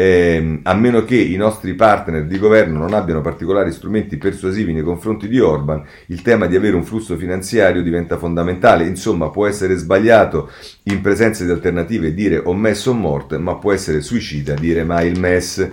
eh, 0.02 0.60
a 0.64 0.74
meno 0.74 1.04
che 1.04 1.16
i 1.16 1.36
nostri 1.36 1.76
partner 1.76 2.26
di 2.26 2.40
governo 2.40 2.80
non 2.80 2.94
abbiano 2.94 3.22
particolari 3.22 3.72
strumenti 3.72 4.18
persuasivi 4.18 4.74
nei 4.74 4.82
confronti 4.82 5.28
di 5.28 5.40
Orban, 5.40 5.84
il 6.08 6.24
tema 6.24 6.48
di 6.48 6.56
avere 6.56 6.76
un 6.76 6.84
flusso 6.84 7.16
finanziario 7.18 7.84
diventa 7.84 8.18
fondamentale. 8.18 8.88
Insomma, 8.88 9.30
può 9.30 9.46
essere 9.46 9.76
sbagliato 9.76 10.50
in 10.84 11.02
presenza 11.02 11.46
di 11.46 11.52
alternative 11.52 12.16
dire 12.16 12.42
o 12.44 12.54
MES 12.54 12.88
o 12.88 12.94
morte, 12.94 13.38
ma 13.38 13.56
può 13.58 13.74
essere 13.74 14.02
suicida 14.02 14.56
dire 14.56 14.84
mai 14.84 15.12
il 15.12 15.20
MES. 15.20 15.70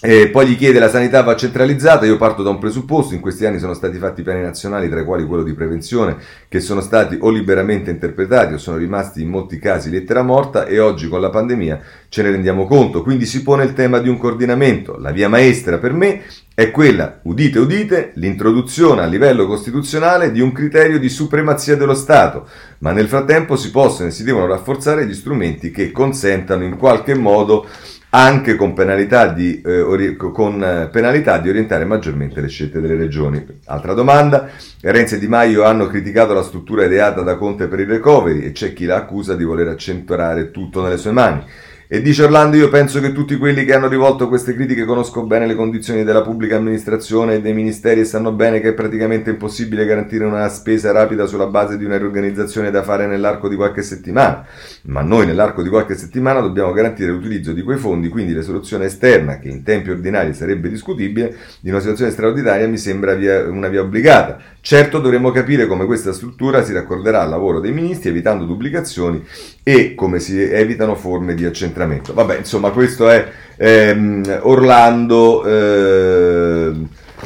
E 0.00 0.28
poi 0.28 0.46
gli 0.46 0.56
chiede 0.56 0.78
la 0.78 0.88
sanità 0.88 1.22
va 1.24 1.34
centralizzata, 1.34 2.06
io 2.06 2.16
parto 2.16 2.44
da 2.44 2.50
un 2.50 2.60
presupposto, 2.60 3.14
in 3.14 3.20
questi 3.20 3.46
anni 3.46 3.58
sono 3.58 3.74
stati 3.74 3.98
fatti 3.98 4.22
piani 4.22 4.42
nazionali 4.42 4.88
tra 4.88 5.00
i 5.00 5.04
quali 5.04 5.24
quello 5.24 5.42
di 5.42 5.54
prevenzione 5.54 6.16
che 6.46 6.60
sono 6.60 6.80
stati 6.80 7.18
o 7.20 7.30
liberamente 7.30 7.90
interpretati 7.90 8.54
o 8.54 8.58
sono 8.58 8.76
rimasti 8.76 9.22
in 9.22 9.28
molti 9.28 9.58
casi 9.58 9.90
lettera 9.90 10.22
morta 10.22 10.66
e 10.66 10.78
oggi 10.78 11.08
con 11.08 11.20
la 11.20 11.30
pandemia 11.30 11.80
ce 12.08 12.22
ne 12.22 12.30
rendiamo 12.30 12.64
conto, 12.66 13.02
quindi 13.02 13.26
si 13.26 13.42
pone 13.42 13.64
il 13.64 13.72
tema 13.72 13.98
di 13.98 14.08
un 14.08 14.18
coordinamento. 14.18 14.96
La 15.00 15.10
via 15.10 15.28
maestra 15.28 15.78
per 15.78 15.92
me 15.92 16.22
è 16.54 16.70
quella, 16.70 17.18
udite 17.22 17.58
udite, 17.58 18.12
l'introduzione 18.14 19.02
a 19.02 19.06
livello 19.06 19.46
costituzionale 19.46 20.30
di 20.30 20.40
un 20.40 20.52
criterio 20.52 21.00
di 21.00 21.08
supremazia 21.08 21.76
dello 21.76 21.94
Stato, 21.94 22.46
ma 22.78 22.92
nel 22.92 23.08
frattempo 23.08 23.56
si 23.56 23.72
possono 23.72 24.08
e 24.08 24.12
si 24.12 24.22
devono 24.22 24.46
rafforzare 24.46 25.06
gli 25.06 25.14
strumenti 25.14 25.72
che 25.72 25.90
consentano 25.90 26.62
in 26.62 26.76
qualche 26.76 27.14
modo 27.16 27.66
anche 28.10 28.56
con 28.56 28.72
penalità, 28.72 29.28
di, 29.28 29.60
eh, 29.60 29.80
ori- 29.80 30.16
con 30.16 30.62
eh, 30.62 30.88
penalità 30.90 31.38
di 31.38 31.48
orientare 31.48 31.84
maggiormente 31.84 32.40
le 32.40 32.48
scelte 32.48 32.80
delle 32.80 32.96
regioni. 32.96 33.44
Altra 33.66 33.92
domanda, 33.92 34.48
Renzi 34.80 35.16
e 35.16 35.18
Di 35.18 35.28
Maio 35.28 35.64
hanno 35.64 35.86
criticato 35.86 36.32
la 36.32 36.42
struttura 36.42 36.84
ideata 36.84 37.20
da 37.22 37.36
Conte 37.36 37.66
per 37.66 37.80
il 37.80 37.86
recovery 37.86 38.40
e 38.40 38.52
c'è 38.52 38.72
chi 38.72 38.86
la 38.86 38.96
accusa 38.96 39.34
di 39.34 39.44
voler 39.44 39.68
accentuare 39.68 40.50
tutto 40.50 40.82
nelle 40.82 40.96
sue 40.96 41.12
mani. 41.12 41.44
E 41.90 42.02
dice 42.02 42.24
Orlando, 42.24 42.58
io 42.58 42.68
penso 42.68 43.00
che 43.00 43.12
tutti 43.12 43.38
quelli 43.38 43.64
che 43.64 43.72
hanno 43.72 43.88
rivolto 43.88 44.28
queste 44.28 44.52
critiche 44.52 44.84
conoscono 44.84 45.24
bene 45.24 45.46
le 45.46 45.54
condizioni 45.54 46.04
della 46.04 46.20
pubblica 46.20 46.56
amministrazione 46.56 47.36
e 47.36 47.40
dei 47.40 47.54
ministeri 47.54 48.00
e 48.00 48.04
sanno 48.04 48.30
bene 48.32 48.60
che 48.60 48.68
è 48.68 48.74
praticamente 48.74 49.30
impossibile 49.30 49.86
garantire 49.86 50.26
una 50.26 50.46
spesa 50.50 50.92
rapida 50.92 51.24
sulla 51.24 51.46
base 51.46 51.78
di 51.78 51.86
una 51.86 51.96
riorganizzazione 51.96 52.70
da 52.70 52.82
fare 52.82 53.06
nell'arco 53.06 53.48
di 53.48 53.56
qualche 53.56 53.80
settimana. 53.80 54.44
Ma 54.82 55.00
noi 55.00 55.24
nell'arco 55.24 55.62
di 55.62 55.70
qualche 55.70 55.94
settimana 55.94 56.40
dobbiamo 56.40 56.72
garantire 56.72 57.10
l'utilizzo 57.10 57.54
di 57.54 57.62
quei 57.62 57.78
fondi, 57.78 58.10
quindi 58.10 58.34
la 58.34 58.42
soluzione 58.42 58.84
esterna, 58.84 59.38
che 59.38 59.48
in 59.48 59.62
tempi 59.62 59.88
ordinari 59.88 60.34
sarebbe 60.34 60.68
discutibile, 60.68 61.34
di 61.58 61.70
una 61.70 61.80
situazione 61.80 62.10
straordinaria 62.10 62.68
mi 62.68 62.76
sembra 62.76 63.14
via, 63.14 63.48
una 63.48 63.68
via 63.68 63.80
obbligata. 63.80 64.38
Certo 64.60 64.98
dovremmo 64.98 65.30
capire 65.30 65.66
come 65.66 65.86
questa 65.86 66.12
struttura 66.12 66.62
si 66.62 66.74
raccorderà 66.74 67.22
al 67.22 67.30
lavoro 67.30 67.60
dei 67.60 67.72
ministri 67.72 68.10
evitando 68.10 68.44
duplicazioni 68.44 69.24
e 69.68 69.94
come 69.94 70.18
si 70.18 70.40
evitano 70.40 70.94
forme 70.94 71.34
di 71.34 71.44
accentramento. 71.44 72.14
Vabbè, 72.14 72.38
insomma, 72.38 72.70
questo 72.70 73.10
è 73.10 73.30
ehm, 73.54 74.40
Orlando 74.44 75.44
eh, 75.44 76.72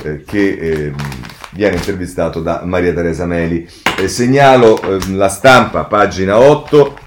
eh, 0.03 0.25
che 0.27 0.49
eh, 0.49 0.93
viene 1.53 1.77
intervistato 1.77 2.41
da 2.41 2.63
Maria 2.65 2.93
Teresa 2.93 3.27
Meli. 3.27 3.69
segnalo 4.09 4.83
ehm, 4.83 5.17
la 5.17 5.29
stampa, 5.29 5.85
pagina 5.85 6.41
8. 6.41 6.99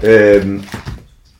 Ehm, 0.00 0.62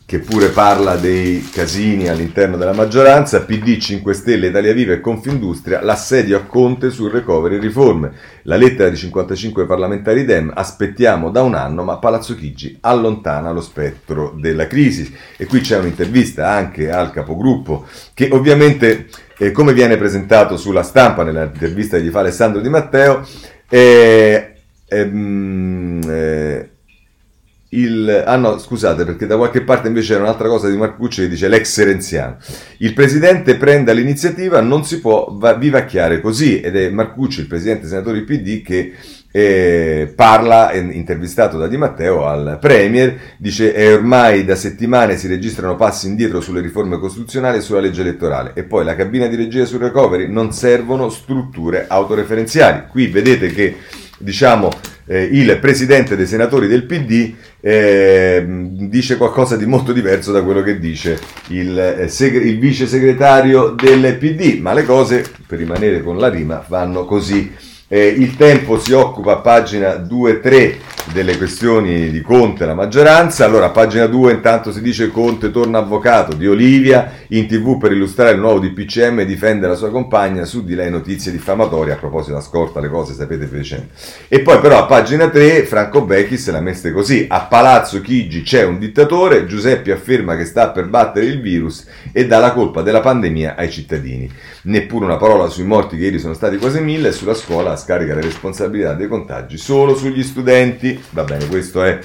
che 0.08 0.20
pure 0.20 0.48
parla 0.48 0.96
dei 0.96 1.50
casini 1.52 2.08
all'interno 2.08 2.56
della 2.56 2.72
maggioranza, 2.72 3.42
PD 3.42 3.76
5 3.76 4.14
Stelle, 4.14 4.46
Italia 4.46 4.72
Viva 4.72 4.94
e 4.94 5.02
Confindustria, 5.02 5.82
l'assedio 5.82 6.38
a 6.38 6.44
Conte 6.44 6.88
sul 6.88 7.10
recovery 7.10 7.58
riforme. 7.58 8.12
La 8.44 8.56
lettera 8.56 8.88
di 8.88 8.96
55 8.96 9.66
parlamentari 9.66 10.24
Dem, 10.24 10.50
aspettiamo 10.54 11.28
da 11.28 11.42
un 11.42 11.54
anno, 11.54 11.84
ma 11.84 11.98
Palazzo 11.98 12.34
Chigi 12.34 12.78
allontana 12.80 13.50
lo 13.50 13.60
spettro 13.60 14.34
della 14.34 14.66
crisi. 14.66 15.14
E 15.36 15.44
qui 15.44 15.60
c'è 15.60 15.76
un'intervista 15.76 16.48
anche 16.48 16.90
al 16.90 17.10
capogruppo, 17.10 17.84
che 18.14 18.30
ovviamente, 18.32 19.08
eh, 19.36 19.52
come 19.52 19.74
viene 19.74 19.98
presentato 19.98 20.56
sulla 20.56 20.84
stampa 20.84 21.22
nell'intervista 21.22 21.98
che 21.98 22.04
gli 22.04 22.08
fa 22.08 22.20
Alessandro 22.20 22.62
Di 22.62 22.70
Matteo, 22.70 23.28
eh, 23.68 24.54
ehm, 24.86 26.00
eh, 26.08 26.70
il, 27.70 28.24
ah 28.26 28.36
no, 28.36 28.58
scusate, 28.58 29.04
perché 29.04 29.26
da 29.26 29.36
qualche 29.36 29.62
parte 29.62 29.88
invece 29.88 30.12
c'era 30.12 30.24
un'altra 30.24 30.48
cosa 30.48 30.70
di 30.70 30.76
Marcucci 30.76 31.22
che 31.22 31.28
dice 31.28 31.48
l'ex 31.48 31.82
renziano. 31.84 32.36
Il 32.78 32.94
presidente 32.94 33.56
prenda 33.56 33.92
l'iniziativa, 33.92 34.60
non 34.60 34.84
si 34.84 35.00
può 35.00 35.36
vivacchiare 35.58 36.20
così. 36.20 36.60
Ed 36.60 36.76
è 36.76 36.88
Marcucci, 36.88 37.40
il 37.40 37.46
presidente 37.46 37.86
senatore 37.86 38.22
PD, 38.22 38.62
che 38.62 38.94
eh, 39.30 40.10
parla, 40.16 40.72
intervistato 40.72 41.58
da 41.58 41.66
Di 41.66 41.76
Matteo 41.76 42.26
al 42.26 42.56
Premier, 42.58 43.36
dice 43.36 43.74
è 43.74 43.92
ormai 43.92 44.44
da 44.44 44.54
settimane 44.54 45.18
si 45.18 45.28
registrano 45.28 45.76
passi 45.76 46.06
indietro 46.06 46.40
sulle 46.40 46.62
riforme 46.62 46.98
costituzionali 46.98 47.58
e 47.58 47.60
sulla 47.60 47.80
legge 47.80 48.00
elettorale 48.00 48.52
e 48.54 48.64
poi 48.64 48.84
la 48.84 48.96
cabina 48.96 49.26
di 49.26 49.36
regia 49.36 49.66
sul 49.66 49.80
recovery 49.80 50.28
non 50.28 50.52
servono 50.52 51.10
strutture 51.10 51.84
autoreferenziali. 51.86 52.84
Qui 52.88 53.08
vedete 53.08 53.48
che 53.48 53.76
diciamo 54.18 54.70
eh, 55.06 55.22
il 55.22 55.58
presidente 55.58 56.16
dei 56.16 56.26
senatori 56.26 56.66
del 56.66 56.84
PD 56.84 57.34
eh, 57.60 58.44
dice 58.46 59.16
qualcosa 59.16 59.56
di 59.56 59.66
molto 59.66 59.92
diverso 59.92 60.32
da 60.32 60.42
quello 60.42 60.62
che 60.62 60.78
dice 60.78 61.18
il, 61.48 61.78
eh, 61.78 62.08
segre- 62.08 62.44
il 62.44 62.58
vice 62.58 62.86
segretario 62.86 63.70
del 63.70 64.16
PD, 64.16 64.58
ma 64.60 64.72
le 64.74 64.84
cose, 64.84 65.24
per 65.46 65.58
rimanere 65.58 66.02
con 66.02 66.18
la 66.18 66.28
rima, 66.28 66.64
vanno 66.68 67.04
così. 67.04 67.52
Eh, 67.88 68.06
il 68.06 68.36
tempo 68.36 68.78
si 68.78 68.92
occupa 68.92 69.38
pagina 69.38 69.94
2-3 69.94 70.74
delle 71.12 71.36
questioni 71.36 72.10
di 72.10 72.20
Conte 72.20 72.64
e 72.64 72.66
la 72.66 72.74
maggioranza. 72.74 73.44
Allora, 73.44 73.70
pagina 73.70 74.06
2 74.06 74.32
intanto 74.32 74.72
si 74.72 74.80
dice 74.80 75.10
Conte 75.10 75.50
torna 75.50 75.78
avvocato 75.78 76.34
di 76.34 76.46
Olivia 76.46 77.12
in 77.28 77.46
tv 77.46 77.78
per 77.78 77.92
illustrare 77.92 78.32
il 78.32 78.40
nuovo 78.40 78.58
DPCM 78.58 79.20
e 79.20 79.26
difende 79.26 79.66
la 79.66 79.74
sua 79.74 79.90
compagna 79.90 80.44
su 80.44 80.64
di 80.64 80.74
lei 80.74 80.90
notizie 80.90 81.32
diffamatorie. 81.32 81.92
A 81.92 81.96
proposito, 81.96 82.36
ascolta 82.36 82.80
le 82.80 82.88
cose, 82.88 83.14
sapete 83.14 83.46
fece. 83.46 83.88
E 84.28 84.40
poi 84.40 84.58
però 84.60 84.78
a 84.78 84.84
pagina 84.86 85.28
3 85.28 85.64
Franco 85.64 86.02
Becchi 86.02 86.36
se 86.36 86.50
la 86.50 86.60
mette 86.60 86.92
così. 86.92 87.26
A 87.28 87.42
Palazzo 87.42 88.00
Chigi 88.00 88.42
c'è 88.42 88.64
un 88.64 88.78
dittatore, 88.78 89.46
Giuseppe 89.46 89.92
afferma 89.92 90.36
che 90.36 90.44
sta 90.44 90.70
per 90.70 90.86
battere 90.88 91.26
il 91.26 91.40
virus 91.40 91.86
e 92.12 92.26
dà 92.26 92.38
la 92.38 92.52
colpa 92.52 92.82
della 92.82 93.00
pandemia 93.00 93.54
ai 93.56 93.70
cittadini. 93.70 94.30
Neppure 94.62 95.04
una 95.04 95.16
parola 95.16 95.48
sui 95.48 95.64
morti 95.64 95.96
che 95.96 96.04
ieri 96.04 96.18
sono 96.18 96.34
stati 96.34 96.56
quasi 96.56 96.80
mille 96.80 97.08
e 97.08 97.12
sulla 97.12 97.34
scuola 97.34 97.76
scarica 97.76 98.14
le 98.14 98.22
responsabilità 98.22 98.94
dei 98.94 99.08
contagi 99.08 99.56
solo 99.56 99.94
sugli 99.94 100.22
studenti. 100.22 100.97
Va 101.10 101.24
bene, 101.24 101.46
questo 101.46 101.82
è 101.82 101.98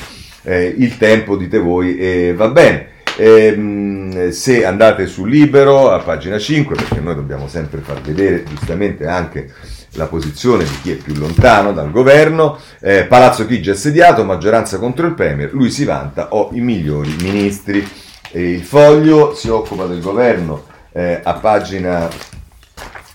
eh, 0.43 0.73
il 0.77 0.97
tempo, 0.97 1.35
dite 1.35 1.57
voi, 1.57 1.97
e 1.97 2.33
va 2.33 2.49
bene. 2.49 2.91
E, 3.15 4.29
se 4.31 4.65
andate 4.65 5.05
su 5.05 5.25
Libero 5.25 5.91
a 5.91 5.99
pagina 5.99 6.39
5, 6.39 6.75
perché 6.75 6.99
noi 6.99 7.15
dobbiamo 7.15 7.47
sempre 7.47 7.81
far 7.81 8.01
vedere 8.01 8.43
giustamente 8.43 9.05
anche 9.05 9.51
la 9.95 10.07
posizione 10.07 10.63
di 10.63 10.81
chi 10.81 10.91
è 10.91 10.95
più 10.95 11.13
lontano 11.15 11.71
dal 11.73 11.91
governo, 11.91 12.59
eh, 12.81 13.05
Palazzo 13.05 13.45
Chigi 13.45 13.69
assediato, 13.69 14.23
maggioranza 14.23 14.79
contro 14.79 15.05
il 15.05 15.13
Premier, 15.13 15.53
lui 15.53 15.69
si 15.69 15.85
vanta, 15.85 16.33
ho 16.33 16.49
i 16.53 16.61
migliori 16.61 17.15
ministri. 17.19 17.87
E 18.35 18.49
il 18.49 18.63
foglio 18.63 19.35
si 19.35 19.47
occupa 19.49 19.85
del 19.85 20.01
governo 20.01 20.65
eh, 20.91 21.19
a 21.23 21.33
pagina 21.33 22.09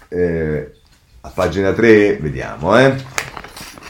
eh, 0.08 0.72
a 1.20 1.30
pagina 1.34 1.72
3, 1.72 2.16
vediamo, 2.20 2.78
eh. 2.78 2.94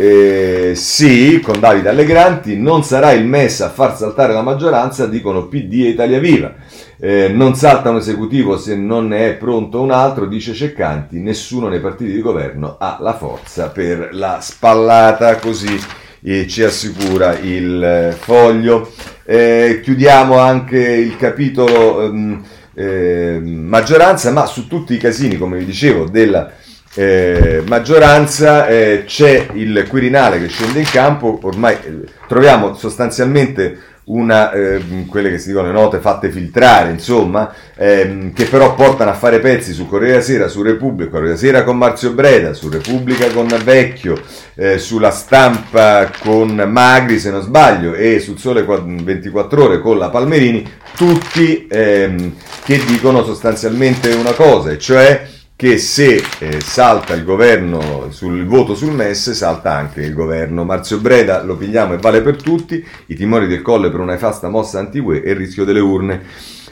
Eh, 0.00 0.74
sì, 0.76 1.40
con 1.42 1.58
Davide 1.58 1.88
Allegranti, 1.88 2.56
non 2.56 2.84
sarà 2.84 3.10
il 3.10 3.26
MES 3.26 3.62
a 3.62 3.68
far 3.68 3.96
saltare 3.96 4.32
la 4.32 4.42
maggioranza, 4.42 5.06
dicono 5.06 5.48
PD 5.48 5.72
e 5.72 5.88
Italia 5.88 6.20
Viva. 6.20 6.54
Eh, 7.00 7.28
non 7.34 7.56
salta 7.56 7.90
un 7.90 7.96
esecutivo 7.96 8.56
se 8.58 8.76
non 8.76 9.08
ne 9.08 9.30
è 9.30 9.34
pronto 9.34 9.80
un 9.80 9.90
altro, 9.90 10.26
dice 10.26 10.54
Ceccanti, 10.54 11.18
nessuno 11.18 11.66
nei 11.66 11.80
partiti 11.80 12.12
di 12.12 12.20
governo 12.20 12.76
ha 12.78 12.98
la 13.00 13.16
forza 13.16 13.70
per 13.70 14.10
la 14.12 14.38
spallata, 14.40 15.34
così 15.34 15.76
eh, 16.22 16.46
ci 16.46 16.62
assicura 16.62 17.36
il 17.36 17.82
eh, 17.82 18.12
foglio. 18.12 18.92
Eh, 19.24 19.80
chiudiamo 19.82 20.38
anche 20.38 20.78
il 20.78 21.16
capitolo 21.16 22.02
ehm, 22.04 22.44
maggioranza, 23.42 24.30
ma 24.30 24.46
su 24.46 24.68
tutti 24.68 24.94
i 24.94 24.98
casini, 24.98 25.36
come 25.36 25.58
vi 25.58 25.64
dicevo, 25.64 26.04
della 26.04 26.52
eh, 26.98 27.62
maggioranza 27.64 28.66
eh, 28.66 29.04
c'è 29.06 29.50
il 29.52 29.86
Quirinale 29.88 30.40
che 30.40 30.48
scende 30.48 30.80
in 30.80 30.84
campo, 30.90 31.38
ormai 31.42 31.74
eh, 31.74 32.00
troviamo 32.26 32.74
sostanzialmente 32.74 33.78
una, 34.06 34.50
eh, 34.50 34.82
quelle 35.06 35.30
che 35.30 35.38
si 35.38 35.48
dicono 35.48 35.68
le 35.68 35.74
note 35.74 36.00
fatte 36.00 36.28
filtrare, 36.28 36.90
insomma, 36.90 37.54
ehm, 37.76 38.32
che 38.32 38.46
però 38.46 38.74
portano 38.74 39.10
a 39.10 39.14
fare 39.14 39.38
pezzi 39.38 39.72
su 39.72 39.86
Corriere 39.86 40.22
Sera, 40.22 40.48
su 40.48 40.60
Repubblica, 40.60 41.10
Corriere 41.10 41.36
Sera 41.36 41.62
con 41.62 41.76
Marzio 41.78 42.10
Breda, 42.10 42.52
su 42.52 42.68
Repubblica 42.68 43.28
con 43.28 43.46
Vecchio, 43.62 44.20
eh, 44.56 44.78
sulla 44.78 45.12
stampa 45.12 46.10
con 46.18 46.56
Magri, 46.68 47.20
se 47.20 47.30
non 47.30 47.42
sbaglio, 47.42 47.94
e 47.94 48.18
sul 48.18 48.40
Sole 48.40 48.64
24 48.64 49.62
Ore 49.62 49.80
con 49.80 49.98
la 49.98 50.08
Palmerini, 50.08 50.68
tutti 50.96 51.68
ehm, 51.70 52.34
che 52.64 52.84
dicono 52.84 53.22
sostanzialmente 53.22 54.12
una 54.14 54.32
cosa, 54.32 54.70
e 54.72 54.78
cioè 54.78 55.36
che 55.58 55.76
se 55.78 56.22
eh, 56.38 56.60
salta 56.60 57.14
il 57.14 57.24
governo 57.24 58.12
sul 58.12 58.46
voto 58.46 58.76
sul 58.76 58.92
MES, 58.92 59.32
salta 59.32 59.74
anche 59.74 60.02
il 60.02 60.14
governo. 60.14 60.62
Marzio 60.62 60.98
Breda 60.98 61.42
lo 61.42 61.56
pigliamo 61.56 61.94
e 61.94 61.98
vale 61.98 62.22
per 62.22 62.40
tutti, 62.40 62.86
i 63.06 63.16
timori 63.16 63.48
del 63.48 63.60
colle 63.60 63.90
per 63.90 63.98
una 63.98 64.12
nefasta 64.12 64.48
mossa 64.48 64.78
anti-UE 64.78 65.20
e 65.20 65.30
il 65.30 65.36
rischio 65.36 65.64
delle 65.64 65.80
urne. 65.80 66.22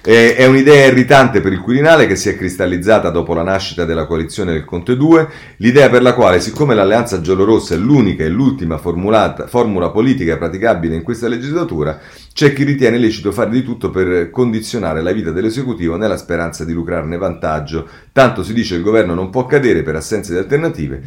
Eh, 0.08 0.36
è 0.36 0.46
un'idea 0.46 0.86
irritante 0.86 1.40
per 1.40 1.52
il 1.52 1.58
Quirinale 1.58 2.06
che 2.06 2.14
si 2.14 2.28
è 2.28 2.36
cristallizzata 2.36 3.10
dopo 3.10 3.34
la 3.34 3.42
nascita 3.42 3.84
della 3.84 4.06
coalizione 4.06 4.52
del 4.52 4.64
Conte 4.64 4.96
2, 4.96 5.28
l'idea 5.56 5.90
per 5.90 6.00
la 6.00 6.14
quale, 6.14 6.38
siccome 6.38 6.76
l'alleanza 6.76 7.20
giallorossa 7.20 7.74
è 7.74 7.76
l'unica 7.76 8.22
e 8.22 8.28
l'ultima 8.28 8.78
formula 8.78 9.90
politica 9.90 10.36
praticabile 10.36 10.94
in 10.94 11.02
questa 11.02 11.26
legislatura, 11.26 11.98
c'è 12.32 12.52
chi 12.52 12.62
ritiene 12.62 12.98
lecito 12.98 13.32
fare 13.32 13.50
di 13.50 13.64
tutto 13.64 13.90
per 13.90 14.30
condizionare 14.30 15.02
la 15.02 15.10
vita 15.10 15.32
dell'esecutivo 15.32 15.96
nella 15.96 16.16
speranza 16.16 16.64
di 16.64 16.72
lucrarne 16.72 17.16
vantaggio. 17.16 17.88
Tanto 18.12 18.44
si 18.44 18.52
dice 18.52 18.76
il 18.76 18.82
governo 18.82 19.12
non 19.12 19.30
può 19.30 19.44
cadere 19.46 19.82
per 19.82 19.96
assenza 19.96 20.30
di 20.30 20.38
alternative. 20.38 21.02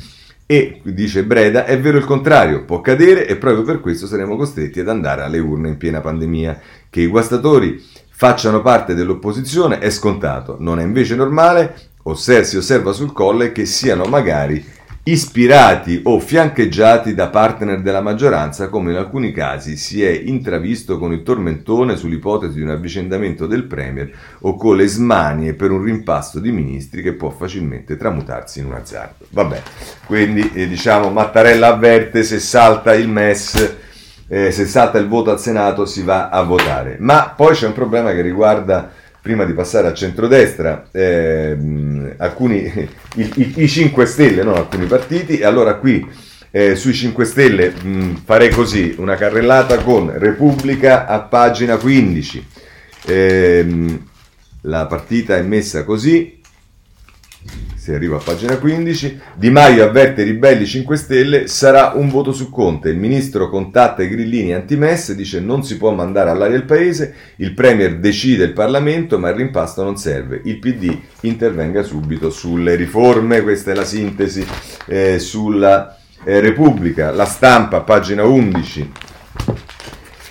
E, 0.46 0.82
dice 0.84 1.24
Breda, 1.24 1.64
è 1.64 1.80
vero 1.80 2.00
il 2.00 2.06
contrario, 2.06 2.66
può 2.66 2.82
cadere 2.82 3.28
e 3.28 3.38
proprio 3.38 3.64
per 3.64 3.80
questo 3.80 4.08
saremo 4.08 4.36
costretti 4.36 4.82
ad 4.82 4.90
andare 4.90 5.22
alle 5.22 5.40
urne 5.40 5.70
in 5.70 5.78
piena 5.78 6.02
pandemia. 6.02 6.60
Che 6.90 7.02
i 7.02 7.08
guastatori 7.08 7.80
facciano 8.20 8.62
parte 8.62 8.96
dell'opposizione 8.96 9.80
è 9.80 9.90
scontato, 9.90 10.58
non 10.60 10.78
è 10.82 10.84
invece 10.84 11.16
normale, 11.16 11.74
osser- 12.04 12.44
si 12.44 12.58
osserva 12.58 12.92
sul 12.92 13.14
colle, 13.14 13.54
che 13.54 13.66
siano 13.66 14.04
magari 14.08 14.62
ispirati 15.04 16.02
o 16.04 16.20
fiancheggiati 16.20 17.14
da 17.14 17.30
partner 17.30 17.82
della 17.82 18.02
maggioranza, 18.02 18.68
come 18.68 18.92
in 18.92 18.98
alcuni 18.98 19.32
casi 19.32 19.78
si 19.78 20.04
è 20.04 20.10
intravisto 20.10 21.00
con 21.00 21.14
il 21.14 21.24
tormentone 21.24 21.96
sull'ipotesi 21.96 22.56
di 22.56 22.62
un 22.62 22.72
avvicendamento 22.72 23.48
del 23.48 23.64
Premier 23.64 24.12
o 24.40 24.56
con 24.56 24.76
le 24.76 24.88
smanie 24.88 25.54
per 25.54 25.72
un 25.72 25.82
rimpasto 25.82 26.42
di 26.42 26.52
ministri 26.52 27.02
che 27.02 27.14
può 27.14 27.30
facilmente 27.30 27.96
tramutarsi 27.96 28.60
in 28.60 28.66
un 28.66 28.74
azzardo. 28.74 29.28
Vabbè, 29.30 29.62
quindi 30.06 30.52
eh, 30.56 30.68
diciamo 30.68 31.10
Mattarella 31.10 31.68
avverte 31.68 32.24
se 32.24 32.40
salta 32.40 32.94
il 32.94 33.08
MES 33.08 33.78
eh, 34.30 34.52
se 34.52 34.66
salta 34.66 35.00
il 35.00 35.08
voto 35.08 35.32
al 35.32 35.40
Senato 35.40 35.86
si 35.86 36.04
va 36.04 36.30
a 36.30 36.44
votare. 36.44 36.98
Ma 37.00 37.34
poi 37.36 37.56
c'è 37.56 37.66
un 37.66 37.74
problema 37.74 38.14
che 38.14 38.22
riguarda, 38.22 38.90
prima 39.22 39.44
di 39.44 39.54
passare 39.54 39.88
a 39.88 39.94
centrodestra, 39.94 40.88
eh, 40.92 41.58
alcuni, 42.18 42.62
i, 43.16 43.32
i, 43.36 43.54
i, 43.58 43.68
5 43.68 44.06
Stelle, 44.06 44.44
non 44.44 44.56
alcuni 44.56 44.86
partiti, 44.86 45.40
e 45.40 45.46
allora 45.46 45.76
qui 45.76 46.08
eh, 46.52 46.76
sui 46.76 46.94
5 46.94 47.26
Stelle 47.26 47.72
mh, 47.72 48.22
farei 48.24 48.50
così, 48.52 48.96
una 49.00 49.16
carrellata 49.16 49.80
con 49.80 50.12
Repubblica 50.18 51.08
a 51.08 51.20
pagina 51.22 51.78
15. 51.78 52.48
Ehm, 53.08 54.08
la 54.64 54.86
partita 54.86 55.38
è 55.38 55.42
messa 55.42 55.84
così, 55.84 56.40
si 57.80 57.94
arriva 57.94 58.18
a 58.18 58.22
pagina 58.22 58.58
15, 58.58 59.20
Di 59.36 59.50
Maio 59.50 59.86
avverte 59.86 60.22
i 60.22 60.26
ribelli 60.26 60.66
5 60.66 60.98
Stelle, 60.98 61.48
sarà 61.48 61.94
un 61.96 62.10
voto 62.10 62.34
su 62.34 62.50
Conte, 62.50 62.90
il 62.90 62.98
ministro 62.98 63.50
contatta 63.50 64.04
i 64.04 64.10
grillini 64.10 64.54
anti-MES, 64.54 65.14
dice 65.14 65.40
non 65.40 65.64
si 65.64 65.78
può 65.78 65.92
mandare 65.94 66.30
all'aria 66.30 66.58
il 66.58 66.66
paese, 66.66 67.16
il 67.38 67.54
Premier 67.54 67.98
decide 68.00 68.44
il 68.44 68.52
Parlamento 68.52 69.18
ma 69.18 69.30
il 69.30 69.36
rimpasto 69.36 69.82
non 69.82 69.96
serve, 69.96 70.42
il 70.44 70.60
PD 70.60 70.94
intervenga 71.22 71.82
subito 71.82 72.30
sulle 72.30 72.76
riforme, 72.76 73.42
questa 73.44 73.72
è 73.72 73.76
la 73.76 73.86
sintesi 73.86 74.46
eh, 74.88 75.18
sulla 75.18 75.98
eh, 76.26 76.42
Repubblica, 76.42 77.12
la 77.12 77.26
stampa, 77.26 77.80
pagina 77.80 78.26
11 78.26 78.92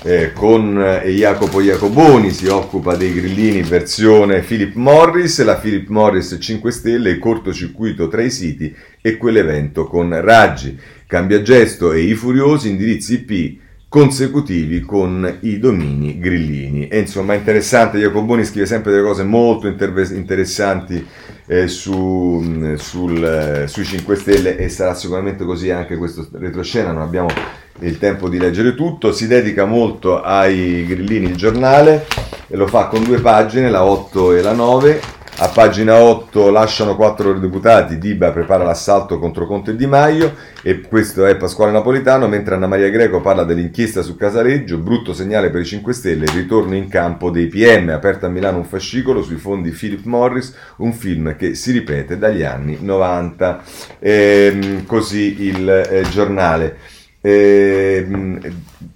eh, 0.03 0.33
con 0.33 0.81
eh, 0.81 1.11
Jacopo 1.11 1.61
Jacoboni, 1.61 2.31
si 2.31 2.47
occupa 2.47 2.95
dei 2.97 3.13
grillini 3.13 3.63
versione 3.63 4.41
Philip 4.41 4.75
Morris, 4.75 5.43
la 5.43 5.57
Philip 5.57 5.89
Morris 5.89 6.37
5 6.39 6.71
Stelle, 6.71 7.11
il 7.11 7.19
cortocircuito 7.19 8.09
tra 8.09 8.23
i 8.23 8.31
siti 8.31 8.75
e 9.01 9.17
quell'evento 9.17 9.87
con 9.87 10.19
Raggi, 10.21 10.79
Cambia 11.07 11.43
Gesto 11.43 11.93
e 11.93 12.03
i 12.03 12.15
Furiosi, 12.15 12.69
indirizzi 12.69 13.15
IP 13.15 13.67
consecutivi 13.89 14.81
con 14.81 15.39
i 15.41 15.59
domini 15.59 16.19
grillini. 16.19 16.89
E 16.89 16.99
insomma, 16.99 17.35
interessante, 17.35 17.99
Jacoboni 17.99 18.45
scrive 18.45 18.67
sempre 18.67 18.91
delle 18.91 19.03
cose 19.03 19.25
molto 19.25 19.67
interve- 19.67 20.15
interessanti 20.15 21.05
eh, 21.47 21.69
su, 21.69 22.75
sul, 22.77 23.25
eh, 23.25 23.67
sui 23.67 23.85
5 23.85 24.17
Stelle 24.17 24.57
e 24.59 24.69
sarà 24.69 24.95
sicuramente 24.95 25.45
così 25.45 25.71
anche 25.71 25.97
questo 25.97 26.29
retroscena, 26.33 26.93
non 26.93 27.03
abbiamo 27.03 27.29
il 27.81 27.99
tempo 27.99 28.29
di 28.29 28.39
leggere 28.39 28.75
tutto, 28.75 29.13
si 29.13 29.27
dedica 29.27 29.65
molto 29.65 30.21
ai 30.21 30.85
grillini 30.85 31.27
il 31.27 31.37
giornale 31.37 32.07
e 32.49 32.57
lo 32.57 32.67
fa 32.67 32.89
con 32.89 33.05
due 33.05 33.21
pagine, 33.21 33.71
la 33.71 33.85
8 33.85 34.35
e 34.35 34.43
la 34.43 34.53
9 34.53 35.01
a 35.41 35.49
pagina 35.51 36.01
8 36.01 36.51
lasciano 36.51 36.97
quattro 36.97 37.33
deputati, 37.35 37.99
Diba 37.99 38.33
prepara 38.33 38.65
l'assalto 38.65 39.21
contro 39.21 39.47
Conte 39.47 39.71
e 39.71 39.77
Di 39.77 39.87
Maio 39.87 40.35
e 40.63 40.81
questo 40.81 41.27
è 41.27 41.37
Pasquale 41.37 41.71
Napolitano, 41.71 42.27
mentre 42.27 42.57
Anna 42.57 42.67
Maria 42.67 42.91
Greco 42.91 43.21
parla 43.21 43.45
dell'inchiesta 43.45 44.03
su 44.03 44.17
Casaleggio, 44.17 44.79
brutto 44.79 45.15
segnale 45.15 45.51
per 45.51 45.61
i 45.61 45.65
5 45.65 45.93
Stelle, 45.93 46.27
ritorno 46.33 46.75
in 46.75 46.89
campo 46.89 47.31
dei 47.31 47.47
PM, 47.47 47.91
aperto 47.91 48.27
a 48.27 48.31
Milano 48.31 48.59
un 48.59 48.65
fascicolo 48.65 49.23
sui 49.23 49.37
fondi 49.37 49.71
Philip 49.71 50.05
Morris, 50.07 50.53
un 50.79 50.93
film 50.93 51.37
che 51.37 51.55
si 51.55 51.71
ripete 51.71 52.19
dagli 52.19 52.43
anni 52.43 52.79
90. 52.81 53.63
Ehm, 54.01 54.87
così 54.87 55.45
il 55.45 55.69
eh, 55.69 56.03
giornale. 56.11 56.79
Ehm, 57.21 58.41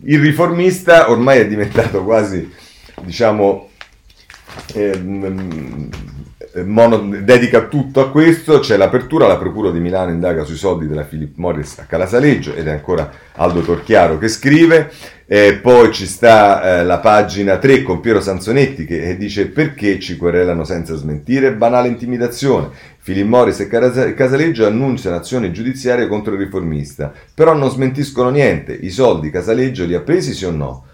il 0.07 0.20
riformista 0.20 1.09
ormai 1.09 1.38
è 1.38 1.47
diventato 1.47 2.03
quasi, 2.03 2.51
diciamo, 3.05 3.68
ehm, 4.74 5.24
eh, 5.24 6.11
mono, 6.65 6.99
dedica 7.23 7.63
tutto 7.63 8.01
a 8.01 8.11
questo, 8.11 8.59
c'è 8.59 8.77
l'apertura, 8.77 9.27
la 9.27 9.39
Procura 9.39 9.71
di 9.71 9.81
Milano 9.81 10.11
indaga 10.11 10.45
sui 10.45 10.57
soldi 10.57 10.87
della 10.87 11.05
Philip 11.05 11.37
Morris 11.37 11.79
a 11.79 11.85
Calasaleggio 11.85 12.55
ed 12.55 12.67
è 12.67 12.71
ancora 12.71 13.11
Aldo 13.37 13.61
Torchiaro 13.61 14.19
che 14.19 14.29
scrive, 14.29 14.91
e 15.27 15.55
poi 15.55 15.93
ci 15.93 16.07
sta 16.07 16.81
eh, 16.81 16.85
la 16.85 16.99
pagina 16.99 17.57
3 17.57 17.83
con 17.83 18.01
Piero 18.01 18.21
Sanzonetti 18.21 18.85
che 18.85 19.03
eh, 19.03 19.17
dice 19.17 19.47
perché 19.47 19.99
ci 19.99 20.17
querelano 20.17 20.65
senza 20.65 20.95
smentire, 20.95 21.55
banale 21.55 21.89
intimidazione, 21.89 22.69
Philip 23.03 23.27
Morris 23.27 23.61
e 23.61 23.69
Casaleggio 24.15 24.67
annunciano 24.67 25.17
azioni 25.17 25.51
giudiziarie 25.51 26.07
contro 26.07 26.35
il 26.35 26.41
riformista, 26.41 27.13
però 27.35 27.55
non 27.55 27.71
smentiscono 27.71 28.29
niente, 28.29 28.75
i 28.75 28.91
soldi 28.91 29.31
Casaleggio 29.31 29.87
li 29.87 29.95
ha 29.95 30.01
presi 30.01 30.35
sì 30.35 30.45
o 30.45 30.51
no? 30.51 30.85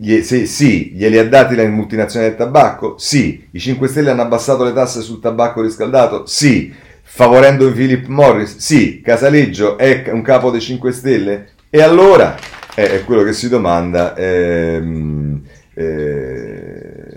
Se, 0.00 0.46
sì, 0.46 0.92
glieli 0.94 1.18
ha 1.18 1.28
dati 1.28 1.56
la 1.56 1.66
multinazionale 1.66 2.30
del 2.30 2.38
tabacco? 2.38 2.96
Sì. 2.98 3.48
I 3.50 3.58
5 3.58 3.88
Stelle 3.88 4.10
hanno 4.10 4.22
abbassato 4.22 4.62
le 4.62 4.72
tasse 4.72 5.00
sul 5.00 5.18
tabacco 5.18 5.60
riscaldato? 5.60 6.24
Sì. 6.24 6.72
Favorendo 7.02 7.72
Philip 7.72 8.06
Morris? 8.06 8.58
Sì. 8.58 9.00
Casaleggio 9.02 9.76
è 9.76 10.08
un 10.12 10.22
capo 10.22 10.50
dei 10.50 10.60
5 10.60 10.92
Stelle? 10.92 11.48
E 11.68 11.82
allora? 11.82 12.36
Eh, 12.76 13.00
è 13.00 13.04
quello 13.04 13.24
che 13.24 13.32
si 13.32 13.48
domanda. 13.48 14.14
Ehm, 14.16 15.42
eh, 15.74 17.07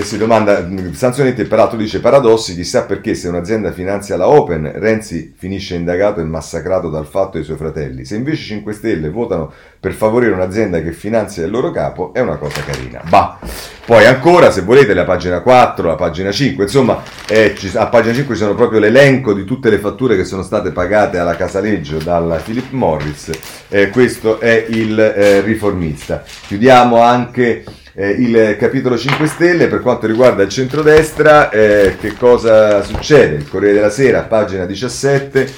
e 0.00 0.04
si 0.04 0.16
domanda, 0.16 0.66
Sanzonetti 0.92 1.44
peraltro 1.44 1.76
dice 1.76 2.00
paradossi, 2.00 2.54
chissà 2.54 2.84
perché 2.84 3.14
se 3.14 3.28
un'azienda 3.28 3.70
finanzia 3.70 4.16
la 4.16 4.28
Open, 4.28 4.72
Renzi 4.74 5.34
finisce 5.36 5.74
indagato 5.74 6.20
e 6.20 6.24
massacrato 6.24 6.88
dal 6.88 7.06
fatto 7.06 7.32
dei 7.32 7.44
suoi 7.44 7.58
fratelli. 7.58 8.06
Se 8.06 8.16
invece 8.16 8.42
5 8.44 8.72
Stelle 8.72 9.10
votano 9.10 9.52
per 9.78 9.92
favorire 9.92 10.32
un'azienda 10.32 10.80
che 10.80 10.92
finanzia 10.92 11.44
il 11.44 11.50
loro 11.50 11.70
capo, 11.70 12.14
è 12.14 12.20
una 12.20 12.36
cosa 12.36 12.62
carina. 12.62 13.02
Bah. 13.08 13.38
Poi 13.84 14.06
ancora, 14.06 14.50
se 14.50 14.62
volete, 14.62 14.94
la 14.94 15.04
pagina 15.04 15.40
4, 15.40 15.86
la 15.86 15.96
pagina 15.96 16.32
5, 16.32 16.64
insomma, 16.64 17.02
eh, 17.28 17.54
a 17.74 17.86
pagina 17.88 18.14
5 18.14 18.34
ci 18.34 18.40
sono 18.40 18.54
proprio 18.54 18.80
l'elenco 18.80 19.34
di 19.34 19.44
tutte 19.44 19.68
le 19.68 19.78
fatture 19.78 20.16
che 20.16 20.24
sono 20.24 20.42
state 20.42 20.70
pagate 20.70 21.18
alla 21.18 21.36
Casaleggio 21.36 21.98
dalla 21.98 22.36
Philip 22.36 22.70
Morris. 22.70 23.30
Eh, 23.68 23.90
questo 23.90 24.40
è 24.40 24.64
il 24.68 24.98
eh, 24.98 25.40
riformista. 25.42 26.22
Chiudiamo 26.46 27.02
anche 27.02 27.64
eh, 28.00 28.08
il 28.12 28.56
capitolo 28.58 28.96
5 28.96 29.26
Stelle 29.26 29.66
per 29.66 29.80
quanto 29.80 30.06
riguarda 30.06 30.42
il 30.42 30.48
centrodestra, 30.48 31.50
eh, 31.50 31.96
che 32.00 32.14
cosa 32.14 32.82
succede? 32.82 33.34
Il 33.34 33.46
Corriere 33.46 33.74
della 33.74 33.90
Sera, 33.90 34.22
pagina 34.22 34.64
17, 34.64 35.52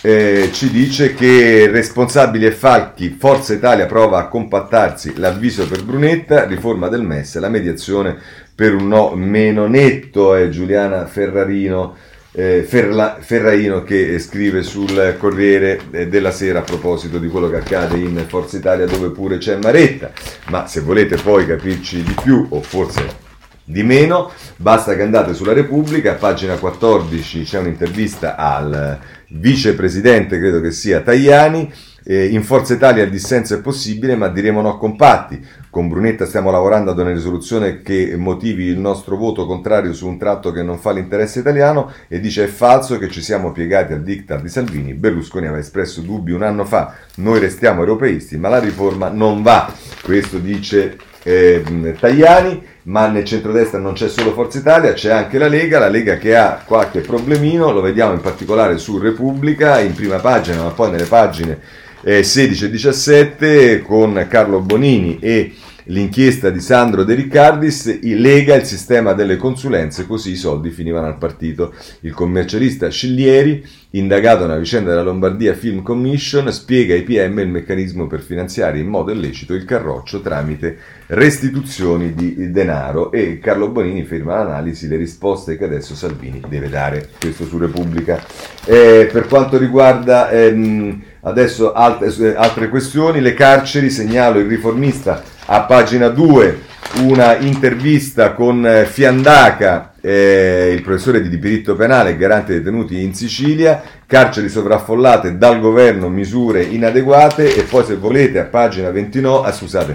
eh, 0.00 0.48
ci 0.50 0.70
dice 0.70 1.12
che 1.12 1.68
responsabili 1.70 2.46
e 2.46 2.52
falchi, 2.52 3.14
Forza 3.18 3.52
Italia 3.52 3.84
prova 3.84 4.18
a 4.18 4.28
compattarsi, 4.28 5.18
l'avviso 5.18 5.68
per 5.68 5.84
Brunetta, 5.84 6.46
riforma 6.46 6.88
del 6.88 7.02
MES, 7.02 7.38
la 7.38 7.50
mediazione 7.50 8.16
per 8.54 8.74
un 8.74 8.88
no 8.88 9.10
meno 9.14 9.66
netto, 9.66 10.34
è 10.34 10.48
Giuliana 10.48 11.04
Ferrarino 11.04 11.96
eh, 12.36 12.64
Ferla, 12.66 13.18
Ferraino 13.20 13.84
che 13.84 14.18
scrive 14.18 14.62
sul 14.62 15.16
Corriere 15.18 15.80
eh, 15.92 16.08
della 16.08 16.32
Sera 16.32 16.60
a 16.60 16.62
proposito 16.62 17.18
di 17.18 17.28
quello 17.28 17.48
che 17.48 17.58
accade 17.58 17.96
in 17.96 18.24
Forza 18.26 18.56
Italia 18.56 18.86
dove 18.86 19.10
pure 19.10 19.38
c'è 19.38 19.56
Maretta, 19.62 20.10
ma 20.48 20.66
se 20.66 20.80
volete 20.80 21.16
poi 21.16 21.46
capirci 21.46 22.02
di 22.02 22.14
più 22.20 22.44
o 22.48 22.60
forse 22.60 23.22
di 23.64 23.82
meno, 23.82 24.30
basta 24.56 24.94
che 24.94 25.02
andate 25.02 25.32
sulla 25.32 25.52
Repubblica, 25.52 26.12
a 26.12 26.16
pagina 26.16 26.58
14 26.58 27.44
c'è 27.44 27.58
un'intervista 27.60 28.36
al 28.36 28.98
vicepresidente, 29.28 30.38
credo 30.38 30.60
che 30.60 30.70
sia 30.70 31.00
Tajani, 31.00 31.72
eh, 32.04 32.26
in 32.26 32.42
Forza 32.42 32.74
Italia 32.74 33.04
il 33.04 33.10
dissenso 33.10 33.54
è 33.54 33.60
possibile, 33.60 34.16
ma 34.16 34.28
diremo 34.28 34.60
no 34.60 34.76
compatti. 34.76 35.42
Con 35.74 35.88
Brunetta 35.88 36.24
stiamo 36.24 36.52
lavorando 36.52 36.92
ad 36.92 37.00
una 37.00 37.10
risoluzione 37.10 37.82
che 37.82 38.14
motivi 38.16 38.66
il 38.66 38.78
nostro 38.78 39.16
voto 39.16 39.44
contrario 39.44 39.92
su 39.92 40.06
un 40.06 40.18
tratto 40.18 40.52
che 40.52 40.62
non 40.62 40.78
fa 40.78 40.92
l'interesse 40.92 41.40
italiano 41.40 41.90
e 42.06 42.20
dice 42.20 42.44
è 42.44 42.46
falso 42.46 42.96
che 42.96 43.10
ci 43.10 43.20
siamo 43.20 43.50
piegati 43.50 43.92
al 43.92 44.04
diktat 44.04 44.40
di 44.40 44.48
Salvini. 44.48 44.94
Berlusconi 44.94 45.46
aveva 45.46 45.60
espresso 45.60 46.00
dubbi 46.02 46.30
un 46.30 46.44
anno 46.44 46.64
fa, 46.64 46.94
noi 47.16 47.40
restiamo 47.40 47.80
europeisti, 47.80 48.36
ma 48.36 48.48
la 48.50 48.60
riforma 48.60 49.08
non 49.08 49.42
va. 49.42 49.74
Questo 50.00 50.38
dice 50.38 50.96
eh, 51.24 51.96
Tajani, 51.98 52.62
ma 52.82 53.08
nel 53.08 53.24
centrodestra 53.24 53.80
non 53.80 53.94
c'è 53.94 54.08
solo 54.08 54.32
Forza 54.32 54.58
Italia, 54.58 54.92
c'è 54.92 55.10
anche 55.10 55.38
la 55.38 55.48
Lega, 55.48 55.80
la 55.80 55.88
Lega 55.88 56.18
che 56.18 56.36
ha 56.36 56.62
qualche 56.64 57.00
problemino, 57.00 57.72
lo 57.72 57.80
vediamo 57.80 58.12
in 58.12 58.20
particolare 58.20 58.78
su 58.78 58.96
Repubblica, 58.98 59.80
in 59.80 59.92
prima 59.92 60.18
pagina, 60.18 60.62
ma 60.62 60.70
poi 60.70 60.92
nelle 60.92 61.06
pagine 61.06 61.58
eh, 62.04 62.22
16 62.22 62.66
e 62.66 62.70
17 62.70 63.82
con 63.82 64.24
Carlo 64.28 64.60
Bonini 64.60 65.18
e 65.18 65.52
l'inchiesta 65.84 66.50
di 66.50 66.60
Sandro 66.60 67.04
De 67.04 67.14
Riccardis 67.14 68.00
lega 68.00 68.54
il 68.54 68.64
sistema 68.64 69.12
delle 69.12 69.36
consulenze, 69.36 70.06
così 70.06 70.32
i 70.32 70.36
soldi 70.36 70.70
finivano 70.70 71.06
al 71.06 71.18
partito. 71.18 71.74
Il 72.00 72.12
commercialista 72.12 72.88
Sciglieri, 72.88 73.64
indagato 73.90 74.46
nella 74.46 74.58
vicenda 74.58 74.90
della 74.90 75.02
Lombardia 75.02 75.54
Film 75.54 75.82
Commission, 75.82 76.50
spiega 76.52 76.94
ai 76.94 77.02
PM 77.02 77.38
il 77.40 77.48
meccanismo 77.48 78.06
per 78.06 78.20
finanziare 78.20 78.78
in 78.78 78.86
modo 78.86 79.12
illecito 79.12 79.54
il 79.54 79.64
carroccio 79.64 80.20
tramite 80.20 80.78
restituzioni 81.06 82.14
di 82.14 82.50
denaro 82.50 83.12
e 83.12 83.38
Carlo 83.38 83.68
Bonini 83.68 84.04
firma 84.04 84.36
l'analisi, 84.36 84.88
le 84.88 84.96
risposte 84.96 85.58
che 85.58 85.64
adesso 85.64 85.94
Salvini 85.94 86.40
deve 86.48 86.68
dare, 86.68 87.10
questo 87.20 87.44
su 87.44 87.58
Repubblica. 87.58 88.24
Eh, 88.64 89.08
per 89.12 89.26
quanto 89.26 89.58
riguarda... 89.58 90.30
Ehm, 90.30 91.02
Adesso 91.26 91.72
altre, 91.72 92.36
altre 92.36 92.68
questioni, 92.68 93.20
le 93.22 93.32
carceri, 93.32 93.88
segnalo 93.88 94.38
il 94.38 94.46
riformista 94.46 95.22
a 95.46 95.62
pagina 95.62 96.08
2 96.08 96.72
una 97.00 97.38
intervista 97.38 98.34
con 98.34 98.64
eh, 98.66 98.84
Fiandaca, 98.84 99.94
eh, 100.02 100.72
il 100.74 100.82
professore 100.82 101.22
di 101.22 101.30
diritto 101.30 101.74
penale 101.74 102.10
e 102.10 102.16
garante 102.16 102.52
dei 102.52 102.62
detenuti 102.62 103.02
in 103.02 103.14
Sicilia, 103.14 103.82
carceri 104.06 104.48
sovraffollate 104.48 105.38
dal 105.38 105.60
governo, 105.60 106.08
misure 106.08 106.62
inadeguate. 106.62 107.56
E 107.56 107.62
poi 107.62 107.84
se 107.84 107.96
volete 107.96 108.38
a 108.38 108.44
pagina 108.44 108.90
29, 108.90 109.48
ah, 109.48 109.52
scusate, 109.52 109.94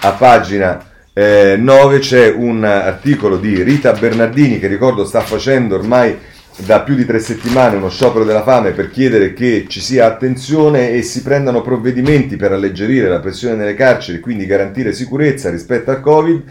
a 0.00 0.12
pagina 0.12 0.86
eh, 1.12 1.56
9 1.58 1.98
c'è 1.98 2.32
un 2.34 2.62
articolo 2.62 3.36
di 3.36 3.62
Rita 3.62 3.92
Bernardini 3.92 4.60
che 4.60 4.68
ricordo 4.68 5.04
sta 5.04 5.20
facendo 5.20 5.74
ormai 5.74 6.16
da 6.64 6.80
più 6.80 6.94
di 6.94 7.04
tre 7.04 7.20
settimane 7.20 7.76
uno 7.76 7.88
sciopero 7.88 8.24
della 8.24 8.42
fame 8.42 8.72
per 8.72 8.90
chiedere 8.90 9.32
che 9.32 9.66
ci 9.68 9.80
sia 9.80 10.06
attenzione 10.06 10.90
e 10.90 11.02
si 11.02 11.22
prendano 11.22 11.62
provvedimenti 11.62 12.36
per 12.36 12.52
alleggerire 12.52 13.08
la 13.08 13.20
pressione 13.20 13.54
nelle 13.54 13.74
carceri 13.74 14.18
e 14.18 14.20
quindi 14.20 14.46
garantire 14.46 14.92
sicurezza 14.92 15.50
rispetto 15.50 15.90
al 15.90 16.00
Covid. 16.00 16.42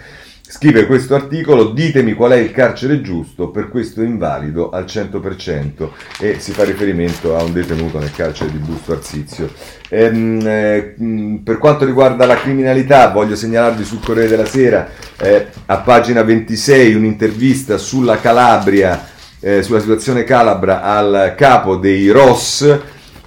Scrive 0.50 0.86
questo 0.86 1.14
articolo, 1.14 1.72
ditemi 1.72 2.14
qual 2.14 2.32
è 2.32 2.38
il 2.38 2.54
carcere 2.54 3.02
giusto 3.02 3.50
per 3.50 3.68
questo 3.68 4.02
invalido 4.02 4.70
al 4.70 4.86
100% 4.86 5.90
e 6.22 6.40
si 6.40 6.54
fa 6.54 6.64
riferimento 6.64 7.36
a 7.36 7.44
un 7.44 7.52
detenuto 7.52 8.00
nel 8.00 8.14
carcere 8.14 8.54
di 8.54 8.58
Busto 8.60 8.94
Arsizio. 8.94 9.52
Ehm, 9.90 10.40
eh, 10.42 11.40
per 11.44 11.58
quanto 11.58 11.84
riguarda 11.84 12.26
la 12.26 12.38
criminalità, 12.38 13.10
voglio 13.10 13.36
segnalarvi 13.36 13.84
sul 13.84 14.00
Corriere 14.00 14.30
della 14.30 14.46
Sera, 14.46 14.88
eh, 15.20 15.48
a 15.66 15.78
pagina 15.80 16.24
26, 16.24 16.96
un'intervista 16.96 17.78
sulla 17.78 18.18
Calabria 18.22 19.16
eh, 19.40 19.62
sulla 19.62 19.80
situazione 19.80 20.24
calabra 20.24 20.82
al 20.82 21.34
capo 21.36 21.76
dei 21.76 22.10
ROS. 22.10 22.80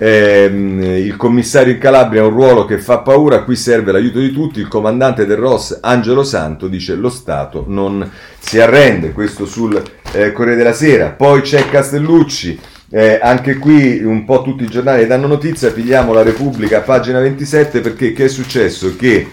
Ehm, 0.03 0.83
il 0.83 1.15
commissario 1.17 1.75
in 1.75 1.79
Calabria 1.79 2.23
ha 2.23 2.27
un 2.27 2.33
ruolo 2.33 2.65
che 2.65 2.79
fa 2.79 2.99
paura, 2.99 3.43
qui 3.43 3.55
serve 3.55 3.93
l'aiuto 3.93 4.19
di 4.19 4.33
tutti. 4.33 4.61
Il 4.61 4.69
comandante 4.69 5.27
del 5.27 5.37
ROS, 5.37 5.79
Angelo 5.83 6.25
Santo, 6.25 6.69
dice 6.69 6.95
lo 6.95 7.11
Stato 7.11 7.65
non 7.69 8.11
si 8.39 8.59
arrende. 8.61 9.13
Questo 9.13 9.45
sul 9.45 9.83
eh, 10.13 10.33
Corriere 10.33 10.57
della 10.57 10.73
Sera. 10.73 11.11
Poi 11.11 11.43
c'è 11.43 11.69
Castellucci 11.69 12.59
Eh, 12.93 13.21
anche 13.23 13.57
qui 13.57 14.03
un 14.03 14.25
po' 14.25 14.43
tutti 14.43 14.65
i 14.65 14.67
giornali 14.67 15.07
danno 15.07 15.29
notizia, 15.29 15.71
pigliamo 15.71 16.13
la 16.13 16.25
Repubblica, 16.25 16.81
pagina 16.81 17.21
27, 17.21 17.79
perché 17.81 18.13
che 18.13 18.25
è 18.25 18.29
successo? 18.29 18.97
Che 18.97 19.29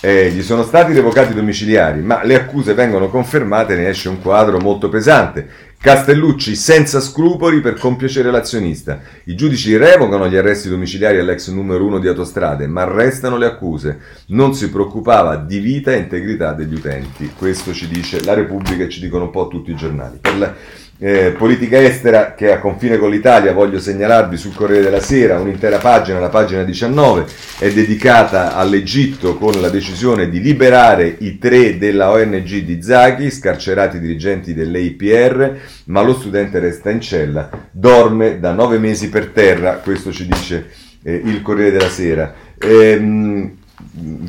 eh, 0.00 0.30
gli 0.30 0.42
sono 0.42 0.62
stati 0.62 0.92
revocati 0.92 1.32
i 1.32 1.34
domiciliari, 1.34 2.02
ma 2.02 2.22
le 2.22 2.34
accuse 2.34 2.74
vengono 2.74 3.08
confermate, 3.08 3.76
ne 3.76 3.88
esce 3.88 4.10
un 4.10 4.20
quadro 4.20 4.58
molto 4.58 4.90
pesante. 4.90 5.48
Castellucci 5.80 6.56
senza 6.56 6.98
scrupoli 6.98 7.60
per 7.60 7.78
compiacere 7.78 8.32
l'azionista. 8.32 9.00
I 9.26 9.36
giudici 9.36 9.76
revocano 9.76 10.28
gli 10.28 10.34
arresti 10.34 10.68
domiciliari 10.68 11.20
all'ex 11.20 11.50
numero 11.50 11.86
uno 11.86 12.00
di 12.00 12.08
autostrade, 12.08 12.66
ma 12.66 12.82
restano 12.82 13.36
le 13.36 13.46
accuse. 13.46 14.00
Non 14.26 14.54
si 14.56 14.70
preoccupava 14.70 15.36
di 15.36 15.60
vita 15.60 15.92
e 15.92 15.98
integrità 15.98 16.52
degli 16.52 16.74
utenti. 16.74 17.30
Questo 17.32 17.72
ci 17.72 17.86
dice 17.86 18.24
la 18.24 18.34
Repubblica 18.34 18.82
e 18.82 18.88
ci 18.88 18.98
dicono 18.98 19.24
un 19.24 19.30
po' 19.30 19.46
tutti 19.46 19.70
i 19.70 19.76
giornali. 19.76 20.18
Per 20.20 20.36
la, 20.36 20.52
eh, 21.00 21.32
politica 21.36 21.80
estera 21.80 22.34
che 22.34 22.50
a 22.50 22.58
confine 22.58 22.98
con 22.98 23.10
l'Italia 23.10 23.52
voglio 23.52 23.78
segnalarvi 23.78 24.36
sul 24.36 24.54
Corriere 24.54 24.82
della 24.82 25.00
Sera 25.00 25.38
un'intera 25.38 25.78
pagina, 25.78 26.18
la 26.18 26.28
pagina 26.28 26.64
19 26.64 27.24
è 27.60 27.70
dedicata 27.70 28.56
all'Egitto 28.56 29.36
con 29.36 29.60
la 29.60 29.68
decisione 29.68 30.28
di 30.28 30.40
liberare 30.40 31.14
i 31.20 31.38
tre 31.38 31.78
della 31.78 32.10
ONG 32.10 32.62
di 32.62 32.82
Zaghi, 32.82 33.30
scarcerati 33.30 34.00
dirigenti 34.00 34.54
dell'APR, 34.54 35.58
ma 35.84 36.02
lo 36.02 36.14
studente 36.14 36.58
resta 36.58 36.90
in 36.90 37.00
cella, 37.00 37.48
dorme 37.70 38.40
da 38.40 38.52
nove 38.52 38.78
mesi 38.78 39.08
per 39.08 39.28
terra, 39.28 39.74
questo 39.74 40.10
ci 40.10 40.26
dice 40.26 40.68
eh, 41.04 41.22
il 41.24 41.42
Corriere 41.42 41.70
della 41.70 41.90
Sera. 41.90 42.34
Ehm, 42.58 43.56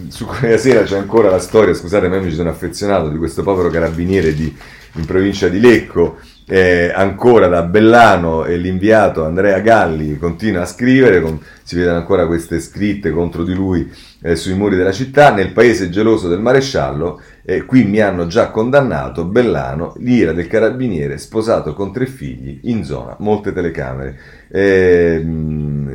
su 0.09 0.25
Corriere 0.25 0.47
della 0.49 0.59
Sera 0.59 0.83
c'è 0.83 0.97
ancora 0.97 1.31
la 1.31 1.39
storia, 1.39 1.73
scusate, 1.73 2.07
ma 2.07 2.17
io 2.17 2.23
mi 2.23 2.31
sono 2.31 2.49
affezionato 2.49 3.09
di 3.09 3.17
questo 3.17 3.41
povero 3.41 3.69
carabiniere 3.69 4.35
di, 4.35 4.55
in 4.93 5.05
provincia 5.05 5.47
di 5.47 5.59
Lecco 5.59 6.19
eh, 6.51 6.91
ancora 6.91 7.47
da 7.47 7.61
Bellano 7.61 8.43
e 8.43 8.57
l'inviato 8.57 9.23
Andrea 9.23 9.59
Galli 9.59 10.17
continua 10.17 10.63
a 10.63 10.65
scrivere, 10.65 11.21
con, 11.21 11.39
si 11.61 11.75
vedono 11.75 11.97
ancora 11.97 12.25
queste 12.25 12.59
scritte 12.59 13.11
contro 13.11 13.43
di 13.43 13.53
lui 13.53 13.87
eh, 14.23 14.35
sui 14.35 14.55
muri 14.55 14.75
della 14.75 14.91
città, 14.91 15.31
nel 15.31 15.51
paese 15.51 15.91
geloso 15.91 16.27
del 16.27 16.39
maresciallo, 16.39 17.21
eh, 17.45 17.65
qui 17.65 17.83
mi 17.83 17.99
hanno 17.99 18.25
già 18.25 18.49
condannato 18.49 19.25
Bellano, 19.25 19.93
l'ira 19.99 20.33
del 20.33 20.47
carabiniere 20.47 21.19
sposato 21.19 21.75
con 21.75 21.93
tre 21.93 22.07
figli 22.07 22.61
in 22.63 22.83
zona, 22.83 23.15
molte 23.19 23.53
telecamere. 23.53 24.17
Ehm, 24.51 25.87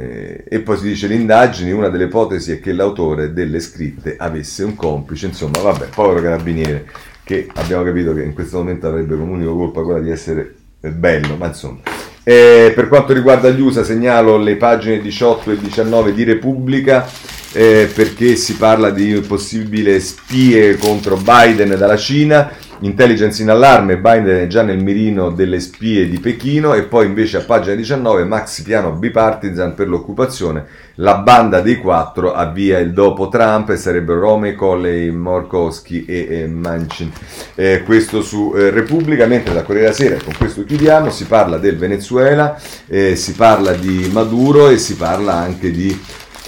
e 0.48 0.61
poi 0.61 0.76
si 0.76 0.84
dice 0.84 1.09
l'indagine, 1.09 1.72
una 1.72 1.88
delle 1.88 2.05
ipotesi 2.05 2.52
è 2.52 2.61
che 2.61 2.72
l'autore 2.72 3.32
delle 3.32 3.59
scritte 3.59 4.14
avesse 4.16 4.62
un 4.62 4.76
complice, 4.76 5.26
insomma 5.26 5.61
vabbè, 5.61 5.86
povero 5.92 6.22
carabiniere 6.22 6.86
che 7.25 7.49
abbiamo 7.55 7.83
capito 7.83 8.14
che 8.14 8.22
in 8.22 8.35
questo 8.35 8.59
momento 8.59 8.87
avrebbe 8.87 9.16
come 9.16 9.33
unica 9.33 9.51
colpa 9.51 9.83
quella 9.83 10.01
di 10.01 10.11
essere 10.11 10.55
bello, 10.81 11.37
ma 11.37 11.47
insomma. 11.47 11.81
Eh, 12.22 12.72
per 12.75 12.89
quanto 12.89 13.12
riguarda 13.12 13.51
gli 13.51 13.61
USA 13.61 13.85
segnalo 13.85 14.37
le 14.39 14.57
pagine 14.57 15.01
18 15.01 15.51
e 15.51 15.59
19 15.59 16.14
di 16.14 16.25
Repubblica 16.25 17.07
eh, 17.53 17.91
perché 17.93 18.35
si 18.37 18.57
parla 18.57 18.89
di 18.89 19.12
possibile 19.27 20.01
spie 20.01 20.77
contro 20.77 21.16
Biden 21.16 21.77
dalla 21.77 21.99
Cina 21.99 22.51
Intelligence 22.81 23.41
in 23.41 23.51
allarme, 23.51 23.99
Biden 23.99 24.41
è 24.43 24.47
già 24.47 24.62
nel 24.62 24.83
mirino 24.83 25.31
delle 25.31 25.61
spie 25.61 26.09
di 26.09 26.18
Pechino 26.18 26.75
e 26.75 26.83
poi 26.83 27.07
invece 27.07 27.39
a 27.39 27.41
pagina 27.43 27.75
19 27.75 28.25
maxi 28.25 28.62
piano 28.62 28.93
bipartisan 28.93 29.75
per 29.75 29.89
l'occupazione, 29.89 30.66
la 30.97 31.16
banda 31.16 31.61
dei 31.61 31.79
quattro 31.79 32.33
avvia 32.33 32.79
il 32.79 32.93
dopo 32.93 33.29
Trump 33.29 33.70
e 33.70 33.77
sarebbero 33.77 34.20
Romey, 34.20 34.55
Colley, 34.55 35.11
Morkowski 35.11 36.05
e, 36.05 36.27
e 36.31 36.47
Manchin. 36.47 37.11
Eh, 37.55 37.83
questo 37.85 38.22
su 38.22 38.53
eh, 38.57 38.70
Repubblica, 38.70 39.27
mentre 39.27 39.55
da 39.55 39.62
Corriere 39.62 39.93
della 39.93 39.97
Sera, 39.97 40.22
con 40.22 40.35
questo 40.37 40.64
chiudiamo, 40.64 41.11
si 41.11 41.27
parla 41.27 41.59
del 41.59 41.77
Venezuela, 41.77 42.59
eh, 42.87 43.16
si 43.16 43.35
parla 43.35 43.72
di 43.72 44.09
Maduro 44.12 44.68
e 44.68 44.79
si 44.79 44.97
parla 44.97 45.35
anche 45.35 45.70
di 45.70 45.99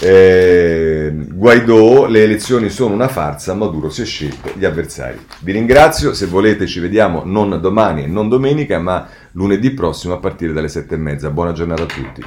eh, 0.00 1.10
Guaidò, 1.12 2.06
le 2.06 2.22
elezioni 2.22 2.68
sono 2.68 2.94
una 2.94 3.08
farsa, 3.08 3.54
Maduro 3.54 3.88
si 3.88 4.02
è 4.02 4.04
scelto 4.04 4.50
gli 4.54 4.64
avversari. 4.64 5.18
Vi 5.40 5.52
ringrazio, 5.52 6.12
se 6.12 6.26
volete 6.26 6.66
ci 6.66 6.80
vediamo 6.80 7.22
non 7.24 7.58
domani 7.60 8.04
e 8.04 8.06
non 8.06 8.28
domenica, 8.28 8.78
ma 8.78 9.08
lunedì 9.32 9.70
prossimo 9.72 10.14
a 10.14 10.18
partire 10.18 10.52
dalle 10.52 10.68
sette 10.68 10.94
e 10.94 10.98
mezza. 10.98 11.30
Buona 11.30 11.52
giornata 11.52 11.82
a 11.82 11.86
tutti. 11.86 12.24